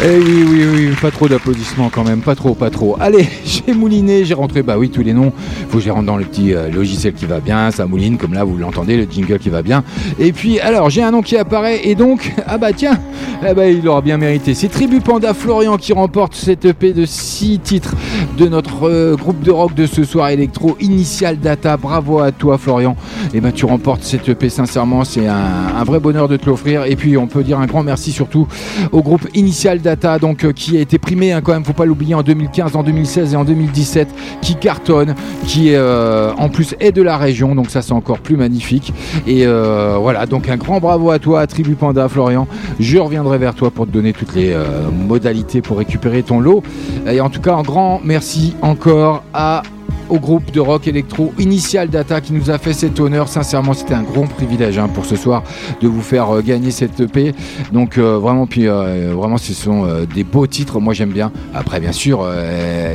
Eh 0.00 0.16
oui, 0.16 0.44
oui, 0.48 0.64
oui, 0.72 0.96
pas 1.02 1.10
trop 1.10 1.26
d'applaudissements 1.26 1.90
quand 1.90 2.04
même, 2.04 2.20
pas 2.20 2.36
trop, 2.36 2.54
pas 2.54 2.70
trop. 2.70 2.96
Allez, 3.00 3.28
j'ai 3.44 3.74
mouliné, 3.74 4.24
j'ai 4.24 4.34
rentré, 4.34 4.62
bah 4.62 4.78
oui, 4.78 4.90
tous 4.90 5.02
les 5.02 5.12
noms. 5.12 5.32
Faut 5.70 5.78
que 5.78 5.84
je 5.84 5.90
rentre 5.90 6.06
dans 6.06 6.16
le 6.16 6.24
petit 6.24 6.54
euh, 6.54 6.70
logiciel 6.70 7.14
qui 7.14 7.26
va 7.26 7.40
bien, 7.40 7.72
ça 7.72 7.84
mouline, 7.84 8.16
comme 8.16 8.32
là, 8.32 8.44
vous 8.44 8.56
l'entendez, 8.56 8.96
le 8.96 9.10
jingle 9.10 9.40
qui 9.40 9.48
va 9.48 9.60
bien. 9.60 9.82
Et 10.20 10.30
puis, 10.30 10.60
alors, 10.60 10.88
j'ai 10.88 11.02
un 11.02 11.10
nom 11.10 11.20
qui 11.20 11.36
apparaît, 11.36 11.80
et 11.82 11.96
donc, 11.96 12.32
ah 12.46 12.58
bah 12.58 12.72
tiens, 12.72 12.96
eh 13.44 13.52
bah, 13.54 13.66
il 13.66 13.88
aura 13.88 14.00
bien 14.00 14.18
mérité. 14.18 14.54
C'est 14.54 14.68
Tribu 14.68 15.00
Panda 15.00 15.34
Florian 15.34 15.76
qui 15.76 15.92
remporte 15.92 16.36
cette 16.36 16.64
EP 16.64 16.92
de 16.92 17.04
6 17.04 17.58
titres 17.58 17.96
de 18.36 18.46
notre 18.46 18.88
euh, 18.88 19.16
groupe 19.16 19.42
de 19.42 19.50
rock 19.50 19.74
de 19.74 19.86
ce 19.86 20.04
soir 20.04 20.28
électro, 20.28 20.76
Initial 20.78 21.40
Data. 21.40 21.76
Bravo 21.76 22.20
à 22.20 22.30
toi, 22.30 22.56
Florian. 22.56 22.94
Et 23.34 23.40
ben, 23.40 23.50
tu 23.50 23.64
remportes 23.64 24.04
cette 24.04 24.28
EP, 24.28 24.48
sincèrement, 24.48 25.02
c'est 25.02 25.26
un 25.26 25.82
vrai 25.84 25.98
bonheur 25.98 26.28
de 26.28 26.36
te 26.36 26.46
l'offrir. 26.46 26.84
Et 26.84 26.94
puis, 26.94 27.16
on 27.16 27.26
peut 27.26 27.42
dire 27.42 27.58
un 27.58 27.66
grand 27.66 27.82
merci 27.82 28.12
surtout 28.12 28.46
au 28.92 29.02
groupe 29.02 29.26
Initial 29.34 29.80
Data, 29.80 29.87
donc 29.96 30.44
euh, 30.44 30.52
qui 30.52 30.76
a 30.76 30.80
été 30.80 30.98
primé 30.98 31.32
hein, 31.32 31.40
quand 31.42 31.52
même, 31.52 31.64
faut 31.64 31.72
pas 31.72 31.84
l'oublier, 31.84 32.14
en 32.14 32.22
2015, 32.22 32.76
en 32.76 32.82
2016 32.82 33.34
et 33.34 33.36
en 33.36 33.44
2017, 33.44 34.08
qui 34.42 34.54
cartonne, 34.54 35.14
qui 35.46 35.74
euh, 35.74 36.32
en 36.36 36.48
plus 36.48 36.74
est 36.80 36.92
de 36.92 37.02
la 37.02 37.16
région, 37.16 37.54
donc 37.54 37.70
ça 37.70 37.82
c'est 37.82 37.92
encore 37.92 38.18
plus 38.18 38.36
magnifique. 38.36 38.92
Et 39.26 39.46
euh, 39.46 39.96
voilà, 40.00 40.26
donc 40.26 40.48
un 40.48 40.56
grand 40.56 40.80
bravo 40.80 41.10
à 41.10 41.18
toi, 41.18 41.46
Tribu 41.46 41.74
Panda, 41.74 42.08
Florian. 42.08 42.46
Je 42.80 42.98
reviendrai 42.98 43.38
vers 43.38 43.54
toi 43.54 43.70
pour 43.70 43.86
te 43.86 43.90
donner 43.90 44.12
toutes 44.12 44.34
les 44.34 44.54
modalités 44.92 45.62
pour 45.62 45.78
récupérer 45.78 46.22
ton 46.22 46.40
lot. 46.40 46.62
Et 47.06 47.20
en 47.20 47.30
tout 47.30 47.40
cas, 47.40 47.54
un 47.54 47.62
grand 47.62 48.00
merci 48.04 48.54
encore 48.62 49.24
à 49.32 49.62
au 50.08 50.18
groupe 50.18 50.50
de 50.50 50.60
rock 50.60 50.88
électro 50.88 51.32
Initial 51.38 51.88
Data 51.88 52.20
qui 52.20 52.32
nous 52.32 52.50
a 52.50 52.58
fait 52.58 52.72
cet 52.72 53.00
honneur. 53.00 53.28
Sincèrement, 53.28 53.72
c'était 53.72 53.94
un 53.94 54.02
grand 54.02 54.26
privilège 54.26 54.78
hein, 54.78 54.88
pour 54.88 55.04
ce 55.04 55.16
soir 55.16 55.42
de 55.80 55.88
vous 55.88 56.02
faire 56.02 56.30
euh, 56.30 56.42
gagner 56.42 56.70
cette 56.70 57.00
EP. 57.00 57.34
Donc 57.72 57.98
euh, 57.98 58.18
vraiment, 58.18 58.46
puis 58.46 58.68
euh, 58.68 59.12
vraiment, 59.14 59.36
ce 59.36 59.52
sont 59.52 59.86
des 60.14 60.24
beaux 60.24 60.46
titres. 60.46 60.80
Moi, 60.80 60.94
j'aime 60.94 61.12
bien. 61.12 61.32
Après, 61.54 61.80
bien 61.80 61.92
sûr, 61.92 62.26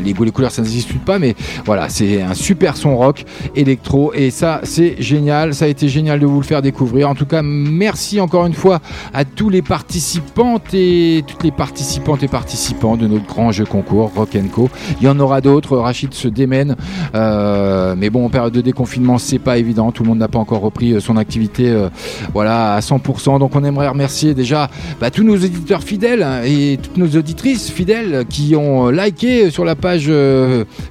les 0.03 0.13
goûts, 0.13 0.23
les 0.23 0.31
couleurs, 0.31 0.51
ça 0.51 0.61
ne 0.61 0.67
discute 0.67 1.03
pas, 1.03 1.19
mais 1.19 1.35
voilà, 1.65 1.89
c'est 1.89 2.21
un 2.21 2.33
super 2.33 2.77
son 2.77 2.97
rock 2.97 3.25
électro 3.55 4.13
et 4.13 4.31
ça, 4.31 4.61
c'est 4.63 5.01
génial. 5.01 5.53
Ça 5.53 5.65
a 5.65 5.67
été 5.67 5.87
génial 5.87 6.19
de 6.19 6.25
vous 6.25 6.39
le 6.39 6.45
faire 6.45 6.61
découvrir. 6.61 7.09
En 7.09 7.15
tout 7.15 7.25
cas, 7.25 7.41
merci 7.43 8.19
encore 8.19 8.45
une 8.45 8.53
fois 8.53 8.79
à 9.13 9.25
tous 9.25 9.49
les 9.49 9.61
participantes 9.61 10.73
et 10.73 11.23
toutes 11.27 11.43
les 11.43 11.51
participantes 11.51 12.23
et 12.23 12.27
participants 12.27 12.97
de 12.97 13.07
notre 13.07 13.25
grand 13.25 13.51
jeu 13.51 13.65
concours 13.65 14.11
Rock 14.15 14.37
Co. 14.53 14.69
Il 14.99 15.05
y 15.05 15.09
en 15.09 15.19
aura 15.19 15.41
d'autres. 15.41 15.77
Rachid 15.77 16.13
se 16.13 16.27
démène. 16.27 16.75
Euh, 17.15 17.95
mais 17.97 18.09
bon, 18.09 18.25
en 18.25 18.29
période 18.29 18.53
de 18.53 18.61
déconfinement, 18.61 19.17
c'est 19.17 19.39
pas 19.39 19.57
évident. 19.57 19.91
Tout 19.91 20.03
le 20.03 20.09
monde 20.09 20.19
n'a 20.19 20.27
pas 20.27 20.39
encore 20.39 20.61
repris 20.61 20.93
euh, 20.93 20.99
son 20.99 21.17
activité, 21.17 21.69
euh, 21.69 21.89
voilà, 22.33 22.73
à 22.73 22.79
100%. 22.79 23.39
Donc, 23.39 23.55
on 23.55 23.63
aimerait 23.63 23.87
remercier 23.87 24.33
déjà 24.33 24.69
bah, 24.99 25.11
tous 25.11 25.23
nos 25.23 25.35
éditeurs 25.35 25.83
fidèles 25.83 26.23
hein, 26.23 26.41
et 26.45 26.79
toutes 26.81 26.97
nos 26.97 27.07
auditrices 27.17 27.69
fidèles 27.69 28.25
qui 28.29 28.55
ont 28.55 28.89
liké 28.89 29.49
sur 29.49 29.65
la 29.65 29.75
page 29.75 30.11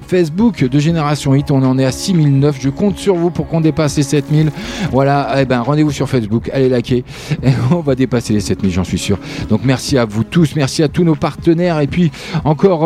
Facebook 0.07 0.63
de 0.63 0.79
Génération 0.79 1.33
8. 1.33 1.51
On 1.51 1.63
en 1.63 1.77
est 1.77 1.85
à 1.85 1.91
6009. 1.91 2.57
Je 2.59 2.69
compte 2.69 2.97
sur 2.97 3.15
vous 3.15 3.29
pour 3.29 3.47
qu'on 3.47 3.61
dépasse 3.61 3.97
les 3.97 4.03
7000. 4.03 4.51
Voilà, 4.91 5.35
eh 5.39 5.45
ben, 5.45 5.61
rendez-vous 5.61 5.91
sur 5.91 6.09
Facebook, 6.09 6.49
allez 6.53 6.69
liker. 6.69 7.03
On 7.71 7.79
va 7.79 7.95
dépasser 7.95 8.33
les 8.33 8.39
7000, 8.39 8.71
j'en 8.71 8.83
suis 8.83 8.97
sûr. 8.97 9.17
Donc, 9.49 9.61
merci 9.63 9.97
à 9.97 10.05
vous 10.05 10.23
tous, 10.23 10.55
merci 10.55 10.83
à 10.83 10.87
tous 10.87 11.03
nos 11.03 11.15
partenaires. 11.15 11.79
Et 11.79 11.87
puis, 11.87 12.11
encore 12.43 12.83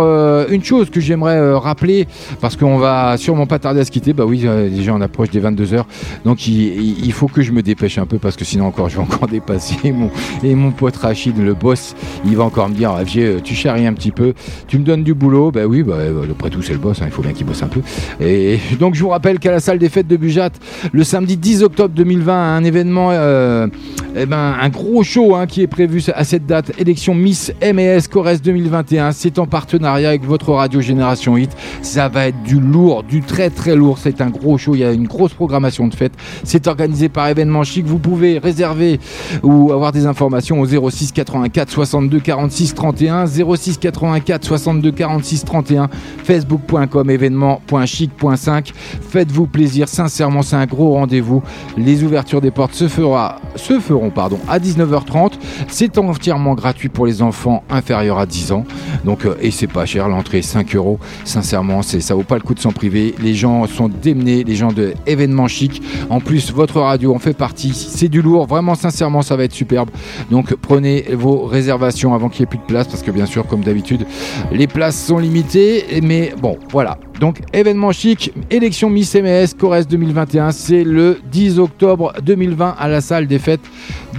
une 0.49 0.64
chose 0.64 0.90
que 0.90 0.99
j'aimerais 0.99 1.54
rappeler, 1.56 2.08
parce 2.41 2.56
qu'on 2.56 2.78
va 2.78 3.16
sûrement 3.18 3.45
pas 3.45 3.60
tarder 3.60 3.81
à 3.81 3.85
se 3.85 3.91
quitter. 3.91 4.14
Bah 4.14 4.26
oui, 4.26 4.44
euh, 4.45 4.69
déjà 4.69 4.94
on 4.94 5.02
approche 5.02 5.30
des 5.30 5.41
22h. 5.41 5.84
Donc 6.26 6.48
il, 6.48 7.11
faut 7.11 7.27
que 7.27 7.41
je 7.41 7.52
me 7.52 7.61
dépêche 7.61 7.98
un 7.98 8.06
peu 8.06 8.19
parce 8.19 8.35
que 8.35 8.45
sinon 8.45 8.65
encore 8.65 8.89
je 8.89 8.98
vais 8.98 9.02
encore 9.02 9.27
dépasser 9.31 9.91
mon 9.91 10.10
et 10.44 10.56
mon 10.56 10.72
pote 10.72 10.95
Rachid, 10.95 11.38
le 11.38 11.53
boss, 11.53 11.95
il 12.26 12.35
va 12.35 12.44
encore 12.44 12.69
me 12.69 12.76
dire 12.76 12.91
ah, 12.91 13.03
Vieux, 13.03 13.38
euh, 13.38 13.39
tu 13.44 13.56
charries 13.56 13.88
un 13.88 13.94
petit 13.94 14.11
peu, 14.11 14.34
tu 14.68 14.77
me 14.77 14.84
donnes 14.84 15.03
du 15.03 15.14
boulot. 15.14 15.52
Bah 15.52 15.65
oui, 15.65 15.84
bah, 15.84 15.95
euh, 15.95 16.23
après 16.31 16.49
tout 16.49 16.61
c'est 16.61 16.73
le 16.73 16.80
boss, 16.80 17.02
hein, 17.02 17.06
il 17.07 17.11
faut 17.11 17.22
bien 17.22 17.34
qu'il 17.34 17.45
bosse 17.45 17.64
un 17.64 17.68
peu. 17.68 17.81
Et 18.19 18.60
donc 18.80 18.95
je 18.95 19.02
vous 19.02 19.10
rappelle 19.10 19.39
qu'à 19.39 19.52
la 19.52 19.60
salle 19.60 19.80
des 19.80 19.89
fêtes 19.89 20.07
de 20.07 20.18
Bujat, 20.18 20.49
le 20.91 21.03
samedi 21.03 21.38
10 21.38 21.64
octobre 21.64 21.94
2020, 21.95 22.56
un 22.56 22.64
événement, 22.64 23.10
euh, 23.11 23.68
eh 24.15 24.26
ben, 24.26 24.56
un 24.60 24.69
gros 24.69 25.03
show 25.03 25.35
hein, 25.35 25.45
qui 25.45 25.61
est 25.61 25.68
prévu 25.68 26.03
à 26.14 26.23
cette 26.23 26.45
date, 26.45 26.72
élection 26.77 27.14
Miss 27.14 27.52
MES 27.61 28.07
Corrèze 28.10 28.41
2021. 28.41 29.11
C'est 29.11 29.39
en 29.39 29.45
partenariat 29.45 30.10
avec 30.10 30.26
votre 30.26 30.52
radio 30.53 30.81
Génération 30.81 31.35
8. 31.35 31.52
Ça 31.81 32.07
va 32.10 32.27
être 32.27 32.41
du 32.44 32.60
lourd, 32.60 33.03
du 33.08 33.22
très 33.22 33.50
très 33.50 33.76
lourd. 33.76 33.98
C'est 33.98 34.22
un 34.22 34.30
gros 34.30 34.58
show. 34.58 34.76
Il 34.76 34.80
y 34.80 34.84
a 34.84 34.92
une 34.92 35.08
grosse 35.08 35.34
programmation 35.34 35.88
de 35.88 35.94
fête. 35.94 36.14
C'est 36.44 36.68
organisé 36.68 37.10
par 37.10 37.28
événement 37.28 37.64
chic. 37.64 37.86
Vous 37.86 38.00
pouvez 38.00 38.38
réserver 38.38 39.00
ou 39.44 39.72
avoir 39.72 39.92
des 39.92 40.06
informations 40.06 40.60
au 40.60 40.90
06 40.90 41.12
84 41.12 41.70
62 41.70 42.20
46 42.20 42.74
31, 42.76 43.26
06 43.26 43.78
84 43.78 44.44
62 44.44 44.92
46 44.92 45.46
31, 45.46 45.90
facebook.com 46.24 47.10
événement.chic.5. 47.10 48.72
Faites-vous 49.10 49.48
plaisir. 49.48 49.88
Sincèrement, 49.88 50.42
c'est 50.42 50.56
un 50.56 50.66
gros 50.66 50.94
rendez-vous. 50.94 51.44
Les 51.78 52.04
ouvertures 52.04 52.42
des 52.42 52.52
portes 52.52 52.74
se, 52.74 52.88
se 52.88 53.80
feront 53.80 54.10
pardon, 54.10 54.40
à 54.48 54.60
19h30. 54.60 55.34
C'est 55.68 55.98
entièrement 55.98 56.54
gratuit 56.54 56.90
pour 56.90 57.06
les 57.06 57.22
enfants 57.22 57.64
inférieurs 57.70 58.20
à 58.20 58.26
10 58.26 58.52
ans. 58.52 58.66
Donc, 59.06 59.26
euh, 59.26 59.36
et 59.42 59.52
c'est 59.52 59.68
pas 59.68 59.86
cher. 59.86 60.08
L'entrée 60.08 60.40
est 60.40 60.42
5 60.42 60.76
euros. 60.76 61.00
Sincèrement, 61.24 61.82
ça 61.82 62.16
vaut 62.16 62.24
pas 62.24 62.36
le 62.36 62.42
coup 62.42 62.54
de 62.54 62.60
s'en 62.60 62.72
priver. 62.72 62.97
Les 63.22 63.34
gens 63.34 63.65
sont 63.68 63.90
démenés, 63.90 64.44
les 64.44 64.56
gens 64.56 64.72
de 64.72 64.94
événements 65.06 65.48
chic. 65.48 65.82
En 66.10 66.19
plus, 66.19 66.52
votre 66.52 66.82
radio 66.82 67.14
en 67.14 67.19
fait 67.19 67.34
partie. 67.34 67.74
C'est 67.74 68.10
du 68.10 68.22
lourd. 68.22 68.48
Vraiment, 68.48 68.76
sincèrement, 68.76 69.22
ça 69.22 69.36
va 69.36 69.44
être 69.44 69.53
superbe. 69.53 69.90
Donc, 70.32 70.56
prenez 70.56 71.06
vos 71.14 71.44
réservations 71.44 72.14
avant 72.14 72.30
qu'il 72.30 72.41
n'y 72.41 72.44
ait 72.44 72.49
plus 72.49 72.60
de 72.60 72.65
place 72.65 72.88
parce 72.88 73.03
que, 73.03 73.11
bien 73.11 73.26
sûr, 73.26 73.45
comme 73.48 73.64
d'habitude, 73.64 74.06
les 74.52 74.68
places 74.68 75.06
sont 75.06 75.18
limitées. 75.18 76.02
Mais 76.03 76.34
bon, 76.41 76.57
voilà. 76.72 76.98
Donc, 77.19 77.41
événement 77.53 77.91
chic, 77.91 78.31
élection 78.49 78.89
Miss 78.89 79.15
MS, 79.15 79.56
Corrèze 79.57 79.88
2021. 79.88 80.52
C'est 80.52 80.84
le 80.84 81.19
10 81.31 81.60
octobre 81.60 82.14
2020 82.23 82.76
à 82.77 82.88
la 82.88 83.02
salle 83.02 83.27
des 83.27 83.39
fêtes 83.39 83.61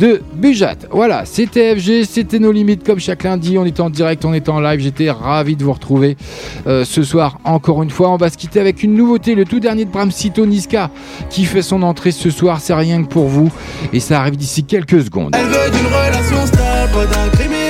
de 0.01 0.21
Bujat. 0.35 0.75
Voilà, 0.91 1.25
c'était 1.25 1.77
FG, 1.77 2.05
c'était 2.05 2.39
nos 2.39 2.53
limites 2.53 2.85
comme 2.85 2.99
chaque 2.99 3.23
lundi. 3.23 3.59
On 3.59 3.65
était 3.65 3.81
en 3.81 3.91
direct, 3.91 4.25
on 4.25 4.35
était 4.35 4.51
en 4.51 4.61
live. 4.61 4.81
J'étais 4.81 5.11
ravi 5.11 5.57
de 5.57 5.65
vous 5.65 5.73
retrouver 5.73 6.17
euh, 6.67 6.85
ce 6.85 7.03
soir 7.03 7.39
encore 7.45 7.83
une 7.83 7.91
fois. 7.91 8.11
On 8.11 8.17
va 8.17 8.31
se 8.31 8.37
quitter 8.37 8.61
avec 8.61 8.83
une 8.83 8.95
nouveauté, 8.95 9.35
le 9.35 9.45
tout 9.45 9.61
dernier 9.61 9.85
de 9.85 9.91
Bramsito 9.91 10.47
Niska 10.47 10.91
qui 11.31 11.45
fait 11.45 11.63
son 11.63 11.83
entrée 11.83 12.13
ce 12.13 12.31
soir. 12.31 12.61
C'est 12.61 12.75
rien 12.75 13.03
que 13.03 13.09
pour 13.09 13.29
vous 13.29 13.51
et 13.93 14.01
ça 14.01 14.21
arrive 14.21 14.37
d'ici 14.37 14.65
quelques 14.65 15.03
secondes. 15.03 15.35
Elle 15.37 15.47
veut 15.47 15.69
relation 15.89 16.47
stable, 16.47 17.09
d'un 17.11 17.29
criminel. 17.31 17.69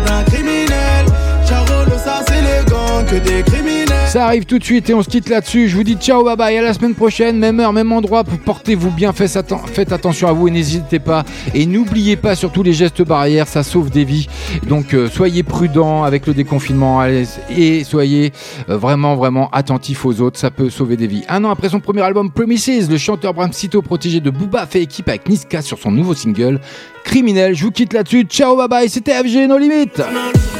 D'un 0.00 0.22
criminel. 0.24 1.06
Charolo, 1.48 1.96
ça 1.98 2.22
c'est 2.26 2.40
le 2.40 2.64
gang, 2.64 3.04
que 3.04 3.16
des 3.16 3.42
criminels. 3.42 3.91
Ça 4.12 4.26
arrive 4.26 4.44
tout 4.44 4.58
de 4.58 4.64
suite 4.64 4.90
et 4.90 4.94
on 4.94 5.02
se 5.02 5.08
quitte 5.08 5.30
là-dessus. 5.30 5.68
Je 5.68 5.74
vous 5.74 5.84
dis 5.84 5.94
ciao, 5.94 6.22
bye 6.22 6.36
bye, 6.36 6.58
à 6.58 6.60
la 6.60 6.74
semaine 6.74 6.94
prochaine, 6.94 7.38
même 7.38 7.58
heure, 7.60 7.72
même 7.72 7.90
endroit. 7.92 8.24
Portez-vous 8.24 8.90
bien, 8.90 9.10
faites, 9.14 9.36
atten- 9.36 9.66
faites 9.66 9.90
attention 9.90 10.28
à 10.28 10.32
vous 10.32 10.48
et 10.48 10.50
n'hésitez 10.50 10.98
pas. 10.98 11.24
Et 11.54 11.64
n'oubliez 11.64 12.16
pas 12.16 12.34
surtout 12.34 12.62
les 12.62 12.74
gestes 12.74 13.00
barrières, 13.00 13.48
ça 13.48 13.62
sauve 13.62 13.88
des 13.88 14.04
vies. 14.04 14.26
Donc 14.68 14.92
euh, 14.92 15.08
soyez 15.08 15.42
prudents 15.42 16.02
avec 16.04 16.26
le 16.26 16.34
déconfinement 16.34 17.02
et 17.06 17.84
soyez 17.84 18.32
euh, 18.68 18.76
vraiment, 18.76 19.16
vraiment 19.16 19.48
attentifs 19.50 20.04
aux 20.04 20.20
autres, 20.20 20.38
ça 20.38 20.50
peut 20.50 20.68
sauver 20.68 20.98
des 20.98 21.06
vies. 21.06 21.24
Un 21.30 21.42
an 21.44 21.50
après 21.50 21.70
son 21.70 21.80
premier 21.80 22.02
album 22.02 22.30
Promises, 22.30 22.90
le 22.90 22.98
chanteur 22.98 23.32
Bram 23.32 23.50
Sito, 23.54 23.80
protégé 23.80 24.20
de 24.20 24.28
Booba, 24.28 24.66
fait 24.66 24.82
équipe 24.82 25.08
avec 25.08 25.26
Niska 25.26 25.62
sur 25.62 25.78
son 25.78 25.90
nouveau 25.90 26.12
single 26.14 26.60
Criminel. 27.04 27.54
Je 27.54 27.64
vous 27.64 27.70
quitte 27.70 27.94
là-dessus. 27.94 28.24
Ciao, 28.28 28.56
bye 28.58 28.68
bye, 28.68 28.88
c'était 28.90 29.14
FG, 29.14 29.48
nos 29.48 29.56
limites. 29.56 30.02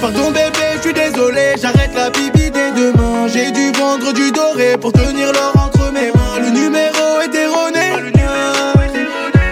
Pardon 0.00 0.28
bébé, 0.30 0.58
je 0.76 0.80
suis 0.80 0.94
désolé, 0.94 1.52
j'arrête 1.60 1.90
la 1.94 2.08
bibi 2.08 2.50
dès 2.50 2.72
demain. 2.72 3.28
J'ai 3.42 3.50
dû 3.50 3.72
vendre 3.76 4.12
du 4.12 4.30
doré 4.30 4.76
pour 4.80 4.92
tenir 4.92 5.32
l'or 5.32 5.52
entre 5.56 5.90
mes 5.90 6.12
mains. 6.12 6.38
Le 6.38 6.50
numéro 6.50 7.20
est 7.24 7.34
erroné. 7.34 8.12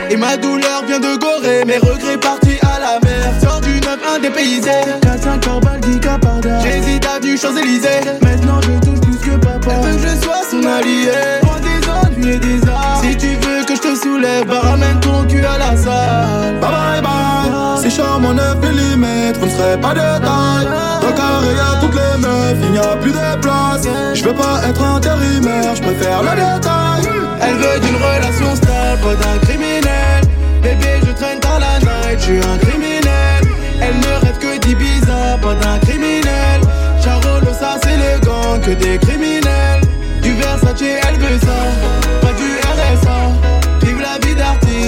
Et 0.08 0.16
ma 0.16 0.36
douleur 0.36 0.84
vient 0.86 1.00
de 1.00 1.16
Gorée, 1.16 1.64
mes 1.66 1.78
regrets 1.78 2.16
partis 2.16 2.58
à 2.62 2.78
la 2.78 3.00
mer. 3.00 3.32
Sors 3.42 3.60
du 3.60 3.80
9-1 3.80 4.20
dépaysé. 4.22 4.70
4-5 5.02 5.40
par 5.40 5.60
balle, 5.60 5.80
10 5.80 5.98
cas 5.98 6.18
par 6.18 6.38
dard. 6.38 6.62
J'hésite 6.62 7.04
avenue 7.04 7.36
Champs-Élysées. 7.36 8.00
Maintenant 8.22 8.60
je 8.60 8.86
touche 8.86 9.00
plus 9.00 9.18
que 9.18 9.36
papa. 9.36 9.72
Elle 9.72 9.80
veut 9.80 9.96
que 9.96 10.08
je 10.08 10.24
sois 10.24 10.42
son 10.48 10.64
allié? 10.64 11.10
Prends 11.42 11.58
des 11.58 11.88
ennuis 11.88 12.34
et 12.34 12.38
des 12.38 12.68
arts. 12.68 13.02
Si 13.02 13.16
tu 13.16 13.34
veux 13.34 13.64
que 13.64 13.74
je 13.74 13.80
te 13.80 13.96
soulève, 13.96 14.46
bah 14.46 14.60
ramène 14.62 15.00
ton 15.00 15.24
cul 15.24 15.44
à 15.44 15.58
la 15.58 15.76
salle. 15.76 16.60
Bye 16.60 16.70
bye 16.70 17.02
bye. 17.02 17.82
C'est 17.82 17.90
charmant 17.90 18.34
9 18.34 18.56
mm, 18.56 19.32
vous 19.40 19.46
ne 19.46 19.50
serez 19.50 19.80
pas 19.80 19.94
de 19.94 19.98
taille. 19.98 20.99
Y'a 21.42 21.80
toutes 21.80 21.94
les 21.94 22.20
meufs, 22.20 22.58
il 22.62 22.72
n'y 22.72 22.78
a 22.78 22.96
plus 22.96 23.12
de 23.12 23.40
place. 23.40 23.86
Je 24.14 24.24
veux 24.24 24.34
pas 24.34 24.60
être 24.68 24.82
intérimaire, 24.82 25.74
je 25.74 25.82
préfère 25.82 26.22
le 26.22 26.30
détail. 26.30 27.02
Elle 27.40 27.56
veut 27.56 27.80
d'une 27.80 27.96
relation 27.96 28.56
stable, 28.56 29.00
pas 29.02 29.14
d'un 29.14 29.38
criminel. 29.38 30.20
Bébé, 30.62 31.00
je 31.06 31.12
traîne 31.12 31.40
dans 31.40 31.58
la 31.58 31.78
night, 31.80 32.18
je 32.18 32.24
suis 32.24 32.38
un 32.38 32.58
criminel. 32.58 33.40
Elle 33.80 33.96
ne 33.96 34.26
rêve 34.26 34.38
que 34.38 34.58
d'Ibiza, 34.58 35.38
pas 35.40 35.54
d'un 35.54 35.78
criminel. 35.78 36.60
Charolo, 37.02 37.52
ça 37.58 37.78
c'est 37.82 37.96
le 37.96 38.20
gang, 38.24 38.60
que 38.60 38.72
des 38.72 38.98
criminels. 38.98 39.80
Du 40.22 40.34
Versace, 40.34 40.82
elle 40.82 41.18
veut 41.18 41.38
ça, 41.38 41.49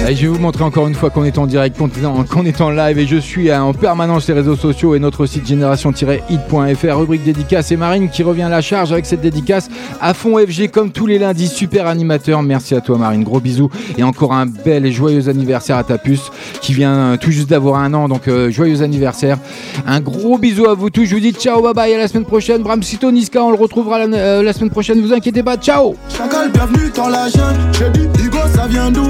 Et 0.09 0.17
je 0.17 0.23
vais 0.23 0.27
vous 0.27 0.41
montrer 0.41 0.65
encore 0.65 0.89
une 0.89 0.95
fois 0.95 1.11
qu'on 1.11 1.23
est 1.23 1.39
en 1.39 1.47
direct, 1.47 1.79
qu'on 1.79 1.87
est 1.87 2.05
en, 2.05 2.25
qu'on 2.25 2.45
est 2.45 2.61
en 2.61 2.71
live 2.71 2.99
et 2.99 3.07
je 3.07 3.17
suis 3.17 3.53
en 3.55 3.73
permanence 3.73 4.25
sur 4.25 4.35
les 4.35 4.41
réseaux 4.41 4.57
sociaux 4.57 4.97
et 4.97 4.99
notre 4.99 5.27
site 5.27 5.47
génération-hit.fr, 5.47 6.99
rubrique 6.99 7.23
dédicace 7.23 7.71
et 7.71 7.77
Marine 7.77 8.11
qui 8.11 8.25
revient 8.25 8.43
à 8.43 8.49
la 8.49 8.63
charge 8.63 8.93
avec 8.93 9.07
cette 9.07 9.21
dédicace 9.21 9.69
à 10.01 10.13
fond 10.13 10.37
FG 10.39 10.71
comme 10.73 10.91
tous 10.91 11.07
les 11.07 11.19
lundis, 11.21 11.47
super 11.47 11.87
animateur. 11.87 12.43
Merci 12.43 12.75
à 12.75 12.81
toi 12.81 12.99
Marine, 12.99 13.23
gros 13.23 13.39
bisous 13.39 13.71
et 13.97 14.03
encore 14.03 14.33
un 14.33 14.47
bel 14.47 14.85
et 14.87 14.93
joyeux 14.93 15.29
anniversaire 15.29 15.77
à 15.77 15.85
ta 15.85 15.99
puce 15.99 16.33
qui 16.61 16.75
vient 16.75 16.95
euh, 16.95 17.17
tout 17.17 17.31
juste 17.31 17.49
d'avoir 17.49 17.81
un 17.81 17.95
an, 17.95 18.09
donc 18.09 18.27
euh, 18.27 18.51
joyeux 18.51 18.83
anniversaire. 18.83 19.39
Un 19.87 20.01
gros 20.01 20.37
bisou 20.37 20.67
à 20.67 20.75
vous 20.75 20.91
tous, 20.91 21.05
je 21.05 21.15
vous 21.15 21.21
dis 21.21 21.33
ciao, 21.33 21.63
bye 21.63 21.75
bye, 21.75 21.95
à 21.95 21.99
la 21.99 22.09
semaine 22.09 22.27
prochaine. 22.27 22.63
Bram 22.63 22.83
Sito 22.83 23.13
Niska, 23.13 23.43
on 23.43 23.53
le 23.53 23.57
retrouvera 23.57 24.05
la, 24.05 24.17
euh, 24.17 24.43
la 24.43 24.53
semaine 24.53 24.71
prochaine, 24.71 25.01
vous 25.01 25.13
inquiétez 25.13 25.45
pas, 25.45 25.57
ciao 25.57 25.95
Chacal, 26.09 26.51
bienvenue 26.51 26.91
dans 26.95 27.09
la 27.09 27.29
jungle. 27.29 27.61
Je 27.73 27.85
dis, 27.99 28.25
Hugo, 28.25 28.39
ça 28.53 28.67
vient 28.67 28.91
d'où? 28.91 29.07